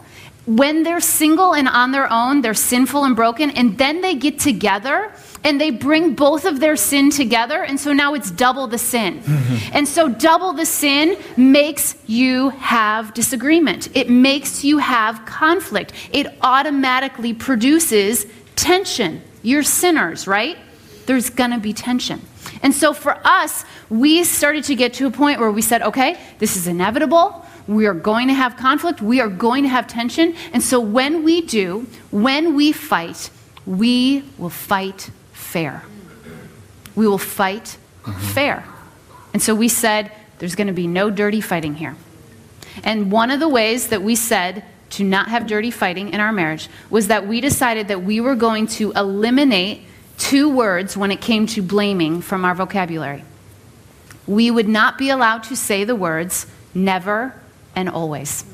When 0.47 0.83
they're 0.83 1.01
single 1.01 1.55
and 1.55 1.69
on 1.69 1.93
their 1.93 2.13
own, 2.13 2.41
they're 2.41 2.55
sinful 2.55 3.05
and 3.05 3.15
broken, 3.15 3.51
and 3.51 3.79
then 3.79 4.01
they 4.01 4.15
get 4.15 4.41
together 4.41 5.13
and 5.45 5.61
they 5.61 5.71
bring 5.71 6.15
both 6.15 6.45
of 6.45 6.61
their 6.61 6.77
sin 6.77 7.11
together, 7.11 7.63
and 7.63 7.79
so 7.79 7.93
now 7.93 8.15
it's 8.15 8.31
double 8.31 8.67
the 8.67 8.79
sin. 8.79 9.21
Mm-hmm. 9.21 9.77
and 9.77 9.89
so, 9.89 10.09
double 10.09 10.53
the 10.53 10.67
sin 10.67 11.17
makes 11.37 11.97
you 12.07 12.51
have 12.51 13.15
disagreement, 13.15 13.89
it 13.95 14.11
makes 14.11 14.65
you 14.65 14.79
have 14.79 15.25
conflict, 15.27 15.93
it 16.13 16.27
automatically 16.41 17.35
produces 17.35 18.27
tension. 18.57 19.23
You're 19.43 19.63
sinners, 19.63 20.27
right? 20.27 20.59
There's 21.07 21.31
gonna 21.31 21.61
be 21.61 21.73
tension. 21.73 22.21
And 22.63 22.75
so 22.75 22.93
for 22.93 23.19
us, 23.25 23.65
we 23.91 24.25
started 24.25 24.65
to 24.65 24.75
get 24.75 24.95
to 24.95 25.07
a 25.07 25.11
point 25.11 25.41
where 25.41 25.51
we 25.51 25.63
said, 25.63 25.83
okay, 25.83 26.19
this 26.39 26.57
is 26.57 26.67
inevitable. 26.67 27.45
We 27.67 27.87
are 27.87 27.95
going 27.95 28.29
to 28.29 28.35
have 28.35 28.57
conflict. 28.57 29.03
We 29.03 29.21
are 29.21 29.29
going 29.29 29.65
to 29.65 29.69
have 29.69 29.87
tension. 29.87 30.35
And 30.53 30.63
so 30.63 30.81
when 30.81 31.25
we 31.25 31.43
do, 31.43 31.87
when 32.11 32.55
we 32.55 32.73
fight, 32.73 33.31
we 33.67 34.25
will 34.39 34.51
fight 34.51 35.11
fair. 35.57 35.83
We 36.95 37.09
will 37.09 37.17
fight 37.17 37.79
mm-hmm. 38.03 38.21
fair. 38.35 38.63
And 39.33 39.41
so 39.41 39.55
we 39.55 39.71
said, 39.71 40.13
there's 40.39 40.55
going 40.55 40.67
to 40.67 40.75
be 40.75 40.87
no 40.87 41.09
dirty 41.09 41.41
fighting 41.41 41.77
here. 41.77 41.97
And 42.85 43.11
one 43.11 43.31
of 43.31 43.41
the 43.41 43.49
ways 43.49 43.89
that 43.89 44.03
we 44.03 44.17
said 44.17 44.65
to 44.91 45.03
not 45.03 45.29
have 45.29 45.47
dirty 45.47 45.71
fighting 45.71 46.13
in 46.13 46.21
our 46.21 46.31
marriage 46.31 46.69
was 46.91 47.09
that 47.09 47.27
we 47.27 47.41
decided 47.41 47.89
that 47.89 48.03
we 48.03 48.21
were 48.21 48.35
going 48.35 48.67
to 48.67 48.93
eliminate 48.93 49.81
two 50.19 50.51
words 50.51 50.95
when 50.95 51.11
it 51.11 51.23
came 51.23 51.47
to 51.47 51.63
blaming 51.63 52.21
from 52.21 52.45
our 52.45 52.55
vocabulary. 52.55 53.25
We 54.27 54.51
would 54.51 54.69
not 54.69 54.99
be 54.99 55.09
allowed 55.09 55.45
to 55.45 55.57
say 55.57 55.85
the 55.85 55.97
words 55.97 56.47
never 56.75 57.33
and 57.75 57.89
always. 57.89 58.45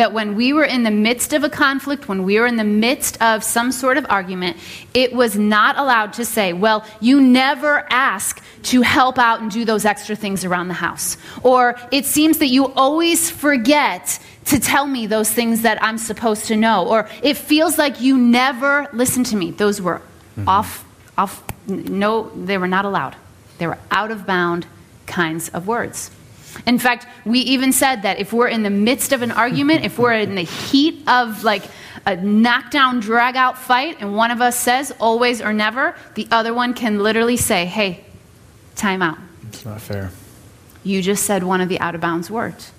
That 0.00 0.14
when 0.14 0.34
we 0.34 0.54
were 0.54 0.64
in 0.64 0.82
the 0.82 0.90
midst 0.90 1.34
of 1.34 1.44
a 1.44 1.50
conflict, 1.50 2.08
when 2.08 2.24
we 2.24 2.40
were 2.40 2.46
in 2.46 2.56
the 2.56 2.64
midst 2.64 3.20
of 3.20 3.44
some 3.44 3.70
sort 3.70 3.98
of 3.98 4.06
argument, 4.08 4.56
it 4.94 5.12
was 5.12 5.36
not 5.36 5.76
allowed 5.76 6.14
to 6.14 6.24
say, 6.24 6.54
Well, 6.54 6.86
you 7.02 7.20
never 7.20 7.86
ask 7.90 8.42
to 8.62 8.80
help 8.80 9.18
out 9.18 9.42
and 9.42 9.50
do 9.50 9.66
those 9.66 9.84
extra 9.84 10.16
things 10.16 10.42
around 10.42 10.68
the 10.68 10.80
house. 10.88 11.18
Or 11.42 11.78
it 11.92 12.06
seems 12.06 12.38
that 12.38 12.46
you 12.46 12.72
always 12.72 13.28
forget 13.28 14.18
to 14.46 14.58
tell 14.58 14.86
me 14.86 15.06
those 15.06 15.30
things 15.30 15.60
that 15.68 15.76
I'm 15.82 15.98
supposed 15.98 16.46
to 16.46 16.56
know. 16.56 16.88
Or 16.88 17.06
it 17.22 17.36
feels 17.36 17.76
like 17.76 18.00
you 18.00 18.16
never 18.16 18.88
listen 18.94 19.22
to 19.24 19.36
me. 19.36 19.50
Those 19.50 19.82
were 19.82 19.98
mm-hmm. 19.98 20.48
off, 20.48 20.82
off, 21.18 21.44
no, 21.66 22.30
they 22.30 22.56
were 22.56 22.68
not 22.68 22.86
allowed. 22.86 23.16
They 23.58 23.66
were 23.66 23.78
out 23.90 24.10
of 24.10 24.24
bound 24.24 24.66
kinds 25.06 25.50
of 25.50 25.66
words. 25.66 26.10
In 26.66 26.78
fact, 26.78 27.06
we 27.24 27.40
even 27.40 27.72
said 27.72 28.02
that 28.02 28.18
if 28.18 28.32
we're 28.32 28.48
in 28.48 28.62
the 28.62 28.70
midst 28.70 29.12
of 29.12 29.22
an 29.22 29.30
argument, 29.30 29.84
if 29.84 29.98
we're 29.98 30.14
in 30.14 30.34
the 30.34 30.42
heat 30.42 31.02
of 31.08 31.44
like 31.44 31.62
a 32.06 32.16
knockdown, 32.16 33.00
drag 33.00 33.36
out 33.36 33.58
fight, 33.58 33.98
and 34.00 34.16
one 34.16 34.30
of 34.30 34.40
us 34.40 34.56
says 34.56 34.92
always 35.00 35.40
or 35.40 35.52
never, 35.52 35.94
the 36.14 36.26
other 36.30 36.52
one 36.54 36.74
can 36.74 36.98
literally 37.02 37.36
say, 37.36 37.66
hey, 37.66 38.04
time 38.74 39.02
out. 39.02 39.18
It's 39.48 39.64
not 39.64 39.80
fair. 39.80 40.10
You 40.82 41.02
just 41.02 41.24
said 41.24 41.42
one 41.44 41.60
of 41.60 41.68
the 41.68 41.78
out 41.80 41.94
of 41.94 42.00
bounds 42.00 42.30
words. 42.30 42.72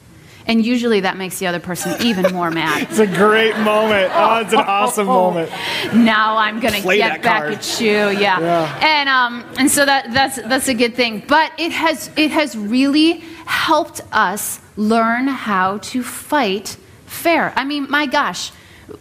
And 0.48 0.66
usually 0.66 1.02
that 1.02 1.18
makes 1.18 1.38
the 1.38 1.46
other 1.46 1.60
person 1.60 2.02
even 2.02 2.34
more 2.34 2.50
mad. 2.62 2.82
It's 2.90 2.98
a 2.98 3.06
great 3.06 3.56
moment. 3.60 4.12
Oh, 4.16 4.40
it's 4.40 4.54
an 4.54 4.60
awesome 4.60 5.06
moment. 5.06 5.52
now 5.94 6.36
I'm 6.38 6.60
going 6.60 6.74
to 6.74 6.82
Play 6.82 6.98
get 6.98 7.22
back 7.22 7.42
card. 7.42 7.54
at 7.54 7.80
you. 7.80 7.92
Yeah. 8.20 8.40
Yeah. 8.40 8.80
And 8.82 9.08
um 9.08 9.46
and 9.60 9.70
so 9.70 9.86
that 9.86 10.12
that's 10.12 10.38
that's 10.42 10.68
a 10.68 10.74
good 10.74 10.96
thing. 10.96 11.24
But 11.28 11.52
it 11.60 11.72
has 11.72 12.10
it 12.18 12.32
has 12.32 12.58
really 12.58 13.24
helped 13.46 14.02
us 14.12 14.60
learn 14.78 15.28
how 15.28 15.78
to 15.78 16.04
fight 16.04 16.78
fair. 17.06 17.54
I 17.56 17.64
mean, 17.64 17.90
my 17.90 18.06
gosh, 18.06 18.52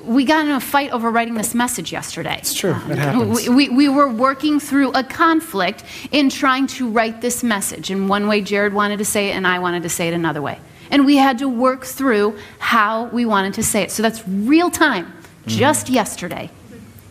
we 0.05 0.24
got 0.24 0.44
in 0.44 0.53
a 0.53 0.61
fight 0.61 0.92
over 0.92 1.11
writing 1.11 1.35
this 1.35 1.55
message 1.55 1.92
yesterday. 1.92 2.37
It's 2.38 2.55
true. 2.55 2.70
It 2.70 2.92
um, 2.92 2.96
happens. 2.96 3.48
We, 3.48 3.68
we, 3.68 3.68
we 3.68 3.88
were 3.88 4.09
working 4.09 4.61
through 4.61 4.92
a 4.92 5.03
conflict 5.03 5.85
in 6.12 6.31
trying 6.31 6.66
to 6.68 6.88
write 6.88 7.20
this 7.20 7.42
message. 7.42 7.90
In 7.90 8.09
one 8.09 8.29
way, 8.29 8.40
Jarrett 8.40 8.72
wanted 8.72 8.98
to 8.98 9.05
say 9.05 9.31
it, 9.31 9.33
and 9.33 9.46
I 9.46 9.59
wanted 9.59 9.83
to 9.83 9.88
say 9.88 10.09
it 10.09 10.14
another 10.14 10.42
way. 10.42 10.59
And 10.90 11.07
we 11.07 11.16
had 11.16 11.38
to 11.38 11.48
work 11.48 11.85
through 11.85 12.38
how 12.59 13.07
we 13.07 13.24
wanted 13.24 13.55
to 13.55 13.62
say 13.62 13.83
it. 13.83 13.90
So 13.90 14.03
that's 14.03 14.26
real 14.26 14.70
time, 14.70 15.07
mm-hmm. 15.07 15.50
just 15.50 15.88
yesterday. 15.88 16.50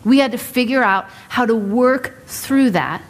We 0.04 0.20
had 0.20 0.32
to 0.32 0.38
figure 0.38 0.84
out 0.84 1.06
how 1.30 1.46
to 1.46 1.56
work 1.56 2.26
through 2.26 2.72
that 2.72 3.02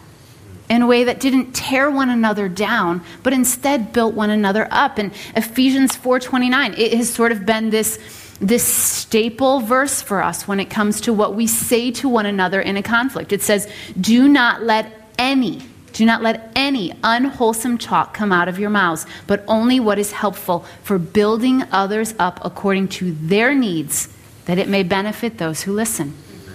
in 0.70 0.82
a 0.82 0.86
way 0.86 1.04
that 1.04 1.18
didn't 1.18 1.52
tear 1.52 1.90
one 1.90 2.08
another 2.08 2.48
down, 2.48 3.02
but 3.24 3.32
instead 3.32 3.92
built 3.92 4.14
one 4.14 4.30
another 4.30 4.68
up. 4.70 4.98
And 4.98 5.12
Ephesians 5.34 5.96
4:29, 5.96 6.74
it 6.78 6.94
has 6.94 7.12
sort 7.12 7.32
of 7.32 7.44
been 7.44 7.70
this 7.70 7.98
this 8.40 8.64
staple 8.64 9.60
verse 9.60 10.00
for 10.00 10.22
us 10.22 10.48
when 10.48 10.60
it 10.60 10.70
comes 10.70 11.02
to 11.02 11.12
what 11.12 11.34
we 11.34 11.46
say 11.46 11.90
to 11.90 12.08
one 12.08 12.24
another 12.24 12.58
in 12.58 12.78
a 12.78 12.82
conflict. 12.82 13.32
It 13.32 13.42
says, 13.42 13.68
"Do 14.00 14.28
not 14.28 14.62
let 14.62 15.10
any 15.18 15.62
do 15.92 16.04
not 16.06 16.22
let 16.22 16.52
any 16.54 16.92
unwholesome 17.02 17.76
talk 17.76 18.14
come 18.14 18.30
out 18.30 18.46
of 18.46 18.60
your 18.60 18.70
mouths, 18.70 19.06
but 19.26 19.42
only 19.48 19.80
what 19.80 19.98
is 19.98 20.12
helpful 20.12 20.64
for 20.84 20.98
building 20.98 21.64
others 21.72 22.14
up 22.16 22.38
according 22.44 22.86
to 22.86 23.10
their 23.10 23.56
needs, 23.56 24.08
that 24.44 24.56
it 24.56 24.68
may 24.68 24.84
benefit 24.84 25.38
those 25.38 25.62
who 25.62 25.72
listen. 25.72 26.14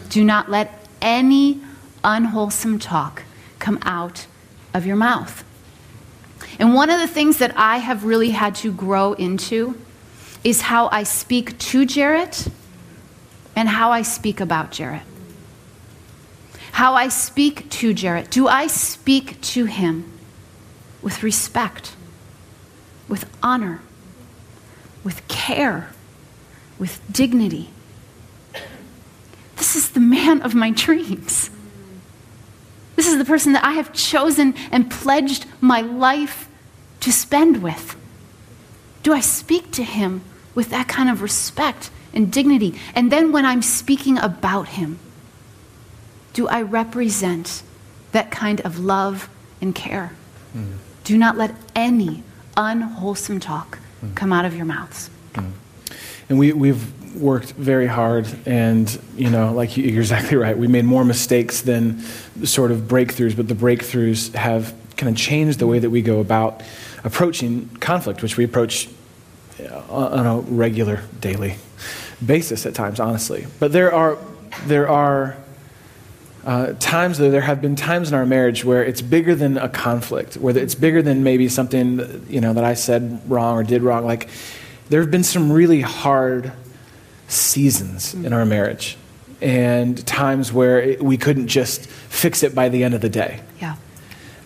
Do 0.10 0.24
not 0.24 0.50
let 0.50 0.88
any 1.02 1.60
unwholesome 2.02 2.80
talk 2.80 3.24
come 3.66 3.80
out 3.82 4.28
of 4.76 4.86
your 4.86 4.96
mouth. 4.96 5.44
And 6.60 6.76
one 6.76 6.92
of 6.92 7.00
the 7.00 7.08
things 7.08 7.40
that 7.40 7.52
I 7.58 7.78
have 7.78 8.04
really 8.04 8.30
had 8.30 8.54
to 8.58 8.72
grow 8.72 9.14
into 9.14 9.76
is 10.44 10.62
how 10.62 10.88
I 10.90 11.02
speak 11.02 11.58
to 11.58 11.84
Jarrett 11.84 12.48
and 13.56 13.68
how 13.68 13.90
I 13.90 14.04
speak 14.04 14.40
about 14.40 14.70
Jarrett. 14.70 15.02
How 16.74 16.94
I 16.94 17.08
speak 17.08 17.68
to 17.82 17.92
Jarrett. 17.92 18.30
Do 18.30 18.48
I 18.48 18.68
speak 18.68 19.42
to 19.56 19.66
him 19.66 20.12
with 21.02 21.24
respect, 21.24 21.96
with 23.08 23.26
honor, 23.42 23.82
with 25.04 25.28
care, 25.28 25.90
with 26.78 27.02
dignity? 27.12 27.72
This 29.56 29.76
is 29.76 29.90
the 29.90 30.00
man 30.00 30.44
of 30.44 30.54
my 30.54 30.70
dreams. 30.86 31.50
This 32.96 33.08
is 33.08 33.18
the 33.18 33.26
person 33.26 33.54
that 33.54 33.64
I 33.64 33.74
have 33.74 33.94
chosen 33.94 34.54
and 34.72 34.90
pledged 34.90 35.46
my 35.62 35.82
life 35.82 36.48
to 37.02 37.12
spend 37.12 37.62
with. 37.62 37.96
Do 39.04 39.14
I 39.14 39.20
speak 39.20 39.72
to 39.72 39.84
him 39.84 40.22
with 40.56 40.70
that 40.70 40.88
kind 40.88 41.10
of 41.10 41.22
respect 41.22 41.92
and 42.14 42.32
dignity? 42.32 42.80
And 42.96 43.12
then 43.12 43.32
when 43.32 43.46
I'm 43.46 43.62
speaking 43.62 44.18
about 44.18 44.70
him, 44.70 45.00
do 46.34 46.48
I 46.48 46.62
represent 46.62 47.64
that 48.12 48.32
kind 48.32 48.62
of 48.62 48.80
love 48.80 49.30
and 49.62 49.76
care? 49.76 50.14
Mm. 50.56 50.78
Do 51.04 51.18
not 51.18 51.38
let 51.38 51.56
any 51.76 52.24
unwholesome 52.58 53.40
talk 53.40 53.80
mm. 54.04 54.16
come 54.16 54.34
out 54.34 54.46
of 54.46 54.56
your 54.56 54.66
mouths. 54.66 55.10
Mm. 55.34 55.52
And 56.30 56.40
we, 56.40 56.54
we've 56.54 57.16
worked 57.16 57.52
very 57.52 57.88
hard, 57.88 58.28
and 58.46 59.00
you 59.16 59.30
know, 59.30 59.54
like 59.54 59.78
you, 59.78 59.84
you're 59.84 60.02
exactly 60.02 60.38
right. 60.38 60.58
We 60.58 60.68
made 60.68 60.86
more 60.86 61.06
mistakes 61.06 61.62
than 61.62 62.02
sort 62.44 62.72
of 62.72 62.82
breakthroughs, 62.82 63.36
but 63.36 63.48
the 63.48 63.56
breakthroughs 63.56 64.34
have 64.34 64.74
kind 64.98 65.12
of 65.12 65.18
changed 65.18 65.60
the 65.60 65.68
way 65.68 65.80
that 65.80 65.90
we 65.90 66.02
go 66.02 66.20
about 66.20 66.62
approaching 67.04 67.70
conflict, 67.80 68.22
which 68.22 68.38
we 68.38 68.44
approach 68.44 68.90
uh, 69.60 69.82
on 69.90 70.26
a 70.26 70.40
regular, 70.40 71.02
daily 71.20 71.56
basis 72.26 72.66
at 72.66 72.74
times, 72.74 73.00
honestly. 73.00 73.46
But 73.60 73.72
there 73.72 73.94
are 73.94 74.18
there 74.66 74.90
are 74.90 75.38
uh, 76.46 76.74
times 76.80 77.18
though 77.18 77.32
there 77.32 77.42
have 77.42 77.62
been 77.62 77.76
times 77.76 78.10
in 78.10 78.16
our 78.16 78.26
marriage 78.26 78.64
where 78.64 78.84
it's 78.84 79.02
bigger 79.02 79.36
than 79.36 79.58
a 79.58 79.70
conflict, 79.70 80.36
where 80.38 80.58
it's 80.58 80.76
bigger 80.76 81.02
than 81.02 81.24
maybe 81.24 81.50
something 81.50 82.26
you 82.30 82.42
know 82.42 82.54
that 82.54 82.64
I 82.64 82.74
said 82.74 83.22
wrong 83.30 83.58
or 83.58 83.64
did 83.64 83.82
wrong. 83.82 84.06
Like 84.06 84.30
there 84.90 85.02
have 85.02 85.12
been 85.12 85.24
some 85.24 85.52
really 85.52 85.82
hard 85.82 86.52
seasons 87.28 88.14
in 88.14 88.34
our 88.34 88.46
marriage 88.46 88.98
and 89.42 90.06
times 90.06 90.54
where 90.54 90.80
it, 90.80 91.02
we 91.04 91.18
couldn't 91.18 91.48
just 91.48 91.88
fix 91.88 92.44
it 92.44 92.56
by 92.56 92.70
the 92.70 92.84
end 92.84 92.94
of 92.94 93.02
the 93.02 93.10
day. 93.10 93.42
Yeah. 93.60 93.76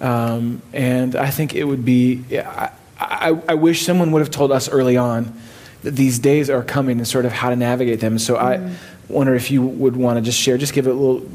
Um, 0.02 0.62
and 0.74 1.16
I 1.16 1.30
think 1.30 1.54
it 1.56 1.64
would 1.64 1.84
be, 1.84 2.24
I, 2.38 2.72
I, 3.00 3.42
I, 3.50 3.54
wish 3.56 3.86
someone 3.86 4.12
would 4.12 4.20
have 4.20 4.32
told 4.32 4.52
us 4.52 4.70
early 4.70 4.96
on 4.96 5.38
that 5.84 5.92
these 5.92 6.20
days 6.20 6.50
are 6.50 6.64
coming 6.64 6.98
and 6.98 7.08
sort 7.08 7.26
of 7.26 7.34
how 7.34 7.50
to 7.50 7.56
navigate 7.56 8.00
them. 8.00 8.18
So 8.18 8.36
mm-hmm. 8.36 8.68
I 8.68 9.14
wonder 9.14 9.36
if 9.36 9.52
you 9.52 9.62
would 9.62 9.96
want 9.96 10.18
to 10.18 10.22
just 10.22 10.40
share, 10.40 10.58
just 10.58 10.74
give 10.74 10.88
a 10.88 10.94
little 10.94 11.28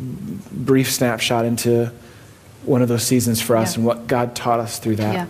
brief 0.50 0.90
snapshot 0.90 1.44
into 1.44 1.92
one 2.64 2.80
of 2.80 2.88
those 2.88 3.02
seasons 3.02 3.40
for 3.40 3.56
us 3.56 3.74
yeah. 3.74 3.78
and 3.78 3.86
what 3.86 4.06
God 4.06 4.34
taught 4.34 4.60
us 4.60 4.78
through 4.78 4.96
that. 4.96 5.14
Yeah. 5.14 5.26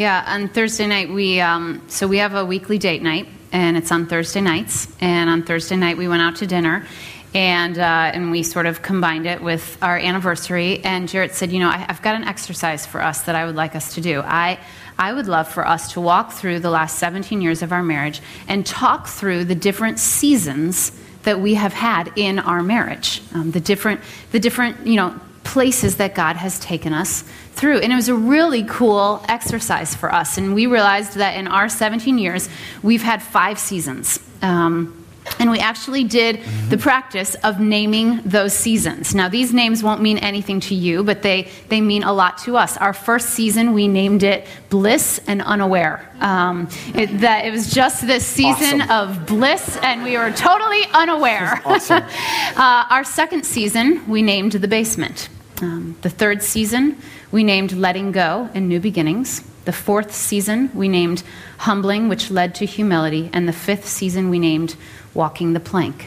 Yeah, 0.00 0.24
on 0.26 0.48
Thursday 0.48 0.86
night, 0.86 1.10
we, 1.10 1.42
um, 1.42 1.82
so 1.88 2.08
we 2.08 2.16
have 2.16 2.34
a 2.34 2.42
weekly 2.42 2.78
date 2.78 3.02
night, 3.02 3.28
and 3.52 3.76
it's 3.76 3.92
on 3.92 4.06
Thursday 4.06 4.40
nights. 4.40 4.88
And 5.02 5.28
on 5.28 5.42
Thursday 5.42 5.76
night, 5.76 5.98
we 5.98 6.08
went 6.08 6.22
out 6.22 6.36
to 6.36 6.46
dinner 6.46 6.86
and 7.34 7.78
uh, 7.78 8.10
and 8.14 8.30
we 8.30 8.42
sort 8.42 8.64
of 8.64 8.80
combined 8.80 9.26
it 9.26 9.42
with 9.42 9.76
our 9.82 9.98
anniversary. 9.98 10.82
And 10.84 11.06
Jarrett 11.06 11.34
said, 11.34 11.52
"You 11.52 11.58
know, 11.58 11.68
I, 11.68 11.76
have 11.76 12.00
got 12.00 12.14
an 12.14 12.24
exercise 12.24 12.86
for 12.86 13.02
us 13.02 13.24
that 13.24 13.34
I 13.34 13.44
would 13.44 13.56
like 13.56 13.76
us 13.76 13.94
to 13.96 14.00
do. 14.00 14.22
I 14.24 14.58
I 14.98 15.12
would 15.12 15.26
love 15.26 15.48
for 15.48 15.68
us 15.68 15.92
to 15.92 16.00
walk 16.00 16.32
through 16.32 16.60
the 16.60 16.70
last 16.70 16.98
17 16.98 17.42
years 17.42 17.60
of 17.60 17.70
our 17.70 17.82
marriage 17.82 18.22
and 18.48 18.64
talk 18.64 19.06
through 19.06 19.44
the 19.44 19.54
different 19.54 19.98
seasons 19.98 20.92
that 21.24 21.40
we 21.40 21.52
have 21.54 21.74
had 21.74 22.10
in 22.16 22.38
our 22.38 22.62
marriage, 22.62 23.20
um, 23.34 23.50
the 23.50 23.60
different 23.60 24.00
the 24.32 24.40
different 24.40 24.86
you 24.86 24.96
know." 24.96 25.14
places 25.42 25.96
that 25.96 26.14
God 26.14 26.36
has 26.36 26.60
taken 26.60 26.92
us 26.92 27.24
through. 27.60 27.78
And 27.78 27.92
it 27.92 27.96
was 27.96 28.08
a 28.08 28.14
really 28.14 28.64
cool 28.64 29.22
exercise 29.28 29.94
for 29.94 30.12
us. 30.12 30.38
And 30.38 30.54
we 30.54 30.66
realized 30.66 31.16
that 31.16 31.36
in 31.36 31.46
our 31.46 31.68
17 31.68 32.16
years, 32.18 32.48
we've 32.82 33.02
had 33.02 33.22
five 33.22 33.58
seasons. 33.58 34.18
Um, 34.40 34.96
and 35.38 35.50
we 35.50 35.58
actually 35.58 36.04
did 36.04 36.36
mm-hmm. 36.36 36.68
the 36.70 36.78
practice 36.78 37.34
of 37.36 37.60
naming 37.60 38.22
those 38.22 38.54
seasons. 38.54 39.14
Now, 39.14 39.28
these 39.28 39.52
names 39.52 39.82
won't 39.82 40.00
mean 40.00 40.18
anything 40.18 40.60
to 40.60 40.74
you, 40.74 41.04
but 41.04 41.22
they, 41.22 41.48
they 41.68 41.80
mean 41.80 42.02
a 42.02 42.12
lot 42.12 42.38
to 42.38 42.56
us. 42.56 42.76
Our 42.78 42.94
first 42.94 43.30
season, 43.30 43.74
we 43.74 43.86
named 43.86 44.22
it 44.22 44.46
Bliss 44.70 45.20
and 45.26 45.42
Unaware. 45.42 46.10
Um, 46.20 46.68
it, 46.94 47.20
that 47.20 47.44
it 47.44 47.50
was 47.50 47.72
just 47.72 48.06
this 48.06 48.26
season 48.26 48.80
awesome. 48.82 49.20
of 49.20 49.26
bliss, 49.26 49.78
and 49.82 50.02
we 50.02 50.16
were 50.16 50.30
totally 50.32 50.82
unaware. 50.92 51.60
Awesome. 51.64 52.02
uh, 52.56 52.86
our 52.90 53.04
second 53.04 53.44
season, 53.44 54.08
we 54.08 54.22
named 54.22 54.52
The 54.52 54.68
Basement. 54.68 55.28
Um, 55.62 55.96
the 56.00 56.10
third 56.10 56.42
season, 56.42 56.96
we 57.32 57.44
named 57.44 57.72
Letting 57.72 58.12
Go 58.12 58.50
and 58.54 58.68
New 58.68 58.80
Beginnings. 58.80 59.42
The 59.64 59.72
fourth 59.72 60.12
season, 60.12 60.70
we 60.74 60.88
named 60.88 61.22
Humbling, 61.58 62.08
which 62.08 62.30
led 62.30 62.54
to 62.56 62.66
humility. 62.66 63.30
And 63.32 63.46
the 63.46 63.52
fifth 63.52 63.86
season, 63.86 64.30
we 64.30 64.38
named 64.38 64.74
walking 65.14 65.52
the 65.52 65.60
plank. 65.60 66.06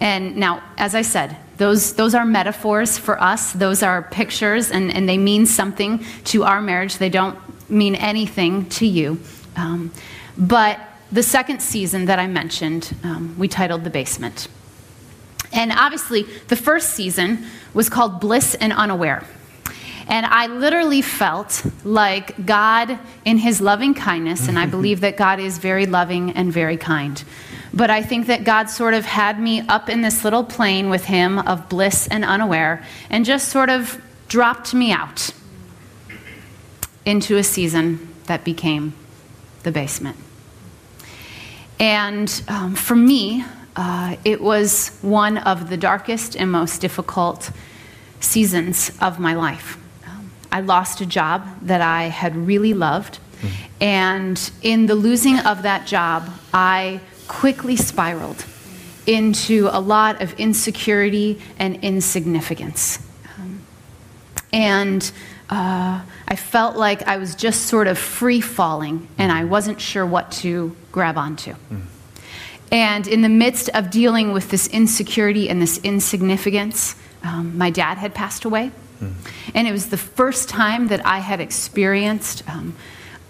And 0.00 0.36
now, 0.36 0.62
as 0.76 0.94
I 0.94 1.02
said, 1.02 1.36
those, 1.56 1.94
those 1.94 2.14
are 2.14 2.24
metaphors 2.24 2.98
for 2.98 3.20
us. 3.22 3.52
Those 3.52 3.82
are 3.82 4.02
pictures, 4.02 4.70
and, 4.70 4.92
and 4.92 5.08
they 5.08 5.18
mean 5.18 5.46
something 5.46 6.04
to 6.24 6.42
our 6.42 6.60
marriage. 6.60 6.98
They 6.98 7.10
don't 7.10 7.38
mean 7.70 7.94
anything 7.94 8.68
to 8.70 8.86
you. 8.86 9.20
Um, 9.56 9.92
but 10.36 10.80
the 11.12 11.22
second 11.22 11.62
season 11.62 12.06
that 12.06 12.18
I 12.18 12.26
mentioned, 12.26 12.96
um, 13.04 13.36
we 13.38 13.46
titled 13.46 13.84
The 13.84 13.90
Basement. 13.90 14.48
And 15.52 15.70
obviously, 15.70 16.24
the 16.48 16.56
first 16.56 16.90
season 16.90 17.46
was 17.72 17.88
called 17.88 18.20
Bliss 18.20 18.56
and 18.56 18.72
Unaware. 18.72 19.24
And 20.06 20.26
I 20.26 20.46
literally 20.46 21.02
felt 21.02 21.64
like 21.84 22.44
God, 22.44 22.98
in 23.24 23.38
his 23.38 23.60
loving 23.60 23.94
kindness, 23.94 24.48
and 24.48 24.58
I 24.58 24.66
believe 24.76 25.00
that 25.00 25.16
God 25.16 25.40
is 25.40 25.58
very 25.58 25.86
loving 25.86 26.32
and 26.32 26.52
very 26.52 26.76
kind, 26.76 27.22
but 27.74 27.90
I 27.90 28.02
think 28.02 28.28
that 28.28 28.44
God 28.44 28.70
sort 28.70 28.94
of 28.94 29.04
had 29.04 29.40
me 29.40 29.60
up 29.62 29.88
in 29.88 30.00
this 30.00 30.22
little 30.22 30.44
plane 30.44 30.90
with 30.90 31.06
Him 31.06 31.40
of 31.40 31.68
bliss 31.68 32.06
and 32.06 32.24
unaware 32.24 32.84
and 33.10 33.24
just 33.24 33.48
sort 33.48 33.68
of 33.68 34.00
dropped 34.28 34.74
me 34.74 34.92
out 34.92 35.32
into 37.04 37.36
a 37.36 37.42
season 37.42 38.14
that 38.26 38.44
became 38.44 38.94
the 39.64 39.72
basement. 39.72 40.16
And 41.80 42.42
um, 42.46 42.76
for 42.76 42.94
me, 42.94 43.44
uh, 43.74 44.16
it 44.24 44.40
was 44.40 44.96
one 45.02 45.38
of 45.38 45.68
the 45.68 45.76
darkest 45.76 46.36
and 46.36 46.52
most 46.52 46.80
difficult 46.80 47.50
seasons 48.20 48.92
of 49.00 49.18
my 49.18 49.34
life. 49.34 49.76
I 50.54 50.60
lost 50.60 51.00
a 51.00 51.06
job 51.06 51.48
that 51.62 51.80
I 51.80 52.04
had 52.04 52.36
really 52.36 52.74
loved. 52.74 53.18
Mm-hmm. 53.18 53.82
And 53.82 54.50
in 54.62 54.86
the 54.86 54.94
losing 54.94 55.40
of 55.40 55.62
that 55.62 55.84
job, 55.84 56.30
I 56.52 57.00
quickly 57.26 57.74
spiraled 57.74 58.44
into 59.04 59.68
a 59.72 59.80
lot 59.80 60.22
of 60.22 60.38
insecurity 60.38 61.40
and 61.58 61.82
insignificance. 61.82 63.00
Um, 63.36 63.62
and 64.52 65.10
uh, 65.50 66.02
I 66.28 66.36
felt 66.36 66.76
like 66.76 67.02
I 67.08 67.16
was 67.16 67.34
just 67.34 67.66
sort 67.66 67.88
of 67.88 67.98
free 67.98 68.40
falling 68.40 69.08
and 69.18 69.32
I 69.32 69.42
wasn't 69.42 69.80
sure 69.80 70.06
what 70.06 70.30
to 70.42 70.76
grab 70.92 71.18
onto. 71.18 71.54
Mm. 71.54 71.82
And 72.70 73.08
in 73.08 73.22
the 73.22 73.28
midst 73.28 73.70
of 73.70 73.90
dealing 73.90 74.32
with 74.32 74.50
this 74.50 74.68
insecurity 74.68 75.48
and 75.50 75.60
this 75.60 75.78
insignificance, 75.78 76.94
um, 77.24 77.58
my 77.58 77.70
dad 77.70 77.98
had 77.98 78.14
passed 78.14 78.44
away. 78.44 78.70
And 79.54 79.68
it 79.68 79.72
was 79.72 79.88
the 79.88 79.96
first 79.96 80.48
time 80.48 80.88
that 80.88 81.04
I 81.06 81.18
had 81.18 81.40
experienced 81.40 82.48
um, 82.48 82.76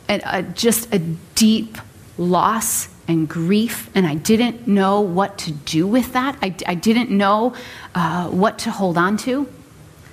a, 0.09 0.21
a, 0.25 0.43
just 0.43 0.93
a 0.95 0.99
deep 0.99 1.79
loss 2.19 2.89
and 3.07 3.29
grief, 3.29 3.91
and 3.95 4.07
I 4.07 4.15
didn't 4.15 4.67
know 4.67 5.01
what 5.01 5.39
to 5.39 5.53
do 5.53 5.87
with 5.87 6.13
that. 6.15 6.39
I, 6.41 6.55
I 6.67 6.75
didn't 6.75 7.11
know 7.11 7.55
uh, 7.95 8.29
what 8.29 8.61
to 8.61 8.71
hold 8.71 8.97
on 8.97 9.17
to. 9.19 9.47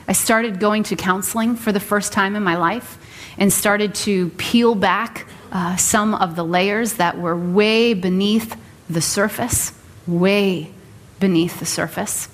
I 0.07 0.13
started 0.13 0.59
going 0.59 0.83
to 0.83 0.95
counseling 0.95 1.55
for 1.55 1.71
the 1.71 1.79
first 1.79 2.11
time 2.11 2.35
in 2.35 2.43
my 2.43 2.57
life 2.57 2.97
and 3.37 3.51
started 3.51 3.95
to 3.95 4.29
peel 4.31 4.75
back 4.75 5.25
uh, 5.51 5.75
some 5.77 6.13
of 6.15 6.35
the 6.35 6.43
layers 6.43 6.93
that 6.93 7.17
were 7.17 7.35
way 7.35 7.93
beneath 7.93 8.57
the 8.89 9.01
surface, 9.01 9.71
way 10.05 10.71
beneath 11.19 11.59
the 11.59 11.65
surface. 11.65 12.27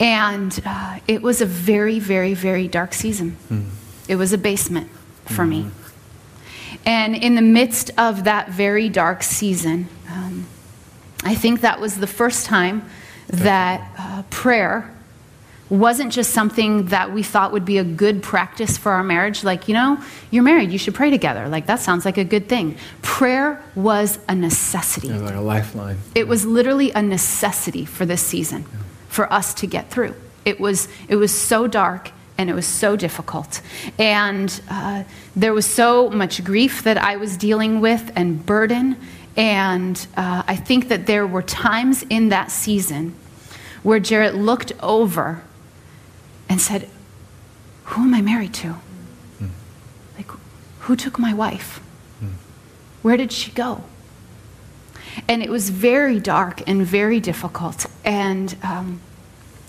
And 0.00 0.60
uh, 0.64 0.98
it 1.06 1.22
was 1.22 1.40
a 1.40 1.46
very, 1.46 1.98
very, 1.98 2.34
very 2.34 2.68
dark 2.68 2.94
season. 2.94 3.36
Mm. 3.50 3.68
It 4.08 4.16
was 4.16 4.32
a 4.32 4.38
basement 4.38 4.90
for 5.26 5.44
mm. 5.44 5.48
me. 5.48 5.62
Hmm. 5.62 5.78
And 6.84 7.16
in 7.16 7.34
the 7.34 7.42
midst 7.42 7.90
of 7.96 8.24
that 8.24 8.48
very 8.50 8.88
dark 8.88 9.22
season, 9.22 9.88
um, 10.10 10.46
I 11.22 11.34
think 11.34 11.60
that 11.60 11.80
was 11.80 11.96
the 11.96 12.06
first 12.06 12.46
time 12.46 12.84
that 13.28 13.90
uh, 13.98 14.22
prayer 14.30 14.90
wasn't 15.72 16.12
just 16.12 16.32
something 16.32 16.86
that 16.86 17.12
we 17.12 17.22
thought 17.22 17.50
would 17.50 17.64
be 17.64 17.78
a 17.78 17.84
good 17.84 18.22
practice 18.22 18.76
for 18.76 18.92
our 18.92 19.02
marriage. 19.02 19.42
Like, 19.42 19.68
you 19.68 19.74
know, 19.74 19.98
you're 20.30 20.42
married, 20.42 20.70
you 20.70 20.78
should 20.78 20.94
pray 20.94 21.08
together. 21.08 21.48
Like, 21.48 21.66
that 21.66 21.80
sounds 21.80 22.04
like 22.04 22.18
a 22.18 22.24
good 22.24 22.46
thing. 22.46 22.76
Prayer 23.00 23.62
was 23.74 24.18
a 24.28 24.34
necessity. 24.34 25.08
It 25.08 25.12
was 25.14 25.22
like 25.22 25.34
a 25.34 25.40
lifeline. 25.40 25.96
It 26.14 26.28
was 26.28 26.44
literally 26.44 26.90
a 26.90 27.00
necessity 27.00 27.86
for 27.86 28.04
this 28.04 28.20
season, 28.20 28.66
yeah. 28.70 28.78
For 29.12 29.30
us 29.30 29.52
to 29.52 29.66
get 29.66 29.90
through. 29.90 30.14
It 30.46 30.58
was, 30.58 30.88
it 31.06 31.16
was 31.16 31.38
so 31.38 31.66
dark 31.66 32.10
and 32.38 32.48
it 32.48 32.54
was 32.54 32.66
so 32.66 32.96
difficult. 32.96 33.60
And 33.98 34.60
uh, 34.70 35.04
there 35.36 35.52
was 35.52 35.66
so 35.66 36.08
much 36.08 36.42
grief 36.42 36.82
that 36.84 36.96
I 36.96 37.16
was 37.16 37.36
dealing 37.36 37.82
with 37.82 38.10
and 38.16 38.44
burden. 38.44 38.96
And 39.36 40.04
uh, 40.16 40.44
I 40.48 40.56
think 40.56 40.88
that 40.88 41.06
there 41.06 41.26
were 41.26 41.42
times 41.42 42.04
in 42.08 42.30
that 42.30 42.50
season 42.50 43.14
where 43.82 44.00
Jarrett 44.00 44.34
looked 44.34 44.72
over 44.80 45.42
and 46.48 46.58
said, 46.58 46.88
Who 47.84 48.04
am 48.04 48.14
I 48.14 48.22
married 48.22 48.54
to? 48.54 48.76
Mm. 49.42 49.50
Like, 50.16 50.30
who 50.80 50.96
took 50.96 51.18
my 51.18 51.34
wife? 51.34 51.80
Mm. 52.24 52.32
Where 53.02 53.18
did 53.18 53.30
she 53.30 53.50
go? 53.50 53.84
And 55.28 55.42
it 55.42 55.50
was 55.50 55.70
very 55.70 56.18
dark 56.20 56.66
and 56.68 56.86
very 56.86 57.20
difficult. 57.20 57.86
And 58.04 58.56
um, 58.62 59.00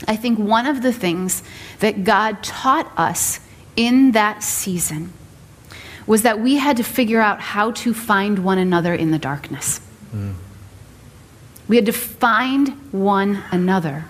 I 0.08 0.16
think 0.16 0.40
one 0.40 0.68
of 0.68 0.82
the 0.82 0.94
things 0.94 1.44
that 1.80 2.04
God 2.04 2.44
taught 2.44 2.92
us 2.98 3.40
in 3.76 4.12
that 4.12 4.44
season 4.44 5.14
was 6.06 6.24
that 6.24 6.40
we 6.40 6.58
had 6.58 6.78
to 6.78 6.84
figure 6.84 7.22
out 7.22 7.40
how 7.40 7.72
to 7.72 7.94
find 7.94 8.40
one 8.40 8.58
another 8.58 8.94
in 8.94 9.12
the 9.12 9.20
darkness. 9.20 9.80
Mm. 10.14 10.36
We 11.68 11.78
had 11.78 11.86
to 11.86 11.94
find 11.94 12.70
one 12.92 13.44
another 13.52 14.06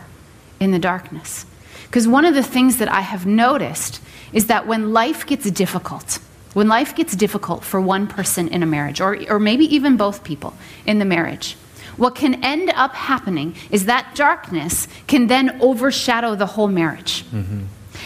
in 0.60 0.72
the 0.72 0.80
darkness. 0.80 1.46
Because 1.84 2.08
one 2.08 2.26
of 2.26 2.34
the 2.34 2.44
things 2.44 2.78
that 2.78 2.92
I 2.92 3.02
have 3.02 3.26
noticed 3.26 4.02
is 4.32 4.48
that 4.48 4.66
when 4.66 4.94
life 4.94 5.28
gets 5.28 5.50
difficult, 5.52 6.18
when 6.54 6.68
life 6.68 6.96
gets 6.96 7.16
difficult 7.16 7.64
for 7.64 7.82
one 7.82 8.08
person 8.08 8.48
in 8.48 8.64
a 8.64 8.66
marriage, 8.66 9.02
or, 9.02 9.18
or 9.30 9.40
maybe 9.40 9.66
even 9.74 9.98
both 9.98 10.24
people 10.24 10.54
in 10.86 11.00
the 11.00 11.06
marriage, 11.06 11.58
what 11.98 12.16
can 12.16 12.44
end 12.44 12.72
up 12.76 12.94
happening 12.94 13.56
is 13.70 13.86
that 13.86 14.16
darkness 14.16 14.88
can 15.08 15.28
then 15.28 15.62
overshadow 15.62 16.36
the 16.36 16.46
whole 16.46 16.68
marriage. 16.68 17.24
Mm-hmm. 17.26 17.66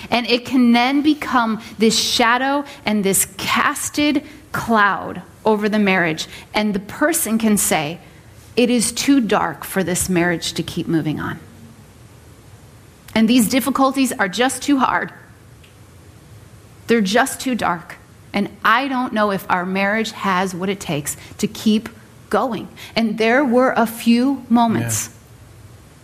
And 0.10 0.28
it 0.28 0.46
can 0.46 0.74
then 0.74 1.02
become 1.02 1.62
this 1.78 1.98
shadow 1.98 2.66
and 2.86 3.04
this 3.04 3.26
casted 3.38 4.24
cloud 4.52 5.22
over 5.46 5.70
the 5.70 5.80
marriage. 5.80 6.28
And 6.54 6.74
the 6.74 6.80
person 6.80 7.38
can 7.38 7.58
say, 7.58 8.00
It 8.56 8.70
is 8.70 8.92
too 8.92 9.22
dark 9.22 9.64
for 9.64 9.84
this 9.84 10.10
marriage 10.10 10.54
to 10.54 10.64
keep 10.64 10.88
moving 10.88 11.20
on. 11.20 11.40
And 13.16 13.28
these 13.28 13.50
difficulties 13.50 14.12
are 14.14 14.30
just 14.30 14.62
too 14.62 14.78
hard. 14.78 15.12
They're 16.88 17.02
just 17.02 17.42
too 17.42 17.56
dark. 17.56 17.96
And 18.38 18.56
I 18.64 18.88
don't 18.88 19.14
know 19.14 19.32
if 19.32 19.50
our 19.50 19.66
marriage 19.66 20.12
has 20.12 20.54
what 20.54 20.70
it 20.70 20.80
takes 20.80 21.18
to 21.40 21.48
keep 21.48 21.90
going. 22.30 22.68
And 22.96 23.18
there 23.18 23.44
were 23.44 23.74
a 23.76 23.88
few 23.88 24.46
moments 24.48 25.08
yeah. 25.08 25.14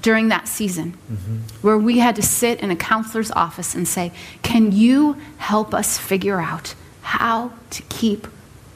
during 0.01 0.29
that 0.29 0.47
season 0.47 0.97
mm-hmm. 1.11 1.37
where 1.61 1.77
we 1.77 1.99
had 1.99 2.15
to 2.15 2.23
sit 2.23 2.59
in 2.61 2.71
a 2.71 2.75
counselor's 2.75 3.29
office 3.29 3.75
and 3.75 3.87
say, 3.87 4.11
Can 4.41 4.71
you 4.71 5.15
help 5.37 5.75
us 5.75 5.99
figure 5.99 6.41
out 6.41 6.73
how 7.03 7.53
to 7.69 7.83
keep 7.83 8.25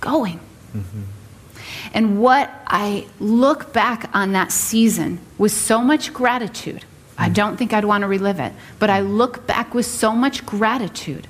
going? 0.01 0.39
Mm-hmm. 0.75 1.01
And 1.95 2.21
what 2.21 2.51
I 2.67 3.07
look 3.19 3.73
back 3.73 4.07
on 4.13 4.33
that 4.33 4.51
season 4.51 5.17
with 5.39 5.51
so 5.51 5.81
much 5.81 6.13
gratitude. 6.13 6.85
I 7.17 7.29
mm. 7.29 7.33
don't 7.33 7.57
think 7.57 7.73
I'd 7.73 7.85
want 7.85 8.03
to 8.03 8.07
relive 8.07 8.39
it, 8.39 8.53
but 8.77 8.91
I 8.91 8.99
look 8.99 9.47
back 9.47 9.73
with 9.73 9.87
so 9.87 10.11
much 10.11 10.45
gratitude 10.45 11.27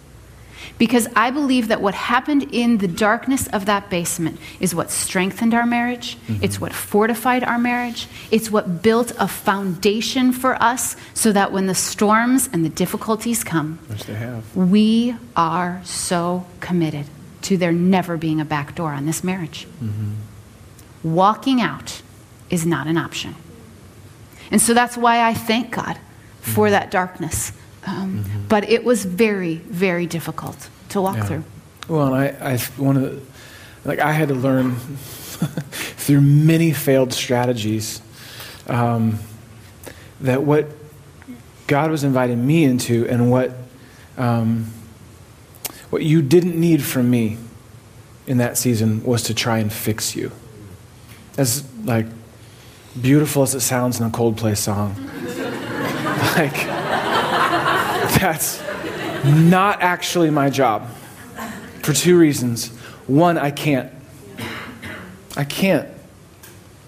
because 0.78 1.08
I 1.16 1.32
believe 1.32 1.70
that 1.70 1.82
what 1.82 1.94
happened 1.94 2.54
in 2.54 2.78
the 2.78 2.88
darkness 2.88 3.48
of 3.48 3.66
that 3.66 3.90
basement 3.90 4.40
is 4.60 4.76
what 4.76 4.92
strengthened 4.92 5.54
our 5.54 5.66
marriage, 5.66 6.18
mm-hmm. 6.28 6.44
it's 6.44 6.62
what 6.62 6.74
fortified 6.74 7.44
our 7.44 7.58
marriage, 7.58 8.08
it's 8.32 8.52
what 8.52 8.82
built 8.82 9.12
a 9.20 9.28
foundation 9.28 10.32
for 10.32 10.62
us 10.62 10.96
so 11.14 11.32
that 11.32 11.52
when 11.52 11.68
the 11.68 11.76
storms 11.76 12.50
and 12.54 12.64
the 12.64 12.70
difficulties 12.70 13.44
come, 13.44 13.80
we 14.54 15.16
are 15.36 15.82
so 15.84 16.46
committed 16.60 17.06
to 17.44 17.58
there 17.58 17.72
never 17.72 18.18
being 18.18 18.40
a 18.42 18.46
back 18.46 18.76
door 18.76 18.92
on 18.92 19.06
this 19.06 19.24
marriage. 19.24 19.68
Mm-hmm. 19.82 20.14
Walking 21.04 21.62
out 21.62 22.02
is 22.50 22.66
not 22.66 22.88
an 22.88 22.98
option. 22.98 23.36
And 24.52 24.62
so 24.62 24.74
that's 24.74 24.98
why 24.98 25.22
I 25.28 25.34
thank 25.34 25.72
God 25.72 25.98
for 26.42 26.66
mm-hmm. 26.66 26.72
that 26.72 26.92
darkness 26.92 27.52
um, 27.88 28.24
mm-hmm. 28.24 28.48
But 28.50 28.70
it 28.70 28.84
was 28.84 29.06
very, 29.06 29.56
very 29.56 30.06
difficult 30.06 30.70
to 30.90 31.02
walk 31.02 31.16
yeah. 31.16 31.26
through. 31.26 31.44
Well, 31.88 32.14
and 32.14 32.16
I, 32.16 32.54
I, 32.54 32.58
one 32.76 32.98
of 32.98 33.04
the, 33.04 33.22
like, 33.86 34.00
I 34.00 34.12
had 34.12 34.28
to 34.28 34.36
learn 34.36 34.76
through 34.76 36.20
many 36.20 36.74
failed 36.74 37.14
strategies 37.14 38.02
um, 38.68 39.20
that 40.20 40.44
what 40.44 40.68
God 41.68 41.90
was 41.90 42.04
inviting 42.04 42.46
me 42.46 42.66
into 42.66 43.08
and 43.08 43.32
what, 43.32 43.54
um, 44.18 44.68
what 45.90 46.04
you 46.04 46.22
didn't 46.22 46.60
need 46.60 46.84
from 46.84 47.10
me 47.10 47.38
in 48.26 48.40
that 48.40 48.58
season 48.58 49.02
was 49.04 49.24
to 49.24 49.34
try 49.34 49.60
and 49.60 49.72
fix 49.72 50.14
you. 50.14 50.34
As, 51.38 51.64
like, 51.86 52.08
beautiful 53.02 53.44
as 53.44 53.56
it 53.56 53.62
sounds 53.62 54.02
in 54.02 54.06
a 54.06 54.10
Coldplay 54.10 54.58
song. 54.58 54.94
like, 56.36 57.07
that's 58.20 58.62
not 59.24 59.82
actually 59.82 60.30
my 60.30 60.50
job 60.50 60.90
for 61.84 61.94
two 61.94 62.18
reasons. 62.18 62.70
One, 63.08 63.38
I 63.38 63.52
can't. 63.52 63.92
I 65.36 65.44
can't. 65.44 65.88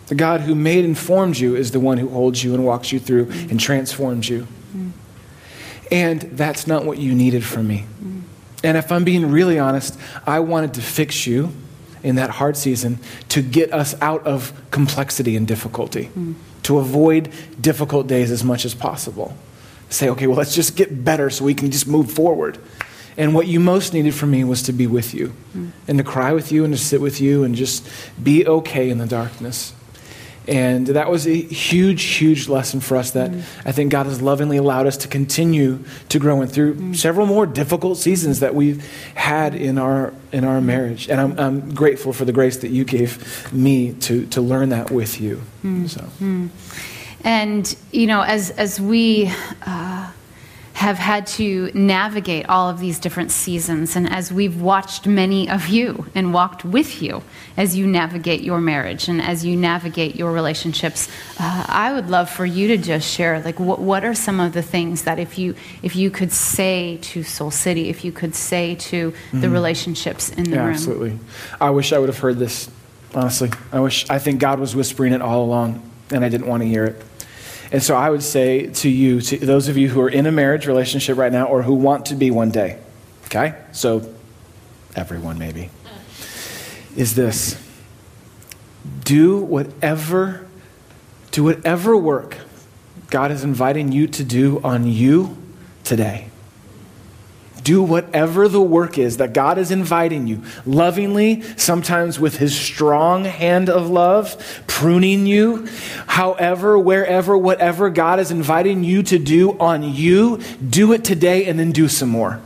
The 0.07 0.15
God 0.15 0.41
who 0.41 0.55
made 0.55 0.85
and 0.85 0.97
formed 0.97 1.37
you 1.37 1.55
is 1.55 1.71
the 1.71 1.79
one 1.79 1.97
who 1.97 2.09
holds 2.09 2.43
you 2.43 2.55
and 2.55 2.65
walks 2.65 2.91
you 2.91 2.99
through 2.99 3.29
and 3.31 3.59
transforms 3.59 4.27
you. 4.27 4.47
And 5.91 6.21
that's 6.21 6.67
not 6.67 6.85
what 6.85 6.97
you 6.97 7.13
needed 7.13 7.43
from 7.43 7.67
me. 7.67 7.85
And 8.63 8.75
if 8.77 8.91
I'm 8.91 9.03
being 9.03 9.31
really 9.31 9.59
honest, 9.59 9.97
I 10.25 10.39
wanted 10.39 10.73
to 10.75 10.81
fix 10.81 11.25
you 11.25 11.51
in 12.03 12.15
that 12.15 12.29
hard 12.29 12.57
season 12.57 12.99
to 13.29 13.41
get 13.41 13.71
us 13.71 13.95
out 14.01 14.25
of 14.25 14.51
complexity 14.71 15.35
and 15.35 15.47
difficulty, 15.47 16.09
to 16.63 16.79
avoid 16.79 17.31
difficult 17.61 18.07
days 18.07 18.31
as 18.31 18.43
much 18.43 18.65
as 18.65 18.73
possible 18.73 19.35
say, 19.89 20.09
okay, 20.09 20.27
well, 20.27 20.37
let's 20.37 20.55
just 20.55 20.75
get 20.75 21.03
better 21.03 21.29
so 21.29 21.43
we 21.43 21.53
can 21.53 21.71
just 21.71 21.87
move 21.87 22.11
forward. 22.11 22.57
And 23.17 23.33
what 23.33 23.47
you 23.47 23.59
most 23.59 23.93
needed 23.93 24.15
from 24.15 24.31
me 24.31 24.43
was 24.45 24.63
to 24.63 24.73
be 24.73 24.87
with 24.87 25.13
you 25.13 25.33
mm. 25.53 25.71
and 25.87 25.97
to 25.97 26.03
cry 26.03 26.31
with 26.31 26.51
you 26.51 26.63
and 26.63 26.73
to 26.73 26.79
sit 26.79 27.01
with 27.01 27.19
you 27.19 27.43
and 27.43 27.53
just 27.53 27.87
be 28.21 28.47
okay 28.47 28.89
in 28.89 28.97
the 28.97 29.05
darkness. 29.05 29.73
And 30.47 30.87
that 30.87 31.11
was 31.11 31.27
a 31.27 31.35
huge, 31.35 32.01
huge 32.01 32.47
lesson 32.47 32.79
for 32.79 32.97
us 32.97 33.11
that 33.11 33.29
mm. 33.29 33.43
I 33.65 33.71
think 33.71 33.91
God 33.91 34.05
has 34.05 34.21
lovingly 34.21 34.57
allowed 34.57 34.87
us 34.87 34.97
to 34.97 35.07
continue 35.07 35.83
to 36.07 36.17
grow 36.17 36.41
and 36.41 36.51
through 36.51 36.75
mm. 36.75 36.95
several 36.95 37.27
more 37.27 37.45
difficult 37.45 37.97
seasons 37.97 38.39
that 38.39 38.55
we've 38.55 38.83
had 39.15 39.53
in 39.53 39.77
our, 39.77 40.13
in 40.31 40.45
our 40.45 40.61
marriage. 40.61 41.09
And 41.09 41.19
I'm, 41.19 41.39
I'm 41.39 41.75
grateful 41.75 42.13
for 42.13 42.25
the 42.25 42.31
grace 42.31 42.57
that 42.57 42.69
you 42.69 42.85
gave 42.85 43.51
me 43.53 43.93
to, 43.93 44.25
to 44.27 44.41
learn 44.41 44.69
that 44.69 44.91
with 44.91 45.19
you. 45.19 45.41
Mm. 45.63 45.89
So. 45.89 46.07
And, 47.23 47.75
you 47.91 48.07
know, 48.07 48.21
as, 48.21 48.51
as 48.51 48.79
we 48.79 49.31
uh, 49.65 50.11
have 50.73 50.97
had 50.97 51.27
to 51.27 51.69
navigate 51.73 52.47
all 52.47 52.69
of 52.69 52.79
these 52.79 52.99
different 52.99 53.31
seasons, 53.31 53.97
and 53.97 54.09
as 54.09 54.31
we've 54.31 54.61
watched 54.61 55.05
many 55.05 55.49
of 55.49 55.67
you 55.67 56.05
and 56.15 56.33
walked 56.33 56.63
with 56.63 57.01
you 57.01 57.21
as 57.57 57.75
you 57.75 57.85
navigate 57.85 58.41
your 58.41 58.61
marriage 58.61 59.09
and 59.09 59.21
as 59.21 59.43
you 59.43 59.57
navigate 59.57 60.15
your 60.15 60.31
relationships, 60.31 61.09
uh, 61.37 61.65
I 61.67 61.91
would 61.91 62.09
love 62.09 62.29
for 62.29 62.45
you 62.45 62.69
to 62.69 62.77
just 62.77 63.05
share, 63.05 63.41
like, 63.41 63.59
what, 63.59 63.79
what 63.79 64.05
are 64.05 64.13
some 64.13 64.39
of 64.39 64.53
the 64.53 64.61
things 64.61 65.03
that 65.03 65.19
if 65.19 65.37
you, 65.37 65.53
if 65.83 65.97
you 65.97 66.09
could 66.09 66.31
say 66.31 66.97
to 67.01 67.23
Soul 67.23 67.51
City, 67.51 67.89
if 67.89 68.05
you 68.05 68.13
could 68.13 68.33
say 68.33 68.75
to 68.75 69.11
mm-hmm. 69.11 69.41
the 69.41 69.49
relationships 69.49 70.29
in 70.29 70.45
the 70.45 70.51
yeah, 70.51 70.63
room? 70.63 70.73
Absolutely. 70.75 71.19
I 71.59 71.71
wish 71.71 71.91
I 71.91 71.97
would 71.97 72.07
have 72.07 72.19
heard 72.19 72.37
this, 72.37 72.71
honestly. 73.13 73.51
I 73.73 73.81
wish, 73.81 74.09
I 74.09 74.17
think 74.17 74.39
God 74.39 74.61
was 74.61 74.77
whispering 74.77 75.11
it 75.11 75.21
all 75.21 75.43
along, 75.43 75.83
and 76.09 76.23
I 76.23 76.29
didn't 76.29 76.47
want 76.47 76.63
to 76.63 76.67
hear 76.69 76.85
it. 76.85 77.03
And 77.71 77.83
so 77.83 77.95
I 77.95 78.09
would 78.09 78.23
say 78.23 78.67
to 78.67 78.89
you, 78.89 79.21
to 79.21 79.37
those 79.37 79.67
of 79.67 79.77
you 79.77 79.89
who 79.89 80.01
are 80.01 80.09
in 80.09 80.25
a 80.25 80.31
marriage 80.31 80.65
relationship 80.65 81.17
right 81.17 81.31
now 81.31 81.45
or 81.45 81.61
who 81.61 81.73
want 81.73 82.07
to 82.07 82.15
be 82.15 82.31
one 82.31 82.49
day, 82.49 82.79
okay? 83.25 83.55
So 83.71 84.11
everyone 84.95 85.37
maybe, 85.37 85.69
is 86.95 87.15
this 87.15 87.61
do 89.03 89.37
whatever, 89.39 90.47
do 91.31 91.43
whatever 91.43 91.95
work 91.95 92.37
God 93.09 93.31
is 93.31 93.43
inviting 93.43 93.91
you 93.91 94.07
to 94.07 94.23
do 94.23 94.61
on 94.63 94.87
you 94.87 95.37
today. 95.83 96.29
Do 97.63 97.81
whatever 97.83 98.47
the 98.47 98.61
work 98.61 98.97
is 98.97 99.17
that 99.17 99.33
God 99.33 99.57
is 99.57 99.71
inviting 99.71 100.27
you, 100.27 100.43
lovingly, 100.65 101.41
sometimes 101.57 102.19
with 102.19 102.37
his 102.37 102.57
strong 102.57 103.25
hand 103.25 103.69
of 103.69 103.89
love, 103.89 104.63
pruning 104.67 105.25
you. 105.25 105.67
However, 106.07 106.77
wherever, 106.77 107.37
whatever 107.37 107.89
God 107.89 108.19
is 108.19 108.31
inviting 108.31 108.83
you 108.83 109.03
to 109.03 109.19
do 109.19 109.57
on 109.59 109.83
you, 109.83 110.39
do 110.67 110.93
it 110.93 111.03
today 111.03 111.45
and 111.45 111.59
then 111.59 111.71
do 111.71 111.87
some 111.87 112.09
more. 112.09 112.41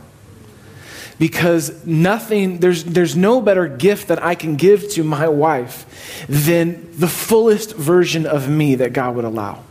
Because 1.18 1.86
nothing, 1.86 2.58
there's, 2.58 2.82
there's 2.84 3.14
no 3.14 3.40
better 3.40 3.68
gift 3.68 4.08
that 4.08 4.22
I 4.22 4.34
can 4.34 4.56
give 4.56 4.90
to 4.92 5.04
my 5.04 5.28
wife 5.28 6.26
than 6.28 6.90
the 6.98 7.06
fullest 7.06 7.76
version 7.76 8.26
of 8.26 8.48
me 8.48 8.74
that 8.76 8.92
God 8.92 9.14
would 9.14 9.24
allow. 9.24 9.62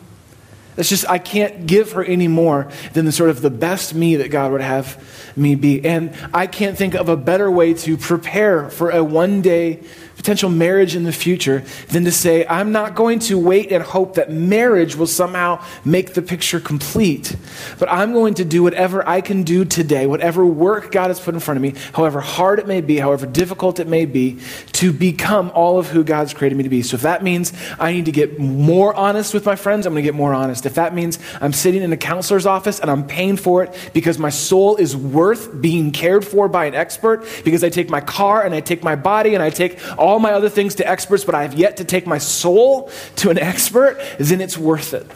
It's 0.77 0.89
just, 0.89 1.07
I 1.09 1.19
can't 1.19 1.65
give 1.67 1.93
her 1.93 2.03
any 2.03 2.27
more 2.27 2.69
than 2.93 3.05
the 3.05 3.11
sort 3.11 3.29
of 3.29 3.41
the 3.41 3.49
best 3.49 3.93
me 3.93 4.15
that 4.17 4.29
God 4.29 4.51
would 4.51 4.61
have 4.61 5.31
me 5.35 5.55
be. 5.55 5.83
And 5.85 6.15
I 6.33 6.47
can't 6.47 6.77
think 6.77 6.95
of 6.95 7.09
a 7.09 7.17
better 7.17 7.49
way 7.49 7.73
to 7.73 7.97
prepare 7.97 8.69
for 8.69 8.89
a 8.89 9.03
one 9.03 9.41
day 9.41 9.81
potential 10.15 10.49
marriage 10.49 10.95
in 10.95 11.03
the 11.03 11.11
future 11.11 11.63
than 11.89 12.05
to 12.05 12.11
say, 12.11 12.45
I'm 12.47 12.71
not 12.71 12.95
going 12.95 13.19
to 13.19 13.37
wait 13.37 13.71
and 13.71 13.83
hope 13.83 14.15
that 14.15 14.31
marriage 14.31 14.95
will 14.95 15.07
somehow 15.07 15.63
make 15.83 16.13
the 16.13 16.21
picture 16.21 16.59
complete, 16.59 17.35
but 17.79 17.91
I'm 17.91 18.13
going 18.13 18.35
to 18.35 18.45
do 18.45 18.63
whatever 18.63 19.07
I 19.07 19.21
can 19.21 19.43
do 19.43 19.65
today, 19.65 20.07
whatever 20.07 20.45
work 20.45 20.91
God 20.91 21.07
has 21.07 21.19
put 21.19 21.33
in 21.33 21.39
front 21.39 21.57
of 21.57 21.61
me, 21.61 21.73
however 21.93 22.21
hard 22.21 22.59
it 22.59 22.67
may 22.67 22.81
be, 22.81 22.99
however 22.99 23.25
difficult 23.25 23.79
it 23.79 23.87
may 23.87 24.05
be, 24.05 24.39
to 24.73 24.93
become 24.93 25.51
all 25.53 25.79
of 25.79 25.87
who 25.87 26.03
God's 26.03 26.33
created 26.33 26.55
me 26.55 26.63
to 26.63 26.69
be. 26.69 26.81
So 26.81 26.95
if 26.95 27.01
that 27.01 27.23
means 27.23 27.53
I 27.79 27.91
need 27.91 28.05
to 28.05 28.11
get 28.11 28.39
more 28.39 28.93
honest 28.93 29.33
with 29.33 29.45
my 29.45 29.55
friends, 29.55 29.85
I'm 29.85 29.93
going 29.93 30.03
to 30.03 30.07
get 30.07 30.15
more 30.15 30.33
honest. 30.33 30.65
If 30.65 30.75
that 30.75 30.93
means 30.93 31.19
I'm 31.41 31.53
sitting 31.53 31.81
in 31.81 31.91
a 31.91 31.97
counselor's 31.97 32.45
office 32.45 32.79
and 32.79 32.89
I'm 32.89 33.05
paying 33.05 33.37
for 33.37 33.63
it 33.63 33.91
because 33.93 34.19
my 34.19 34.29
soul 34.29 34.75
is 34.75 34.95
worth 34.95 35.61
being 35.61 35.91
cared 35.91 36.25
for 36.25 36.47
by 36.47 36.65
an 36.65 36.75
expert, 36.75 37.25
because 37.43 37.63
I 37.63 37.69
take 37.69 37.89
my 37.89 38.01
car 38.01 38.43
and 38.43 38.53
I 38.53 38.61
take 38.61 38.83
my 38.83 38.95
body 38.95 39.33
and 39.33 39.43
I 39.43 39.49
take 39.49 39.79
all 40.03 40.19
my 40.19 40.33
other 40.33 40.49
things 40.49 40.75
to 40.75 40.87
experts, 40.87 41.23
but 41.23 41.33
I 41.33 41.43
have 41.43 41.53
yet 41.53 41.77
to 41.77 41.85
take 41.85 42.05
my 42.05 42.17
soul 42.17 42.91
to 43.17 43.29
an 43.29 43.39
expert, 43.39 43.97
then 44.19 44.41
it's 44.41 44.57
worth 44.57 44.93
it. 44.93 45.09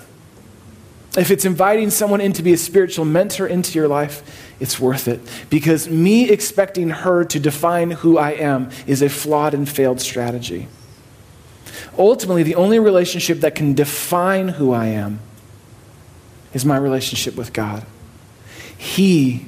If 1.17 1.29
it's 1.29 1.43
inviting 1.43 1.89
someone 1.89 2.21
in 2.21 2.31
to 2.33 2.43
be 2.43 2.53
a 2.53 2.57
spiritual 2.57 3.03
mentor 3.03 3.47
into 3.47 3.77
your 3.77 3.89
life, 3.89 4.53
it's 4.61 4.79
worth 4.79 5.09
it. 5.09 5.19
Because 5.49 5.89
me 5.89 6.29
expecting 6.29 6.89
her 6.89 7.25
to 7.25 7.39
define 7.39 7.91
who 7.91 8.17
I 8.17 8.31
am 8.31 8.69
is 8.85 9.01
a 9.01 9.09
flawed 9.09 9.53
and 9.53 9.67
failed 9.67 9.99
strategy. 9.99 10.69
Ultimately, 11.97 12.43
the 12.43 12.55
only 12.55 12.79
relationship 12.79 13.41
that 13.41 13.55
can 13.55 13.73
define 13.73 14.47
who 14.47 14.71
I 14.71 14.85
am 14.85 15.19
is 16.53 16.63
my 16.63 16.77
relationship 16.77 17.35
with 17.35 17.51
God. 17.51 17.85
He 18.77 19.47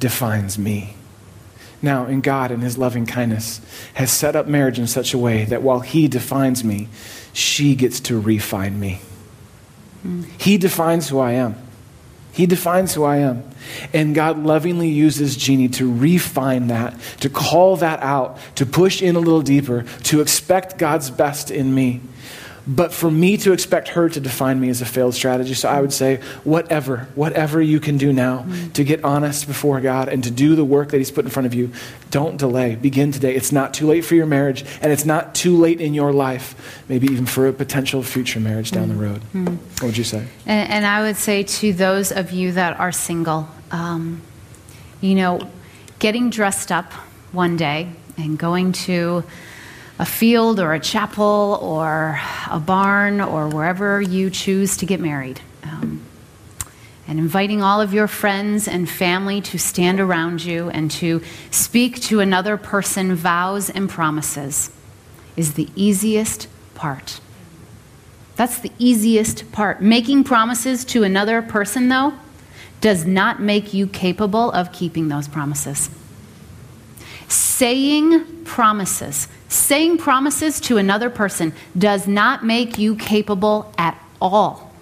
defines 0.00 0.58
me. 0.58 0.95
Now, 1.86 2.06
in 2.06 2.20
God, 2.20 2.50
in 2.50 2.62
His 2.62 2.76
loving 2.76 3.06
kindness, 3.06 3.60
has 3.94 4.10
set 4.10 4.34
up 4.34 4.48
marriage 4.48 4.76
in 4.76 4.88
such 4.88 5.14
a 5.14 5.18
way 5.18 5.44
that 5.44 5.62
while 5.62 5.78
He 5.78 6.08
defines 6.08 6.64
me, 6.64 6.88
she 7.32 7.76
gets 7.76 8.00
to 8.00 8.20
refine 8.20 8.80
me. 8.80 9.00
Mm. 10.04 10.26
He 10.36 10.58
defines 10.58 11.08
who 11.08 11.20
I 11.20 11.34
am. 11.34 11.54
He 12.32 12.44
defines 12.44 12.94
who 12.94 13.04
I 13.04 13.18
am. 13.18 13.48
And 13.92 14.16
God 14.16 14.36
lovingly 14.36 14.88
uses 14.88 15.36
Jeannie 15.36 15.68
to 15.68 15.90
refine 15.90 16.66
that, 16.66 16.98
to 17.20 17.30
call 17.30 17.76
that 17.76 18.00
out, 18.00 18.36
to 18.56 18.66
push 18.66 19.00
in 19.00 19.14
a 19.14 19.20
little 19.20 19.42
deeper, 19.42 19.84
to 20.04 20.20
expect 20.20 20.78
God's 20.78 21.08
best 21.08 21.52
in 21.52 21.72
me. 21.72 22.00
But 22.68 22.92
for 22.92 23.10
me 23.10 23.36
to 23.38 23.52
expect 23.52 23.88
her 23.88 24.08
to 24.08 24.18
define 24.18 24.58
me 24.58 24.70
as 24.70 24.82
a 24.82 24.84
failed 24.84 25.14
strategy, 25.14 25.54
so 25.54 25.68
I 25.68 25.80
would 25.80 25.92
say, 25.92 26.16
whatever, 26.42 27.06
whatever 27.14 27.62
you 27.62 27.78
can 27.78 27.96
do 27.96 28.12
now 28.12 28.38
mm-hmm. 28.38 28.72
to 28.72 28.82
get 28.82 29.04
honest 29.04 29.46
before 29.46 29.80
God 29.80 30.08
and 30.08 30.24
to 30.24 30.32
do 30.32 30.56
the 30.56 30.64
work 30.64 30.90
that 30.90 30.98
He's 30.98 31.12
put 31.12 31.24
in 31.24 31.30
front 31.30 31.46
of 31.46 31.54
you, 31.54 31.70
don't 32.10 32.36
delay. 32.36 32.74
Begin 32.74 33.12
today. 33.12 33.36
It's 33.36 33.52
not 33.52 33.72
too 33.72 33.86
late 33.86 34.04
for 34.04 34.16
your 34.16 34.26
marriage, 34.26 34.64
and 34.80 34.90
it's 34.90 35.04
not 35.04 35.32
too 35.34 35.56
late 35.56 35.80
in 35.80 35.94
your 35.94 36.12
life, 36.12 36.82
maybe 36.88 37.06
even 37.06 37.24
for 37.24 37.46
a 37.46 37.52
potential 37.52 38.02
future 38.02 38.40
marriage 38.40 38.72
down 38.72 38.88
mm-hmm. 38.88 38.98
the 38.98 39.06
road. 39.06 39.20
Mm-hmm. 39.32 39.54
What 39.54 39.82
would 39.82 39.96
you 39.96 40.04
say? 40.04 40.26
And, 40.44 40.70
and, 40.70 40.86
I 40.86 41.02
would 41.02 41.16
say 41.16 41.44
to 41.44 41.72
those 41.72 42.10
of 42.10 42.32
you 42.32 42.52
that 42.52 42.80
are 42.80 42.90
single, 42.90 43.48
um, 43.70 44.22
you 45.00 45.14
know, 45.14 45.48
getting 46.00 46.30
dressed 46.30 46.72
up 46.72 46.92
one 47.30 47.56
day 47.56 47.92
and 48.16 48.36
going 48.36 48.72
to 48.72 49.22
a 49.98 50.06
field 50.06 50.60
or 50.60 50.74
a 50.74 50.80
chapel 50.80 51.58
or 51.62 52.20
a 52.50 52.60
barn 52.60 53.20
or 53.20 53.48
wherever 53.48 54.00
you 54.00 54.30
choose 54.30 54.76
to 54.78 54.86
get 54.86 55.00
married. 55.00 55.40
Um, 55.62 56.02
and 57.08 57.18
inviting 57.18 57.62
all 57.62 57.80
of 57.80 57.94
your 57.94 58.08
friends 58.08 58.66
and 58.66 58.88
family 58.88 59.40
to 59.40 59.58
stand 59.58 60.00
around 60.00 60.44
you 60.44 60.68
and 60.70 60.90
to 60.92 61.22
speak 61.50 62.00
to 62.02 62.20
another 62.20 62.56
person 62.56 63.14
vows 63.14 63.70
and 63.70 63.88
promises 63.88 64.70
is 65.36 65.54
the 65.54 65.68
easiest 65.76 66.48
part. 66.74 67.20
That's 68.34 68.58
the 68.58 68.72
easiest 68.78 69.50
part. 69.52 69.80
Making 69.80 70.24
promises 70.24 70.84
to 70.86 71.04
another 71.04 71.40
person, 71.40 71.88
though, 71.88 72.12
does 72.80 73.06
not 73.06 73.40
make 73.40 73.72
you 73.72 73.86
capable 73.86 74.50
of 74.50 74.72
keeping 74.72 75.08
those 75.08 75.26
promises. 75.26 75.88
Saying 77.28 78.35
promises 78.46 79.28
Saying 79.48 79.98
promises 79.98 80.60
to 80.62 80.76
another 80.76 81.08
person 81.08 81.52
does 81.78 82.08
not 82.08 82.44
make 82.44 82.78
you 82.78 82.96
capable 82.96 83.72
at 83.78 84.00
all, 84.20 84.72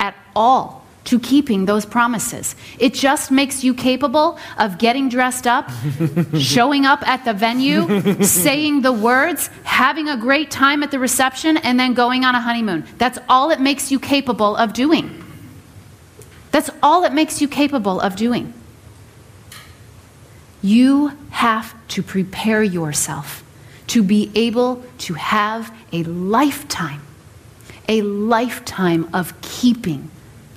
at 0.00 0.14
all, 0.34 0.86
to 1.04 1.20
keeping 1.20 1.66
those 1.66 1.84
promises. 1.84 2.56
It 2.78 2.94
just 2.94 3.30
makes 3.30 3.62
you 3.62 3.74
capable 3.74 4.38
of 4.58 4.78
getting 4.78 5.10
dressed 5.10 5.46
up, 5.46 5.70
showing 6.38 6.86
up 6.86 7.06
at 7.06 7.26
the 7.26 7.34
venue, 7.34 8.22
saying 8.24 8.80
the 8.80 8.92
words, 8.92 9.48
having 9.64 10.08
a 10.08 10.16
great 10.16 10.50
time 10.50 10.82
at 10.82 10.90
the 10.90 10.98
reception, 10.98 11.58
and 11.58 11.78
then 11.78 11.92
going 11.92 12.24
on 12.24 12.34
a 12.34 12.40
honeymoon. 12.40 12.86
That's 12.96 13.18
all 13.28 13.50
it 13.50 13.60
makes 13.60 13.90
you 13.90 14.00
capable 14.00 14.56
of 14.56 14.72
doing. 14.72 15.22
That's 16.50 16.70
all 16.82 17.04
it 17.04 17.12
makes 17.12 17.42
you 17.42 17.48
capable 17.48 18.00
of 18.00 18.16
doing. 18.16 18.54
You 20.62 21.12
have 21.30 21.74
to 21.88 22.02
prepare 22.02 22.62
yourself 22.62 23.44
to 23.88 24.02
be 24.02 24.30
able 24.34 24.84
to 24.98 25.14
have 25.14 25.74
a 25.92 26.02
lifetime, 26.04 27.00
a 27.88 28.02
lifetime 28.02 29.08
of 29.12 29.40
keeping 29.40 30.10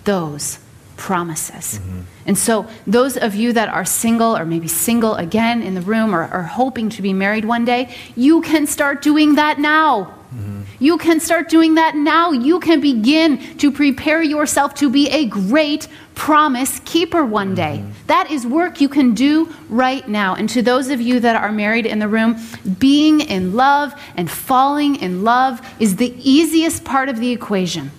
those 0.04 0.60
promises. 0.98 1.80
Mm-hmm. 1.80 2.02
And 2.26 2.38
so, 2.38 2.68
those 2.86 3.18
of 3.18 3.36
you 3.36 3.54
that 3.54 3.70
are 3.70 3.86
single 3.86 4.38
or 4.38 4.46
maybe 4.46 4.68
single 4.68 5.16
again 5.16 5.62
in 5.62 5.74
the 5.76 5.82
room 5.82 6.14
or, 6.14 6.22
are 6.24 6.44
hoping 6.44 6.90
to 6.90 7.02
be 7.02 7.14
married 7.14 7.46
one 7.46 7.66
day, 7.66 7.96
you 8.16 8.42
can 8.42 8.68
start 8.68 9.02
doing 9.02 9.36
that 9.36 9.60
now. 9.60 10.14
Mm-hmm. 10.34 10.62
You 10.80 10.98
can 10.98 11.20
start 11.20 11.50
doing 11.50 11.76
that 11.76 11.96
now. 11.96 12.32
You 12.32 12.60
can 12.60 12.80
begin 12.80 13.58
to 13.58 13.72
prepare 13.72 14.24
yourself 14.24 14.74
to 14.76 14.90
be 14.90 15.10
a 15.10 15.26
great 15.26 15.88
promise 16.16 16.80
keeper 16.86 17.26
one 17.26 17.54
day. 17.54 17.80
Mm-hmm. 17.82 18.08
That 18.08 18.32
is 18.32 18.48
work 18.48 18.80
you 18.80 18.88
can 18.88 19.14
do 19.14 19.54
right 19.68 20.08
now. 20.08 20.36
And 20.36 20.48
to 20.50 20.62
those 20.62 20.90
of 20.90 21.02
you 21.02 21.20
that 21.20 21.36
are 21.36 21.52
married 21.52 21.86
in 21.86 22.00
the 22.00 22.08
room, 22.08 22.38
being 22.80 23.20
in 23.22 23.56
love 23.56 23.94
and 24.16 24.32
falling 24.32 24.96
in 24.98 25.24
love 25.24 25.62
is 25.80 25.98
the 25.98 26.16
easiest 26.18 26.86
part 26.86 27.10
of 27.10 27.20
the 27.20 27.32
equation. 27.32 27.92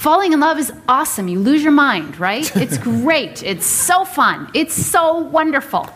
Falling 0.00 0.32
in 0.32 0.40
love 0.40 0.58
is 0.58 0.72
awesome. 0.88 1.28
You 1.28 1.40
lose 1.40 1.62
your 1.62 1.72
mind, 1.72 2.18
right? 2.18 2.50
It's 2.64 2.78
great. 2.78 3.42
It's 3.42 3.66
so 3.66 4.06
fun. 4.06 4.50
It's 4.54 4.72
so 4.72 5.18
wonderful. 5.18 5.90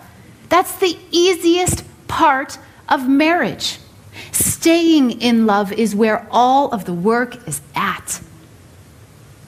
That's 0.50 0.76
the 0.76 0.98
easiest 1.10 1.84
part 2.06 2.58
of 2.86 3.08
marriage. 3.08 3.78
Staying 4.30 5.22
in 5.22 5.46
love 5.46 5.72
is 5.72 5.96
where 5.96 6.28
all 6.30 6.70
of 6.70 6.84
the 6.84 6.92
work 6.92 7.48
is 7.48 7.62
at. 7.74 8.20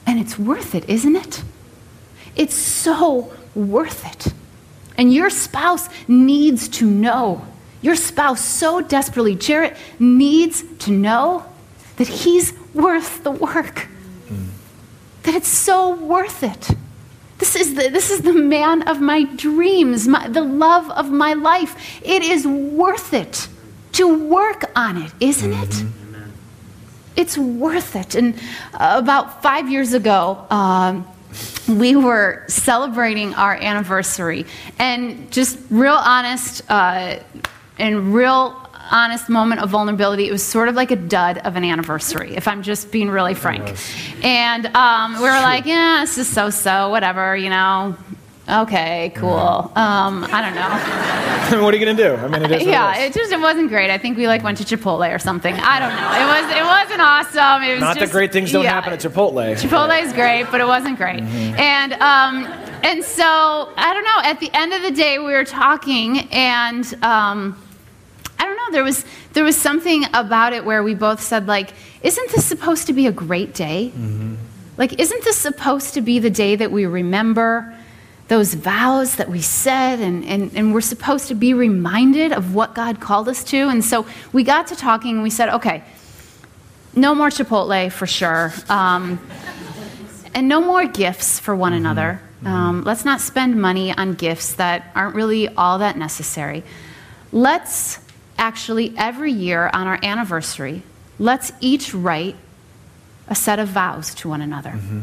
And 0.07 0.19
it's 0.19 0.39
worth 0.39 0.73
it, 0.73 0.89
isn't 0.89 1.15
it? 1.15 1.43
It's 2.35 2.55
so 2.55 3.31
worth 3.53 4.11
it. 4.11 4.33
And 4.97 5.13
your 5.13 5.29
spouse 5.29 5.87
needs 6.07 6.67
to 6.79 6.89
know. 6.89 7.45
Your 7.83 7.95
spouse 7.95 8.43
so 8.43 8.81
desperately, 8.81 9.35
Jarrett, 9.35 9.77
needs 9.99 10.63
to 10.79 10.91
know 10.91 11.45
that 11.97 12.07
he's 12.07 12.53
worth 12.73 13.23
the 13.23 13.29
work. 13.29 13.87
That 15.27 15.35
it's 15.35 15.49
so 15.49 15.93
worth 15.93 16.41
it. 16.41 16.69
This 17.37 17.57
is 17.57 17.75
the, 17.75 17.89
this 17.89 18.11
is 18.11 18.21
the 18.21 18.31
man 18.31 18.87
of 18.87 19.01
my 19.01 19.23
dreams, 19.23 20.07
my, 20.07 20.25
the 20.29 20.41
love 20.41 20.89
of 20.91 21.11
my 21.11 21.33
life. 21.33 22.01
It 22.01 22.23
is 22.23 22.47
worth 22.47 23.13
it 23.13 23.49
to 23.91 24.07
work 24.29 24.71
on 24.73 25.01
it, 25.01 25.11
isn't 25.19 25.51
mm-hmm. 25.51 25.87
it? 25.87 26.31
It's 27.17 27.37
worth 27.37 27.97
it. 27.97 28.15
And 28.15 28.35
uh, 28.73 28.95
about 28.95 29.41
five 29.43 29.69
years 29.69 29.91
ago, 29.91 30.45
um, 30.49 31.05
we 31.67 31.97
were 31.97 32.45
celebrating 32.47 33.35
our 33.35 33.53
anniversary. 33.53 34.45
And 34.79 35.29
just 35.29 35.59
real 35.69 35.95
honest 35.95 36.61
uh, 36.69 37.19
and 37.77 38.13
real 38.13 38.66
honest 38.91 39.29
moment 39.29 39.61
of 39.61 39.69
vulnerability, 39.69 40.27
it 40.27 40.31
was 40.31 40.43
sort 40.43 40.69
of 40.69 40.75
like 40.75 40.91
a 40.91 40.95
dud 40.95 41.39
of 41.39 41.55
an 41.55 41.63
anniversary, 41.63 42.35
if 42.35 42.47
I'm 42.47 42.63
just 42.63 42.91
being 42.91 43.09
really 43.09 43.33
frank. 43.33 43.77
And 44.23 44.65
um, 44.67 45.15
we 45.15 45.21
were 45.21 45.29
like, 45.29 45.65
yeah, 45.65 46.01
this 46.01 46.17
is 46.17 46.27
so 46.27 46.49
so, 46.49 46.89
whatever, 46.89 47.35
you 47.35 47.49
know, 47.49 47.95
Okay, 48.49 49.11
cool. 49.15 49.29
Um, 49.75 50.25
I 50.31 50.41
don't 50.41 50.55
know. 50.55 51.61
what 51.63 51.73
are 51.73 51.77
you 51.77 51.85
gonna 51.85 51.97
do? 51.97 52.15
I 52.15 52.27
mean, 52.29 52.43
it 52.43 52.61
is. 52.61 52.65
Yeah, 52.65 52.97
it, 52.97 53.13
just 53.13 53.33
it 53.33 53.41
wasn't 53.41 53.67
great. 53.67 53.89
I 53.89 53.97
think 53.97 54.17
we 54.17 54.25
like 54.25 54.41
went 54.41 54.57
to 54.59 54.63
Chipotle 54.63 55.13
or 55.13 55.19
something. 55.19 55.53
I 55.53 55.79
don't 55.79 55.93
know. 55.93 56.11
It 56.15 56.25
was 56.31 56.55
it 56.55 56.63
wasn't 56.63 57.01
awesome. 57.01 57.63
It 57.63 57.73
was 57.73 57.81
not 57.81 57.97
just, 57.97 58.11
that 58.11 58.17
great 58.17 58.31
things 58.31 58.53
don't 58.53 58.63
yeah, 58.63 58.71
happen 58.71 58.93
at 58.93 58.99
Chipotle. 58.99 59.53
Chipotle 59.59 60.01
is 60.01 60.13
great, 60.13 60.45
but 60.49 60.61
it 60.61 60.67
wasn't 60.67 60.97
great. 60.97 61.19
Mm-hmm. 61.19 61.59
And 61.59 61.93
um, 61.95 62.45
and 62.85 63.03
so 63.03 63.25
I 63.75 63.93
don't 63.93 64.05
know. 64.05 64.21
At 64.23 64.39
the 64.39 64.49
end 64.53 64.71
of 64.71 64.81
the 64.81 64.91
day, 64.91 65.19
we 65.19 65.33
were 65.33 65.45
talking, 65.45 66.19
and 66.31 66.85
um, 67.03 67.61
I 68.39 68.45
don't 68.45 68.55
know. 68.55 68.71
There 68.71 68.83
was 68.83 69.05
there 69.33 69.43
was 69.43 69.57
something 69.57 70.05
about 70.13 70.53
it 70.53 70.65
where 70.65 70.83
we 70.83 70.95
both 70.95 71.21
said 71.21 71.47
like, 71.47 71.73
"Isn't 72.03 72.31
this 72.31 72.45
supposed 72.45 72.87
to 72.87 72.93
be 72.93 73.07
a 73.07 73.11
great 73.11 73.53
day? 73.53 73.91
Mm-hmm. 73.93 74.35
Like, 74.77 74.99
isn't 74.99 75.23
this 75.23 75.37
supposed 75.37 75.93
to 75.95 76.01
be 76.01 76.19
the 76.19 76.29
day 76.29 76.55
that 76.55 76.71
we 76.71 76.85
remember?" 76.85 77.73
those 78.27 78.53
vows 78.53 79.15
that 79.15 79.29
we 79.29 79.41
said, 79.41 79.99
and, 79.99 80.25
and, 80.25 80.51
and 80.53 80.73
we're 80.73 80.81
supposed 80.81 81.29
to 81.29 81.35
be 81.35 81.53
reminded 81.53 82.33
of 82.33 82.53
what 82.53 82.75
God 82.75 82.99
called 82.99 83.29
us 83.29 83.43
to. 83.45 83.69
And 83.69 83.83
so 83.83 84.05
we 84.33 84.43
got 84.43 84.67
to 84.67 84.75
talking 84.75 85.15
and 85.15 85.23
we 85.23 85.29
said, 85.29 85.49
okay, 85.49 85.83
no 86.93 87.15
more 87.15 87.29
Chipotle 87.29 87.91
for 87.91 88.07
sure, 88.07 88.51
um, 88.69 89.19
and 90.33 90.47
no 90.47 90.59
more 90.59 90.85
gifts 90.85 91.39
for 91.39 91.55
one 91.55 91.71
mm-hmm. 91.71 91.85
another. 91.85 92.21
Mm-hmm. 92.39 92.47
Um, 92.47 92.83
let's 92.83 93.05
not 93.05 93.21
spend 93.21 93.59
money 93.59 93.91
on 93.93 94.13
gifts 94.13 94.53
that 94.53 94.91
aren't 94.93 95.15
really 95.15 95.47
all 95.47 95.79
that 95.79 95.97
necessary. 95.97 96.63
Let's 97.31 97.99
actually, 98.37 98.93
every 98.97 99.31
year 99.31 99.69
on 99.73 99.87
our 99.87 99.99
anniversary, 100.03 100.83
let's 101.19 101.51
each 101.59 101.93
write 101.93 102.35
a 103.27 103.35
set 103.35 103.59
of 103.59 103.67
vows 103.69 104.13
to 104.15 104.29
one 104.29 104.41
another. 104.41 104.71
Mm-hmm 104.71 105.01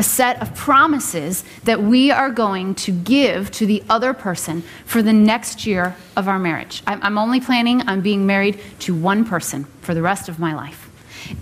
a 0.00 0.02
set 0.02 0.40
of 0.40 0.54
promises 0.54 1.44
that 1.64 1.82
we 1.82 2.10
are 2.10 2.30
going 2.30 2.74
to 2.74 2.90
give 2.90 3.50
to 3.50 3.66
the 3.66 3.82
other 3.90 4.14
person 4.14 4.62
for 4.86 5.02
the 5.02 5.12
next 5.12 5.66
year 5.66 5.94
of 6.16 6.26
our 6.26 6.38
marriage. 6.38 6.82
I'm 6.86 7.18
only 7.18 7.38
planning 7.38 7.86
on 7.86 8.00
being 8.00 8.24
married 8.24 8.58
to 8.78 8.94
one 8.94 9.26
person 9.26 9.64
for 9.82 9.92
the 9.92 10.00
rest 10.00 10.30
of 10.30 10.38
my 10.38 10.54
life. 10.54 10.88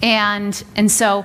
And, 0.03 0.61
and 0.75 0.91
so 0.91 1.25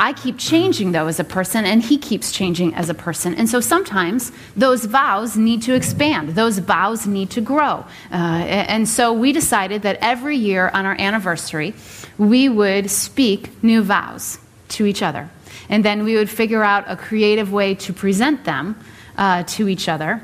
I 0.00 0.12
keep 0.12 0.38
changing, 0.38 0.92
though, 0.92 1.08
as 1.08 1.18
a 1.18 1.24
person, 1.24 1.64
and 1.64 1.82
he 1.82 1.98
keeps 1.98 2.30
changing 2.30 2.72
as 2.74 2.88
a 2.88 2.94
person. 2.94 3.34
And 3.34 3.48
so 3.48 3.60
sometimes 3.60 4.30
those 4.56 4.84
vows 4.84 5.36
need 5.36 5.62
to 5.62 5.74
expand, 5.74 6.30
those 6.36 6.58
vows 6.58 7.06
need 7.06 7.30
to 7.30 7.40
grow. 7.40 7.84
Uh, 8.12 8.14
and 8.14 8.88
so 8.88 9.12
we 9.12 9.32
decided 9.32 9.82
that 9.82 9.98
every 10.00 10.36
year 10.36 10.70
on 10.72 10.86
our 10.86 10.94
anniversary, 11.00 11.74
we 12.16 12.48
would 12.48 12.90
speak 12.90 13.62
new 13.62 13.82
vows 13.82 14.38
to 14.68 14.86
each 14.86 15.02
other. 15.02 15.28
And 15.68 15.84
then 15.84 16.04
we 16.04 16.14
would 16.14 16.30
figure 16.30 16.62
out 16.62 16.84
a 16.86 16.96
creative 16.96 17.52
way 17.52 17.74
to 17.74 17.92
present 17.92 18.44
them 18.44 18.76
uh, 19.16 19.42
to 19.42 19.68
each 19.68 19.88
other. 19.88 20.22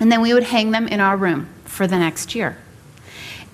And 0.00 0.10
then 0.10 0.22
we 0.22 0.32
would 0.32 0.44
hang 0.44 0.70
them 0.70 0.88
in 0.88 1.00
our 1.00 1.16
room 1.16 1.48
for 1.64 1.86
the 1.86 1.98
next 1.98 2.34
year. 2.34 2.56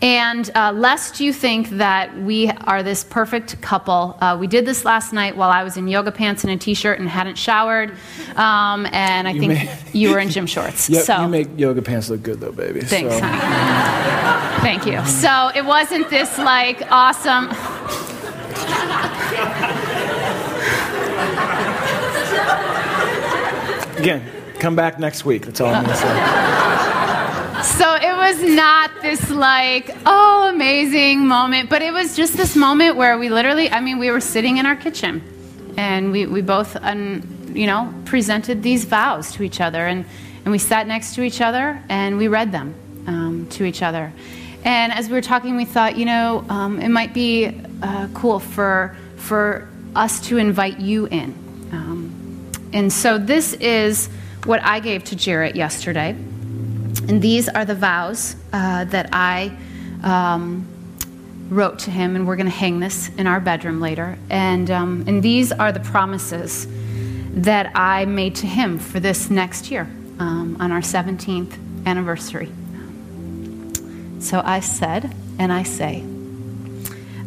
And 0.03 0.51
uh, 0.55 0.73
lest 0.75 1.21
you 1.21 1.31
think 1.33 1.69
that 1.71 2.17
we 2.17 2.49
are 2.49 2.83
this 2.83 3.05
perfect 3.05 3.61
couple, 3.61 4.17
uh, 4.21 4.37
we 4.41 4.47
did 4.47 4.65
this 4.65 4.85
last 4.87 5.13
night 5.13 5.37
while 5.37 5.51
I 5.51 5.63
was 5.63 5.77
in 5.77 5.89
yoga 5.89 6.11
pants 6.11 6.43
and 6.43 6.51
a 6.53 6.57
t-shirt 6.57 6.99
and 7.01 7.07
hadn't 7.09 7.37
showered, 7.37 7.91
um, 8.37 8.87
and 8.93 9.29
I 9.29 9.33
You 9.33 9.41
think 9.41 9.53
may- 9.53 9.79
you 9.93 10.11
were 10.11 10.19
in 10.19 10.31
gym 10.31 10.47
shorts. 10.47 10.89
Yep, 10.91 11.05
so 11.05 11.21
you 11.23 11.29
make 11.29 11.49
yoga 11.59 11.83
pants 11.83 12.09
look 12.09 12.23
good 12.23 12.41
though, 12.41 12.51
baby. 12.53 12.81
thanks, 12.81 13.15
So-. 13.15 13.21
Thank 14.63 14.87
you. 14.87 15.05
So 15.07 15.51
it 15.55 15.65
wasn't 15.65 16.09
this 16.11 16.37
like 16.39 16.83
awesome. 16.91 17.49
Again, 23.99 24.25
come 24.59 24.75
back 24.77 24.99
next 24.99 25.27
week. 25.27 25.45
That's 25.45 25.61
all 25.61 25.69
I'm 25.75 25.85
going 25.85 25.95
to 25.95 26.01
say. 26.01 26.67
So 27.63 27.95
it 27.95 28.17
was 28.17 28.43
not 28.43 28.91
this 29.03 29.31
like, 29.31 29.95
oh, 30.07 30.51
amazing 30.53 31.27
moment, 31.27 31.69
but 31.69 31.83
it 31.83 31.93
was 31.93 32.17
just 32.17 32.35
this 32.35 32.57
moment 32.57 32.97
where 32.97 33.19
we 33.19 33.29
literally, 33.29 33.71
I 33.71 33.81
mean, 33.81 33.99
we 33.99 34.11
were 34.11 34.21
sitting 34.21 34.57
in 34.57 34.65
our 34.65 34.77
kitchen 34.77 35.23
and 35.77 36.11
we, 36.11 36.25
we 36.25 36.41
both, 36.41 36.75
um, 36.81 37.23
you 37.53 37.67
know, 37.67 37.93
presented 38.07 38.63
these 38.63 38.87
vows 38.87 39.33
to 39.33 39.43
each 39.43 39.61
other 39.61 39.87
and, 39.87 40.07
and 40.45 40.53
we 40.53 40.59
sat 40.59 40.87
next 40.87 41.15
to 41.17 41.23
each 41.23 41.43
other 41.43 41.83
and 41.91 42.17
we 42.17 42.29
read 42.29 42.51
them 42.51 42.75
um, 43.07 43.47
to 43.51 43.65
each 43.65 43.83
other. 43.83 44.11
And 44.65 44.91
as 44.93 45.09
we 45.09 45.15
were 45.15 45.21
talking, 45.21 45.57
we 45.57 45.67
thought, 45.67 45.99
you 45.99 46.07
know, 46.07 46.47
um, 46.49 46.81
it 46.81 46.89
might 46.89 47.13
be 47.13 47.61
uh, 47.83 48.09
cool 48.15 48.41
for, 48.41 48.97
for 49.17 49.69
us 49.95 50.21
to 50.29 50.39
invite 50.39 50.81
you 50.81 51.07
in. 51.07 51.35
Um, 51.73 52.51
and 52.73 52.91
so 52.91 53.19
this 53.19 53.53
is 53.55 54.09
what 54.45 54.63
I 54.63 54.81
gave 54.81 55.05
to 55.05 55.17
Jarrett 55.17 55.57
yesterday. 55.57 56.17
And 57.09 57.21
these 57.23 57.49
are 57.49 57.65
the 57.65 57.75
vows 57.75 58.37
uh, 58.53 58.85
that 58.85 59.09
I 59.13 59.57
um, 60.03 60.67
wrote 61.49 61.81
to 61.81 61.91
him, 61.91 62.17
and 62.17 62.27
we're 62.27 62.37
going 62.37 62.47
to 62.47 62.53
hang 62.53 62.81
this 62.81 63.11
in 63.17 63.27
our 63.27 63.41
bedroom 63.41 63.81
later. 63.81 64.19
And, 64.31 64.71
um, 64.71 65.05
and 65.07 65.23
these 65.23 65.53
are 65.53 65.73
the 65.73 65.81
promises 65.81 66.67
that 67.33 67.73
I 67.75 68.05
made 68.05 68.37
to 68.37 68.47
him 68.47 68.79
for 68.79 69.01
this 69.01 69.31
next 69.31 69.71
year 69.71 69.83
um, 70.19 70.57
on 70.61 70.73
our 70.73 70.81
17th 70.81 71.59
anniversary. 71.87 72.51
So 74.21 74.43
I 74.45 74.61
said, 74.61 75.15
and 75.39 75.53
I 75.53 75.63
say, 75.63 76.05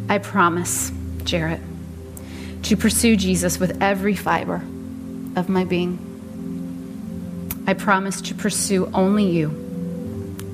I 0.08 0.18
promise, 0.18 0.92
Jarrett, 1.24 1.60
to 2.64 2.76
pursue 2.76 3.16
Jesus 3.16 3.58
with 3.58 3.82
every 3.82 4.14
fiber 4.14 4.62
of 5.36 5.48
my 5.48 5.64
being. 5.64 6.13
I 7.66 7.74
promise 7.74 8.20
to 8.22 8.34
pursue 8.34 8.90
only 8.92 9.30
you, 9.30 9.48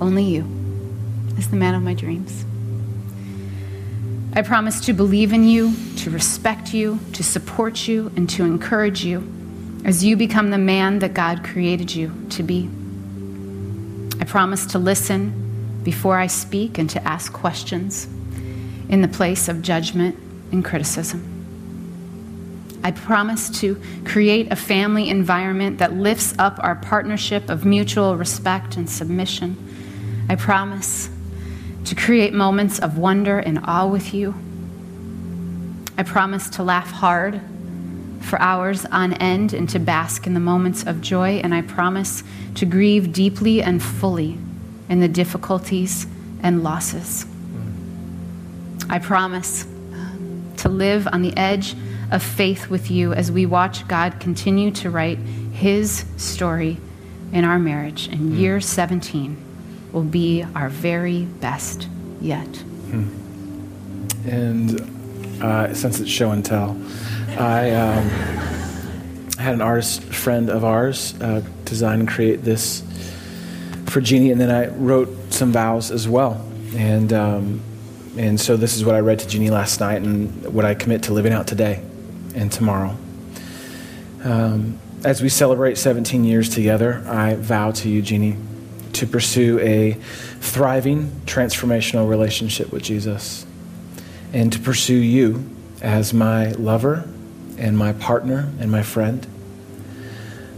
only 0.01 0.25
you, 0.25 0.45
as 1.37 1.51
the 1.51 1.57
man 1.57 1.75
of 1.75 1.83
my 1.83 1.95
dreams. 1.95 2.45
I 4.33 4.43
promise 4.43 4.81
to 4.87 4.93
believe 4.93 5.33
in 5.33 5.45
you, 5.45 5.75
to 5.97 6.11
respect 6.11 6.73
you, 6.73 7.01
to 7.15 7.25
support 7.25 7.89
you, 7.89 8.13
and 8.15 8.31
to 8.31 8.45
encourage 8.45 9.05
you 9.05 9.29
as 9.85 10.05
you 10.05 10.17
become 10.17 10.51
the 10.51 10.59
man 10.59 11.01
that 11.01 11.15
God 11.15 11.43
created 11.43 11.93
you 11.93 12.13
to 12.31 12.45
be. 12.45 12.71
I 14.21 14.25
promise 14.25 14.67
to 14.67 14.79
listen 14.79 15.81
before 15.83 16.17
I 16.17 16.29
speak 16.29 16.79
and 16.79 16.89
to 16.91 17.03
ask 17.03 17.33
questions 17.33 18.07
in 18.89 19.03
the 19.03 19.09
place 19.09 19.49
of 19.49 19.63
judgment 19.63 20.17
and 20.53 20.65
criticism. 20.65 21.40
I 22.83 22.91
promise 22.93 23.51
to 23.61 23.81
create 24.05 24.51
a 24.51 24.57
family 24.57 25.11
environment 25.11 25.79
that 25.79 25.95
lifts 25.95 26.35
up 26.39 26.59
our 26.63 26.77
partnership 26.77 27.51
of 27.51 27.65
mutual 27.65 28.17
respect 28.17 28.77
and 28.77 28.89
submission. 28.89 29.57
I 30.29 30.37
promise 30.37 31.11
to 31.85 31.95
create 31.95 32.33
moments 32.33 32.79
of 32.79 32.97
wonder 32.97 33.39
and 33.39 33.61
awe 33.65 33.87
with 33.87 34.15
you. 34.15 34.35
I 35.99 36.03
promise 36.03 36.49
to 36.51 36.63
laugh 36.63 36.91
hard 36.91 37.41
for 38.21 38.41
hours 38.41 38.87
on 38.87 39.13
end 39.15 39.53
and 39.53 39.69
to 39.71 39.79
bask 39.79 40.27
in 40.27 40.35
the 40.35 40.41
moments 40.41 40.87
of 40.87 41.01
joy. 41.01 41.41
And 41.43 41.55
I 41.55 41.63
promise 41.63 42.23
to 42.55 42.67
grieve 42.67 43.13
deeply 43.13 43.63
and 43.63 43.83
fully 43.83 44.39
in 44.89 45.01
the 45.01 45.09
difficulties 45.09 46.07
and 46.43 46.63
losses. 46.63 47.27
I 48.89 48.99
promise 48.99 49.67
to 50.59 50.69
live 50.69 51.09
on 51.13 51.23
the 51.23 51.37
edge 51.37 51.75
of 52.11 52.23
faith 52.23 52.69
with 52.69 52.91
you 52.91 53.13
as 53.13 53.31
we 53.31 53.47
watch 53.47 53.87
God 53.87 54.19
continue 54.21 54.71
to 54.73 54.91
write 54.91 55.19
his 55.19 56.05
story 56.17 56.79
in 57.33 57.45
our 57.45 57.59
marriage. 57.59 58.09
And 58.09 58.35
year 58.35 58.61
17 58.61 59.37
will 59.93 60.03
be 60.03 60.45
our 60.55 60.69
very 60.69 61.25
best 61.25 61.89
yet. 62.21 62.49
And 64.27 65.43
uh, 65.43 65.73
since 65.75 66.01
it's 66.01 66.11
show 66.11 66.31
and 66.31 66.45
tell, 66.45 66.77
I 67.39 67.71
um, 67.71 68.09
had 69.39 69.55
an 69.55 69.61
artist 69.61 70.03
friend 70.03 70.51
of 70.51 70.65
ours 70.65 71.15
uh, 71.21 71.43
design 71.65 72.01
and 72.01 72.09
create 72.09 72.43
this 72.43 72.83
for 73.87 74.01
Jeannie, 74.01 74.31
and 74.31 74.41
then 74.41 74.51
I 74.51 74.69
wrote 74.69 75.33
some 75.33 75.53
vows 75.53 75.91
as 75.91 76.09
well. 76.09 76.47
And, 76.75 77.13
um, 77.13 77.61
and 78.17 78.41
so 78.41 78.57
this 78.57 78.77
is 78.77 78.85
what 78.85 78.95
I 78.95 79.01
read 79.01 79.19
to 79.21 79.29
Jeannie 79.29 79.51
last 79.51 79.81
night 79.81 80.03
and 80.03 80.53
what 80.53 80.65
I 80.65 80.75
commit 80.75 81.05
to 81.05 81.13
living 81.13 81.33
out 81.33 81.47
today 81.47 81.83
and 82.35 82.51
tomorrow. 82.51 82.97
Um, 84.25 84.79
as 85.05 85.23
we 85.23 85.29
celebrate 85.29 85.79
17 85.79 86.25
years 86.25 86.49
together, 86.49 87.03
I 87.07 87.35
vow 87.35 87.71
to 87.73 87.89
you, 87.89 88.03
Jeannie, 88.03 88.37
to 88.95 89.07
pursue 89.07 89.59
a 89.61 89.93
thriving, 90.41 91.09
transformational 91.25 92.09
relationship 92.09 92.71
with 92.73 92.83
Jesus 92.83 93.47
and 94.33 94.53
to 94.53 94.59
pursue 94.59 94.95
you 94.95 95.45
as 95.81 96.13
my 96.13 96.51
lover 96.53 97.09
and 97.59 97.77
my 97.77 97.93
partner 97.95 98.51
and 98.61 98.71
my 98.71 98.83
friend. 98.83 99.27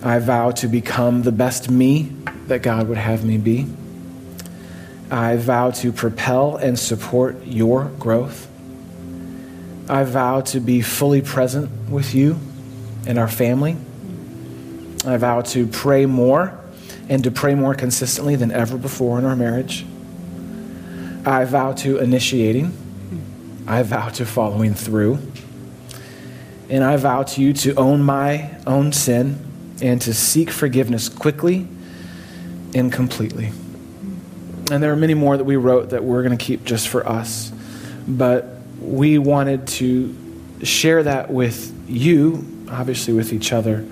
I 0.03 0.19
vow 0.19 0.51
to 0.53 0.69
become 0.69 1.23
the 1.23 1.33
best 1.33 1.71
me 1.71 2.13
that 2.47 2.63
God 2.63 2.89
would 2.89 2.99
have 2.99 3.25
me 3.25 3.39
be. 3.39 3.67
I 5.11 5.37
vow 5.37 5.71
to 5.71 5.93
propel 5.93 6.57
and 6.57 6.79
support 6.79 7.45
your 7.45 7.85
growth. 7.99 8.49
I 9.89 10.05
vow 10.05 10.41
to 10.43 10.61
be 10.61 10.81
fully 10.81 11.23
present 11.23 11.91
with 11.91 12.15
you 12.15 12.39
and 13.07 13.19
our 13.19 13.29
family. 13.29 13.77
I 15.05 15.17
vow 15.17 15.41
to 15.43 15.67
pray 15.67 16.07
more 16.07 16.59
and 17.09 17.25
to 17.25 17.31
pray 17.31 17.55
more 17.55 17.75
consistently 17.75 18.37
than 18.37 18.53
ever 18.53 18.79
before 18.79 19.19
in 19.19 19.25
our 19.25 19.35
marriage. 19.35 19.85
I 21.27 21.45
vow 21.45 21.73
to 21.73 21.99
initiating. 21.99 22.73
I 23.67 23.83
vow 23.83 24.09
to 24.11 24.25
following 24.25 24.75
through. 24.75 25.19
And 26.69 26.83
I 26.85 26.97
vow 26.97 27.25
to 27.25 27.43
you 27.43 27.53
to 27.53 27.75
own 27.75 28.03
my 28.03 28.51
own 28.67 28.93
sin 28.93 29.45
and 29.83 30.01
to 30.03 30.15
seek 30.15 30.51
forgiveness 30.51 31.09
quickly 31.09 31.67
and 32.75 32.93
completely. 32.93 33.53
And 34.71 34.83
there 34.83 34.93
are 34.93 34.97
many 34.97 35.15
more 35.15 35.37
that 35.37 35.45
we 35.45 35.57
wrote 35.57 35.91
that 35.91 36.03
we're 36.03 36.23
going 36.23 36.37
to 36.37 36.43
keep 36.43 36.65
just 36.65 36.89
for 36.89 37.07
us. 37.07 37.53
But 38.07 38.62
we 38.83 39.19
wanted 39.19 39.67
to 39.67 40.15
share 40.63 41.03
that 41.03 41.31
with 41.31 41.73
you, 41.89 42.67
obviously 42.71 43.13
with 43.13 43.33
each 43.33 43.53
other, 43.53 43.87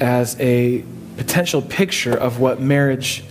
as 0.00 0.38
a 0.40 0.84
potential 1.16 1.62
picture 1.62 2.14
of 2.14 2.40
what 2.40 2.60
marriage 2.60 3.24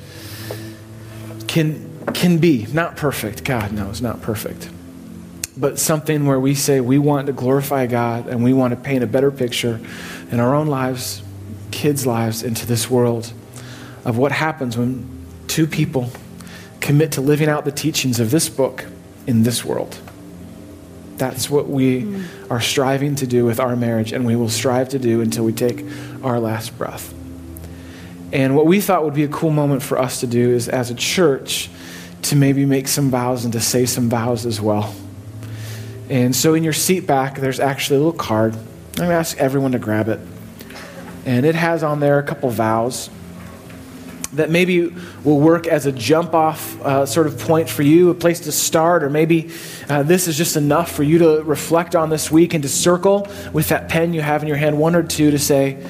can, 1.48 2.06
can 2.14 2.38
be. 2.38 2.66
Not 2.72 2.96
perfect. 2.96 3.44
God 3.44 3.72
knows, 3.72 4.02
not 4.02 4.22
perfect. 4.22 4.70
But 5.56 5.78
something 5.78 6.26
where 6.26 6.40
we 6.40 6.56
say 6.56 6.80
we 6.80 6.98
want 6.98 7.28
to 7.28 7.34
glorify 7.34 7.86
God 7.86 8.28
and 8.28 8.44
we 8.44 8.54
want 8.54 8.72
to 8.72 8.80
paint 8.80 9.04
a 9.04 9.08
better 9.08 9.32
picture 9.32 9.80
in 10.32 10.40
our 10.40 10.56
own 10.56 10.68
lives, 10.68 11.22
kids' 11.72 12.08
lives, 12.08 12.44
into 12.44 12.66
this 12.66 12.90
world 12.90 13.32
of 14.06 14.18
what 14.18 14.32
happens 14.32 14.78
when 14.78 15.08
two 15.48 15.68
people 15.68 16.10
commit 16.82 17.14
to 17.14 17.22
living 17.22 17.48
out 17.48 17.66
the 17.66 17.72
teachings 17.72 18.20
of 18.20 18.32
this 18.32 18.50
book 18.50 18.86
in 19.28 19.44
this 19.44 19.64
world. 19.64 19.98
That's 21.18 21.50
what 21.50 21.70
we 21.70 22.04
mm. 22.04 22.52
are 22.52 22.62
striving 22.62 23.16
to 23.16 23.28
do 23.28 23.46
with 23.46 23.60
our 23.60 23.76
marriage, 23.76 24.12
and 24.12 24.26
we 24.26 24.36
will 24.36 24.50
strive 24.50 24.90
to 24.90 25.00
do 25.00 25.22
until 25.22 25.46
we 25.46 25.54
take 25.54 25.86
our 26.24 26.40
last 26.40 26.78
breath. 26.78 27.14
And 28.32 28.56
what 28.56 28.66
we 28.66 28.82
thought 28.82 29.04
would 29.06 29.14
be 29.14 29.24
a 29.24 29.28
cool 29.28 29.52
moment 29.52 29.84
for 29.84 30.00
us 30.00 30.22
to 30.22 30.28
do 30.28 30.52
is, 30.52 30.68
as 30.68 30.90
a 30.90 30.96
church, 30.96 31.70
to 32.24 32.36
maybe 32.36 32.66
make 32.66 32.88
some 32.88 33.12
vows 33.12 33.44
and 33.44 33.54
to 33.54 33.62
say 33.62 33.86
some 33.86 34.10
vows 34.10 34.46
as 34.46 34.60
well. 34.60 34.94
And 36.10 36.36
so, 36.36 36.54
in 36.54 36.64
your 36.64 36.74
seat 36.74 37.06
back, 37.06 37.38
there's 37.38 37.60
actually 37.60 37.98
a 37.98 38.00
little 38.00 38.20
card. 38.20 38.54
I'm 38.56 38.96
going 38.96 39.10
to 39.10 39.16
ask 39.16 39.38
everyone 39.38 39.74
to 39.74 39.80
grab 39.80 40.08
it. 40.08 40.20
And 41.26 41.46
it 41.46 41.56
has 41.56 41.84
on 41.84 42.00
there 42.00 42.20
a 42.20 42.24
couple 42.24 42.50
vows 42.50 43.10
that 44.34 44.50
maybe 44.50 44.88
will 45.24 45.40
work 45.40 45.68
as 45.68 45.86
a 45.86 45.92
jump 45.92 46.34
off 46.34 46.80
uh, 46.82 47.06
sort 47.06 47.28
of 47.28 47.40
point 47.40 47.70
for 47.70 47.84
you, 47.84 48.10
a 48.10 48.16
place 48.16 48.42
to 48.42 48.52
start, 48.52 49.04
or 49.04 49.10
maybe 49.10 49.52
uh, 49.90 50.04
this 50.04 50.28
is 50.28 50.38
just 50.38 50.56
enough 50.56 50.92
for 50.92 51.04
you 51.04 51.20
to 51.20 51.44
reflect 51.44 51.96
on 51.96 52.10
this 52.10 52.32
week 52.32 52.54
and 52.54 52.64
to 52.64 52.70
circle 52.70 53.28
with 53.54 53.70
that 53.70 53.90
pen 53.90 54.14
you 54.14 54.22
have 54.22 54.42
in 54.42 54.48
your 54.48 54.58
hand, 54.58 54.78
one 54.78 54.96
or 54.96 55.04
two, 55.04 55.32
to 55.32 55.40
say, 55.40 55.86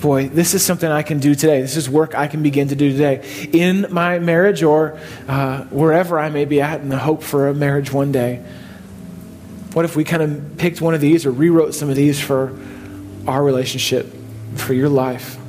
boy, 0.00 0.28
this 0.28 0.54
is 0.54 0.64
something 0.64 0.90
I 0.90 1.02
can 1.02 1.18
do 1.18 1.34
today. 1.34 1.60
This 1.60 1.76
is 1.76 1.90
work 1.90 2.14
I 2.14 2.26
can 2.26 2.42
begin 2.42 2.68
to 2.68 2.76
do 2.76 2.90
today 2.92 3.48
in 3.52 3.86
my 3.90 4.18
marriage 4.18 4.62
or 4.62 4.98
uh, 5.28 5.64
wherever 5.64 6.18
I 6.18 6.30
may 6.30 6.44
be 6.44 6.60
at 6.60 6.80
in 6.80 6.88
the 6.88 6.98
hope 6.98 7.22
for 7.22 7.48
a 7.48 7.54
marriage 7.54 7.92
one 7.92 8.12
day. 8.12 8.42
What 9.72 9.84
if 9.84 9.96
we 9.96 10.04
kind 10.04 10.22
of 10.22 10.58
picked 10.58 10.80
one 10.80 10.94
of 10.94 11.00
these 11.00 11.26
or 11.26 11.30
rewrote 11.30 11.74
some 11.74 11.90
of 11.90 11.96
these 11.96 12.20
for 12.20 12.56
our 13.26 13.42
relationship, 13.42 14.12
for 14.56 14.74
your 14.74 14.88
life? 14.88 15.39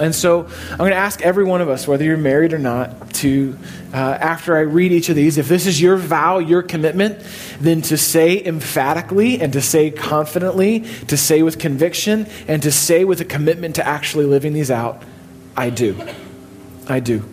And 0.00 0.12
so 0.12 0.48
I'm 0.72 0.78
going 0.78 0.90
to 0.90 0.96
ask 0.96 1.22
every 1.22 1.44
one 1.44 1.60
of 1.60 1.68
us, 1.68 1.86
whether 1.86 2.04
you're 2.04 2.16
married 2.16 2.52
or 2.52 2.58
not, 2.58 3.14
to, 3.14 3.56
uh, 3.92 3.96
after 3.96 4.56
I 4.56 4.60
read 4.60 4.90
each 4.90 5.08
of 5.08 5.14
these, 5.14 5.38
if 5.38 5.46
this 5.46 5.66
is 5.66 5.80
your 5.80 5.96
vow, 5.96 6.38
your 6.38 6.62
commitment, 6.62 7.24
then 7.60 7.80
to 7.82 7.96
say 7.96 8.44
emphatically 8.44 9.40
and 9.40 9.52
to 9.52 9.60
say 9.60 9.92
confidently, 9.92 10.80
to 11.06 11.16
say 11.16 11.44
with 11.44 11.60
conviction, 11.60 12.26
and 12.48 12.60
to 12.64 12.72
say 12.72 13.04
with 13.04 13.20
a 13.20 13.24
commitment 13.24 13.76
to 13.76 13.86
actually 13.86 14.24
living 14.24 14.52
these 14.52 14.70
out, 14.70 15.00
I 15.56 15.70
do. 15.70 15.96
I 16.88 16.98
do. 16.98 17.24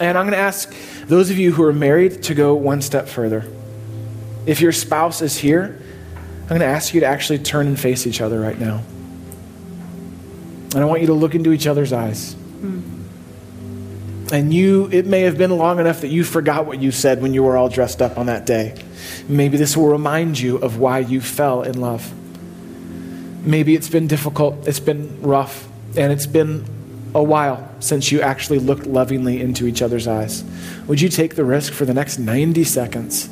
And 0.00 0.16
I'm 0.16 0.24
going 0.24 0.32
to 0.32 0.38
ask 0.38 0.74
those 1.08 1.28
of 1.28 1.36
you 1.38 1.52
who 1.52 1.62
are 1.64 1.74
married 1.74 2.22
to 2.24 2.34
go 2.34 2.54
one 2.54 2.80
step 2.80 3.06
further. 3.06 3.44
If 4.46 4.62
your 4.62 4.72
spouse 4.72 5.20
is 5.20 5.36
here, 5.36 5.78
I'm 6.42 6.48
going 6.48 6.60
to 6.60 6.66
ask 6.66 6.94
you 6.94 7.00
to 7.00 7.06
actually 7.06 7.40
turn 7.40 7.66
and 7.66 7.78
face 7.78 8.06
each 8.06 8.22
other 8.22 8.40
right 8.40 8.58
now. 8.58 8.82
And 10.74 10.82
I 10.82 10.84
want 10.84 11.00
you 11.00 11.06
to 11.08 11.14
look 11.14 11.34
into 11.34 11.52
each 11.52 11.66
other's 11.66 11.92
eyes. 11.92 12.34
Mm. 12.34 12.98
And 14.30 14.52
you, 14.52 14.90
it 14.92 15.06
may 15.06 15.22
have 15.22 15.38
been 15.38 15.56
long 15.56 15.78
enough 15.78 16.02
that 16.02 16.08
you 16.08 16.22
forgot 16.22 16.66
what 16.66 16.80
you 16.80 16.90
said 16.90 17.22
when 17.22 17.32
you 17.32 17.42
were 17.42 17.56
all 17.56 17.70
dressed 17.70 18.02
up 18.02 18.18
on 18.18 18.26
that 18.26 18.44
day. 18.44 18.74
Maybe 19.26 19.56
this 19.56 19.76
will 19.76 19.88
remind 19.88 20.38
you 20.38 20.56
of 20.58 20.78
why 20.78 20.98
you 20.98 21.20
fell 21.20 21.62
in 21.62 21.80
love. 21.80 22.12
Maybe 23.46 23.74
it's 23.74 23.88
been 23.88 24.06
difficult, 24.06 24.68
it's 24.68 24.80
been 24.80 25.22
rough, 25.22 25.66
and 25.96 26.12
it's 26.12 26.26
been 26.26 26.66
a 27.14 27.22
while 27.22 27.66
since 27.80 28.12
you 28.12 28.20
actually 28.20 28.58
looked 28.58 28.86
lovingly 28.86 29.40
into 29.40 29.66
each 29.66 29.80
other's 29.80 30.06
eyes. 30.06 30.44
Would 30.86 31.00
you 31.00 31.08
take 31.08 31.34
the 31.34 31.44
risk 31.44 31.72
for 31.72 31.86
the 31.86 31.94
next 31.94 32.18
90 32.18 32.64
seconds 32.64 33.26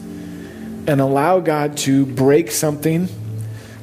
and 0.87 1.01
allow 1.01 1.41
God 1.41 1.77
to 1.79 2.07
break 2.07 2.51
something, 2.51 3.09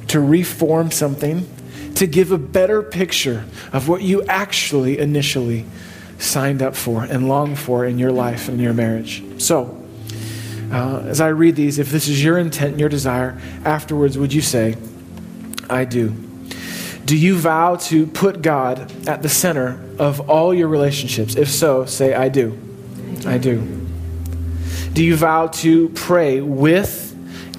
to 0.08 0.18
reform 0.18 0.90
something? 0.90 1.48
To 1.94 2.06
give 2.06 2.32
a 2.32 2.38
better 2.38 2.82
picture 2.82 3.44
of 3.72 3.88
what 3.88 4.02
you 4.02 4.22
actually 4.24 4.98
initially 4.98 5.64
signed 6.18 6.62
up 6.62 6.74
for 6.74 7.04
and 7.04 7.28
longed 7.28 7.58
for 7.58 7.84
in 7.84 7.98
your 7.98 8.12
life 8.12 8.48
and 8.48 8.60
your 8.60 8.72
marriage. 8.72 9.22
So, 9.40 9.80
uh, 10.72 11.04
as 11.06 11.20
I 11.20 11.28
read 11.28 11.56
these, 11.56 11.78
if 11.78 11.90
this 11.90 12.08
is 12.08 12.22
your 12.22 12.38
intent 12.38 12.72
and 12.72 12.80
your 12.80 12.88
desire, 12.88 13.40
afterwards, 13.64 14.18
would 14.18 14.32
you 14.32 14.40
say, 14.40 14.76
I 15.70 15.84
do? 15.84 16.10
Do 17.04 17.16
you 17.16 17.36
vow 17.36 17.76
to 17.76 18.06
put 18.06 18.42
God 18.42 18.90
at 19.06 19.22
the 19.22 19.28
center 19.28 19.78
of 19.98 20.28
all 20.30 20.54
your 20.54 20.68
relationships? 20.68 21.36
If 21.36 21.50
so, 21.50 21.84
say, 21.84 22.14
I 22.14 22.28
do. 22.28 22.58
I 22.96 23.20
do. 23.20 23.28
I 23.28 23.38
do. 23.38 23.80
Do 24.94 25.04
you 25.04 25.16
vow 25.16 25.48
to 25.48 25.88
pray 25.90 26.40
with 26.40 27.10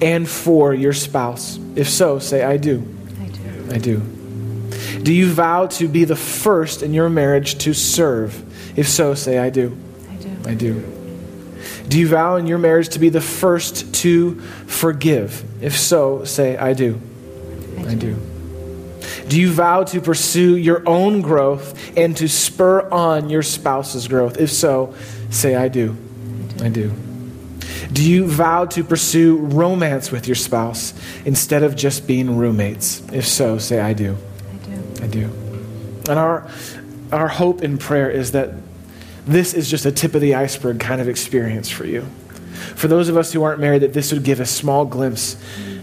and 0.02 0.28
for 0.28 0.74
your 0.74 0.92
spouse? 0.92 1.58
If 1.76 1.88
so, 1.88 2.18
say, 2.18 2.42
I 2.42 2.56
do. 2.56 2.82
I 3.20 3.26
do. 3.26 3.74
I 3.74 3.78
do. 3.78 4.15
Do 5.06 5.12
you 5.12 5.30
vow 5.30 5.68
to 5.68 5.86
be 5.86 6.02
the 6.02 6.16
first 6.16 6.82
in 6.82 6.92
your 6.92 7.08
marriage 7.08 7.58
to 7.58 7.74
serve? 7.74 8.42
If 8.76 8.88
so, 8.88 9.14
say, 9.14 9.38
I 9.38 9.50
do. 9.50 9.78
I 10.10 10.16
do. 10.16 10.48
I 10.50 10.54
do. 10.56 10.80
Do 11.86 12.00
you 12.00 12.08
vow 12.08 12.34
in 12.34 12.48
your 12.48 12.58
marriage 12.58 12.88
to 12.88 12.98
be 12.98 13.08
the 13.08 13.20
first 13.20 13.94
to 14.02 14.40
forgive? 14.66 15.44
If 15.62 15.78
so, 15.78 16.24
say, 16.24 16.56
I 16.56 16.72
do. 16.72 17.00
I 17.78 17.84
do. 17.84 17.88
I 17.90 17.94
do. 17.94 18.16
Do 19.28 19.40
you 19.40 19.52
vow 19.52 19.84
to 19.84 20.00
pursue 20.00 20.56
your 20.56 20.82
own 20.88 21.20
growth 21.20 21.96
and 21.96 22.16
to 22.16 22.28
spur 22.28 22.90
on 22.90 23.30
your 23.30 23.44
spouse's 23.44 24.08
growth? 24.08 24.40
If 24.40 24.50
so, 24.50 24.92
say, 25.30 25.54
I 25.54 25.68
do. 25.68 25.96
I 26.60 26.68
do. 26.68 26.92
Do 27.92 28.02
you 28.02 28.26
vow 28.26 28.64
to 28.64 28.82
pursue 28.82 29.36
romance 29.36 30.10
with 30.10 30.26
your 30.26 30.34
spouse 30.34 30.94
instead 31.24 31.62
of 31.62 31.76
just 31.76 32.08
being 32.08 32.36
roommates? 32.36 33.08
If 33.12 33.28
so, 33.28 33.58
say, 33.58 33.78
I 33.78 33.92
do. 33.92 34.16
I 35.06 35.08
do. 35.08 35.30
And 36.08 36.18
our, 36.18 36.48
our 37.12 37.28
hope 37.28 37.62
in 37.62 37.78
prayer 37.78 38.10
is 38.10 38.32
that 38.32 38.50
this 39.24 39.54
is 39.54 39.70
just 39.70 39.86
a 39.86 39.92
tip 39.92 40.14
of 40.14 40.20
the 40.20 40.34
iceberg 40.34 40.80
kind 40.80 41.00
of 41.00 41.08
experience 41.08 41.70
for 41.70 41.84
you. 41.84 42.02
For 42.74 42.88
those 42.88 43.08
of 43.08 43.16
us 43.16 43.32
who 43.32 43.42
aren't 43.44 43.60
married, 43.60 43.82
that 43.82 43.92
this 43.92 44.12
would 44.12 44.24
give 44.24 44.40
a 44.40 44.46
small 44.46 44.84
glimpse 44.84 45.36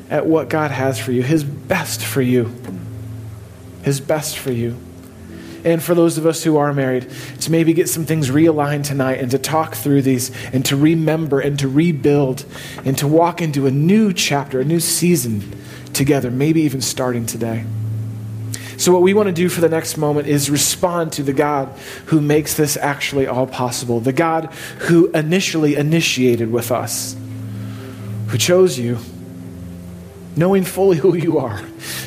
at 0.09 0.25
what 0.25 0.49
God 0.49 0.71
has 0.71 0.99
for 0.99 1.11
you, 1.11 1.23
His 1.23 1.43
best 1.43 2.03
for 2.03 2.21
you. 2.21 2.53
His 3.83 3.99
best 3.99 4.37
for 4.37 4.51
you. 4.51 4.77
And 5.65 5.81
for 5.81 5.95
those 5.95 6.17
of 6.17 6.25
us 6.25 6.43
who 6.43 6.57
are 6.57 6.73
married, 6.73 7.09
to 7.41 7.51
maybe 7.51 7.73
get 7.73 7.87
some 7.87 8.05
things 8.05 8.29
realigned 8.29 8.85
tonight 8.85 9.19
and 9.19 9.31
to 9.31 9.39
talk 9.39 9.75
through 9.75 10.01
these 10.01 10.31
and 10.47 10.65
to 10.65 10.75
remember 10.75 11.39
and 11.39 11.57
to 11.59 11.69
rebuild 11.69 12.45
and 12.83 12.97
to 12.97 13.07
walk 13.07 13.41
into 13.41 13.67
a 13.67 13.71
new 13.71 14.11
chapter, 14.11 14.59
a 14.59 14.65
new 14.65 14.81
season 14.81 15.53
together, 15.93 16.29
maybe 16.29 16.61
even 16.61 16.81
starting 16.81 17.25
today. 17.25 17.63
So, 18.83 18.91
what 18.91 19.01
we 19.01 19.13
want 19.13 19.27
to 19.27 19.33
do 19.33 19.47
for 19.47 19.61
the 19.61 19.69
next 19.69 19.95
moment 19.95 20.27
is 20.27 20.49
respond 20.49 21.13
to 21.13 21.23
the 21.23 21.31
God 21.31 21.69
who 22.07 22.19
makes 22.19 22.55
this 22.55 22.75
actually 22.75 23.27
all 23.27 23.47
possible, 23.47 24.01
the 24.01 24.11
God 24.11 24.53
who 24.79 25.09
initially 25.11 25.77
initiated 25.77 26.51
with 26.51 26.69
us, 26.69 27.15
who 28.27 28.37
chose 28.37 28.77
you, 28.77 28.97
knowing 30.35 30.65
fully 30.65 30.97
who 30.97 31.15
you 31.15 31.37
are, 31.37 31.61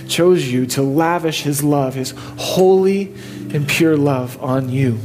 chose 0.07 0.47
you 0.47 0.66
to 0.66 0.83
lavish 0.83 1.41
his 1.41 1.64
love, 1.64 1.95
his 1.95 2.11
holy 2.37 3.14
and 3.55 3.66
pure 3.66 3.97
love 3.97 4.39
on 4.43 4.68
you. 4.68 4.99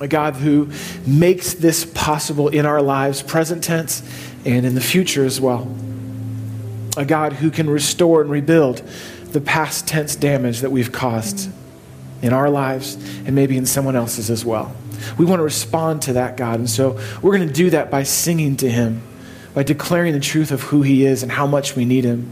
A 0.00 0.06
God 0.06 0.36
who 0.36 0.70
makes 1.08 1.54
this 1.54 1.84
possible 1.84 2.46
in 2.46 2.66
our 2.66 2.82
lives, 2.82 3.20
present 3.20 3.64
tense 3.64 4.08
and 4.44 4.64
in 4.64 4.76
the 4.76 4.80
future 4.80 5.24
as 5.24 5.40
well. 5.40 5.68
A 6.96 7.04
God 7.04 7.32
who 7.32 7.50
can 7.50 7.68
restore 7.68 8.20
and 8.20 8.30
rebuild 8.30 8.88
the 9.32 9.40
past 9.40 9.86
tense 9.86 10.16
damage 10.16 10.60
that 10.60 10.70
we've 10.70 10.92
caused 10.92 11.50
in 12.22 12.32
our 12.32 12.50
lives 12.50 12.94
and 13.26 13.34
maybe 13.34 13.56
in 13.56 13.66
someone 13.66 13.96
else's 13.96 14.30
as 14.30 14.44
well. 14.44 14.74
We 15.16 15.24
want 15.24 15.40
to 15.40 15.44
respond 15.44 16.02
to 16.02 16.14
that, 16.14 16.36
God. 16.36 16.58
And 16.58 16.68
so 16.68 16.98
we're 17.22 17.36
going 17.36 17.48
to 17.48 17.54
do 17.54 17.70
that 17.70 17.90
by 17.90 18.02
singing 18.02 18.56
to 18.58 18.70
Him, 18.70 19.02
by 19.54 19.62
declaring 19.62 20.12
the 20.12 20.20
truth 20.20 20.50
of 20.50 20.62
who 20.62 20.82
He 20.82 21.04
is 21.04 21.22
and 21.22 21.30
how 21.30 21.46
much 21.46 21.76
we 21.76 21.84
need 21.84 22.04
Him. 22.04 22.30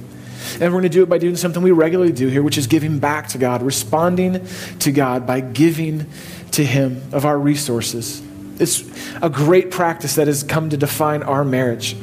And 0.54 0.62
we're 0.62 0.80
going 0.80 0.82
to 0.84 0.88
do 0.88 1.02
it 1.02 1.08
by 1.08 1.18
doing 1.18 1.36
something 1.36 1.62
we 1.62 1.70
regularly 1.72 2.12
do 2.12 2.28
here, 2.28 2.42
which 2.42 2.58
is 2.58 2.66
giving 2.66 2.98
back 2.98 3.28
to 3.28 3.38
God, 3.38 3.62
responding 3.62 4.46
to 4.80 4.92
God 4.92 5.26
by 5.26 5.40
giving 5.40 6.06
to 6.52 6.64
Him 6.64 7.02
of 7.12 7.24
our 7.24 7.38
resources. 7.38 8.22
It's 8.58 8.84
a 9.20 9.28
great 9.28 9.70
practice 9.70 10.14
that 10.14 10.28
has 10.28 10.42
come 10.42 10.70
to 10.70 10.76
define 10.76 11.22
our 11.22 11.44
marriage. 11.44 11.96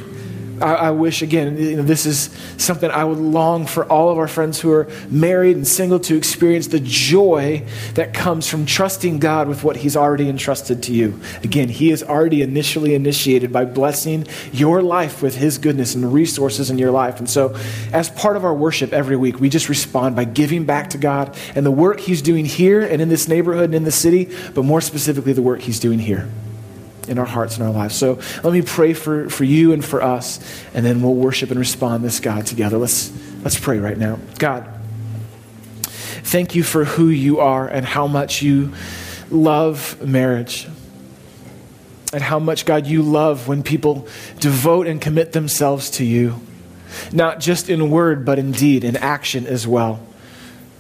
I, 0.62 0.74
I, 0.74 0.92
wish, 0.92 1.22
again, 1.22 1.58
you 1.58 1.78
know, 1.78 1.84
this 1.84 2.06
is 2.06 2.30
something 2.58 2.90
I 2.90 3.04
would 3.04 3.18
long 3.18 3.66
for 3.66 3.86
all 3.86 4.10
of 4.10 4.18
our 4.18 4.28
friends 4.28 4.60
who 4.60 4.72
are 4.72 4.88
married 5.10 5.56
and 5.56 5.68
single 5.68 6.00
to 6.02 6.16
experience 6.16 6.68
the 6.68 6.80
joy 6.80 7.66
that 7.96 8.14
comes 8.14 8.48
from 8.48 8.66
trusting 8.66 9.20
God 9.20 9.48
with 9.48 9.64
what 9.64 9.78
He's 9.78 9.98
already 9.98 10.30
entrusted 10.30 10.84
to 10.84 10.94
you. 10.94 11.20
Again, 11.44 11.70
He 11.70 11.90
has 11.90 12.04
already 12.04 12.42
initially 12.42 12.94
initiated 12.94 13.52
by 13.52 13.66
blessing 13.66 14.28
your 14.52 14.82
life 14.82 15.22
with 15.22 15.36
His 15.36 15.58
goodness 15.58 15.96
and 15.96 16.14
resources 16.14 16.70
in 16.70 16.78
your 16.78 16.92
life. 16.92 17.20
And 17.20 17.30
so, 17.30 17.56
as 17.92 18.10
part 18.10 18.38
of 18.38 18.46
our 18.46 18.54
worship 18.54 18.94
every 18.94 19.18
week, 19.18 19.40
we 19.40 19.50
just 19.50 19.70
respond 19.70 20.16
by 20.16 20.26
giving 20.26 20.66
back 20.66 20.92
to 20.92 20.98
God 20.98 21.36
and 21.56 21.66
the 21.66 21.72
work 21.72 22.00
He's 22.00 22.22
doing 22.22 22.46
here 22.46 22.82
and 22.82 23.02
in 23.02 23.10
this 23.10 23.28
neighborhood 23.28 23.66
and 23.66 23.76
in 23.76 23.84
the 23.84 23.92
city, 23.92 24.30
but 24.54 24.64
more 24.64 24.82
specifically, 24.82 25.34
the 25.34 25.42
work 25.42 25.62
He's 25.62 25.80
doing 25.80 26.00
here 26.00 26.30
in 27.08 27.18
our 27.20 27.26
hearts 27.26 27.58
and 27.58 27.66
our 27.66 27.72
lives. 27.72 27.96
So 27.96 28.20
let 28.44 28.54
me 28.54 28.62
pray 28.62 28.94
for, 28.94 29.30
for 29.30 29.44
you 29.44 29.74
and 29.74 29.84
for 29.84 30.02
us, 30.02 30.40
and 30.74 30.86
then 30.86 31.02
we'll 31.02 31.16
worship 31.16 31.50
and 31.52 31.60
respond 31.60 32.04
this 32.04 32.20
God 32.20 32.46
together. 32.46 32.78
Let's, 32.78 33.12
let's 33.44 33.60
pray 33.60 33.80
right 33.80 33.98
now. 33.98 34.20
God, 34.40 34.68
thank 35.84 36.56
you 36.56 36.64
for 36.64 36.86
who 36.86 37.10
you 37.10 37.40
are 37.40 37.68
and 37.68 37.86
how 37.86 38.08
much 38.08 38.42
you 38.42 38.74
love 39.30 40.02
marriage. 40.06 40.68
And 42.14 42.22
how 42.22 42.38
much, 42.38 42.66
God, 42.66 42.86
you 42.86 43.02
love 43.02 43.48
when 43.48 43.64
people 43.64 44.08
devote 44.40 44.86
and 44.86 45.02
commit 45.02 45.32
themselves 45.32 45.90
to 45.92 46.06
you, 46.06 46.40
not 47.12 47.40
just 47.40 47.72
in 47.72 47.90
word, 47.90 48.24
but 48.24 48.38
in 48.38 48.52
deed, 48.52 48.84
in 48.84 48.96
action 48.96 49.48
as 49.48 49.66
well. 49.66 50.00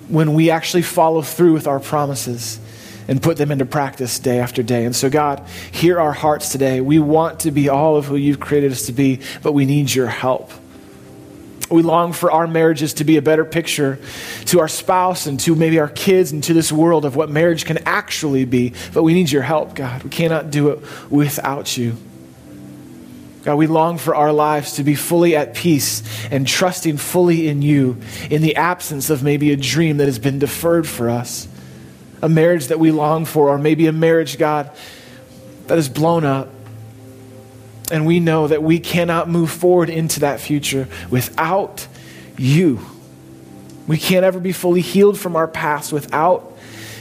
When 0.09 0.35
we 0.35 0.51
actually 0.51 0.83
follow 0.83 1.23
through 1.23 1.53
with 1.53 1.65
our 1.65 1.79
promises 1.79 2.59
and 3.07 3.21
put 3.21 3.37
them 3.37 3.51
into 3.51 3.65
practice 3.65 4.19
day 4.19 4.39
after 4.39 4.63
day. 4.63 4.85
And 4.85 4.95
so, 4.95 5.09
God, 5.09 5.45
hear 5.71 5.99
our 5.99 6.13
hearts 6.13 6.51
today. 6.51 6.81
We 6.81 6.99
want 6.99 7.41
to 7.41 7.51
be 7.51 7.69
all 7.69 7.95
of 7.95 8.05
who 8.05 8.15
you've 8.15 8.39
created 8.39 8.71
us 8.71 8.85
to 8.87 8.93
be, 8.93 9.21
but 9.41 9.53
we 9.53 9.65
need 9.65 9.93
your 9.93 10.07
help. 10.07 10.51
We 11.69 11.81
long 11.81 12.13
for 12.13 12.31
our 12.31 12.45
marriages 12.45 12.95
to 12.95 13.03
be 13.03 13.17
a 13.17 13.21
better 13.21 13.45
picture 13.45 13.97
to 14.45 14.59
our 14.59 14.67
spouse 14.67 15.25
and 15.25 15.39
to 15.41 15.55
maybe 15.55 15.79
our 15.79 15.89
kids 15.89 16.31
and 16.31 16.43
to 16.43 16.53
this 16.53 16.71
world 16.71 17.03
of 17.03 17.15
what 17.15 17.29
marriage 17.29 17.65
can 17.65 17.79
actually 17.85 18.45
be. 18.45 18.73
But 18.93 19.03
we 19.03 19.13
need 19.13 19.31
your 19.31 19.41
help, 19.41 19.73
God. 19.73 20.03
We 20.03 20.09
cannot 20.09 20.51
do 20.51 20.69
it 20.69 20.79
without 21.09 21.75
you. 21.75 21.97
God, 23.43 23.55
we 23.55 23.67
long 23.67 23.97
for 23.97 24.15
our 24.15 24.31
lives 24.31 24.73
to 24.73 24.83
be 24.83 24.95
fully 24.95 25.35
at 25.35 25.53
peace 25.53 26.03
and 26.31 26.47
trusting 26.47 26.97
fully 26.97 27.49
in 27.49 27.61
you 27.61 27.97
in 28.29 28.41
the 28.41 28.55
absence 28.55 29.09
of 29.09 29.21
maybe 29.21 29.51
a 29.51 29.57
dream 29.57 29.97
that 29.97 30.05
has 30.05 30.17
been 30.17 30.39
deferred 30.39 30.87
for 30.87 31.09
us, 31.09 31.47
a 32.23 32.29
marriage 32.29 32.67
that 32.67 32.79
we 32.79 32.89
long 32.89 33.25
for, 33.25 33.49
or 33.49 33.57
maybe 33.57 33.85
a 33.85 33.91
marriage, 33.91 34.37
God, 34.37 34.71
that 35.67 35.77
is 35.77 35.89
blown 35.89 36.23
up. 36.23 36.47
And 37.91 38.05
we 38.05 38.21
know 38.21 38.47
that 38.47 38.63
we 38.63 38.79
cannot 38.79 39.27
move 39.27 39.51
forward 39.51 39.89
into 39.89 40.21
that 40.21 40.39
future 40.39 40.87
without 41.09 41.85
you. 42.37 42.79
We 43.87 43.97
can't 43.97 44.23
ever 44.23 44.39
be 44.39 44.53
fully 44.53 44.79
healed 44.79 45.19
from 45.19 45.35
our 45.35 45.49
past 45.49 45.91
without 45.91 46.52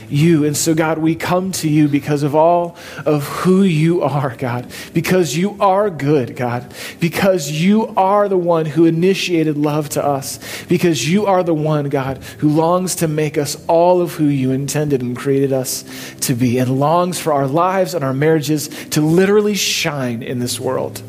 you. 0.09 0.45
And 0.45 0.57
so, 0.57 0.75
God, 0.75 0.99
we 0.99 1.15
come 1.15 1.53
to 1.53 1.69
you 1.69 1.89
because 1.89 2.23
of 2.23 2.35
all 2.35 2.77
of 3.07 3.25
who 3.25 3.63
you 3.63 4.03
are, 4.03 4.35
God. 4.37 4.71
Because 4.93 5.37
you 5.37 5.57
are 5.61 5.91
good, 5.91 6.37
God. 6.37 6.73
Because 7.01 7.51
you 7.51 7.89
are 7.97 8.29
the 8.29 8.39
one 8.39 8.67
who 8.67 8.85
initiated 8.85 9.57
love 9.57 9.89
to 9.91 10.05
us. 10.05 10.39
Because 10.65 11.09
you 11.09 11.27
are 11.27 11.43
the 11.43 11.55
one, 11.55 11.89
God, 11.89 12.19
who 12.39 12.49
longs 12.49 12.97
to 12.97 13.09
make 13.09 13.39
us 13.39 13.63
all 13.67 14.01
of 14.01 14.15
who 14.15 14.27
you 14.27 14.51
intended 14.51 15.03
and 15.03 15.17
created 15.17 15.53
us 15.53 15.85
to 16.21 16.35
be, 16.35 16.59
and 16.59 16.79
longs 16.79 17.19
for 17.19 17.33
our 17.33 17.47
lives 17.47 17.95
and 17.95 18.05
our 18.05 18.15
marriages 18.15 18.69
to 18.91 19.01
literally 19.01 19.55
shine 19.55 20.23
in 20.23 20.39
this 20.39 20.59
world. 20.59 21.03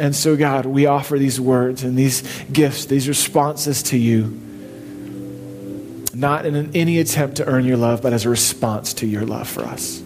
And 0.00 0.14
so, 0.14 0.36
God, 0.36 0.66
we 0.66 0.86
offer 0.86 1.18
these 1.18 1.40
words 1.40 1.82
and 1.82 1.96
these 1.96 2.22
gifts, 2.52 2.84
these 2.86 3.08
responses 3.08 3.82
to 3.84 3.98
you 3.98 4.47
not 6.18 6.44
in 6.44 6.74
any 6.74 6.98
attempt 6.98 7.36
to 7.36 7.46
earn 7.46 7.64
your 7.64 7.76
love, 7.76 8.02
but 8.02 8.12
as 8.12 8.24
a 8.24 8.28
response 8.28 8.92
to 8.94 9.06
your 9.06 9.24
love 9.24 9.48
for 9.48 9.62
us. 9.62 10.02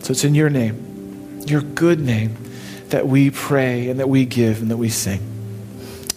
So 0.00 0.12
it's 0.12 0.22
in 0.22 0.36
your 0.36 0.50
name, 0.50 1.42
your 1.46 1.62
good 1.62 2.00
name, 2.00 2.36
that 2.90 3.08
we 3.08 3.30
pray 3.30 3.88
and 3.88 3.98
that 3.98 4.08
we 4.08 4.24
give 4.24 4.62
and 4.62 4.70
that 4.70 4.76
we 4.76 4.88
sing. 4.88 5.20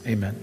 Amen. 0.06 0.43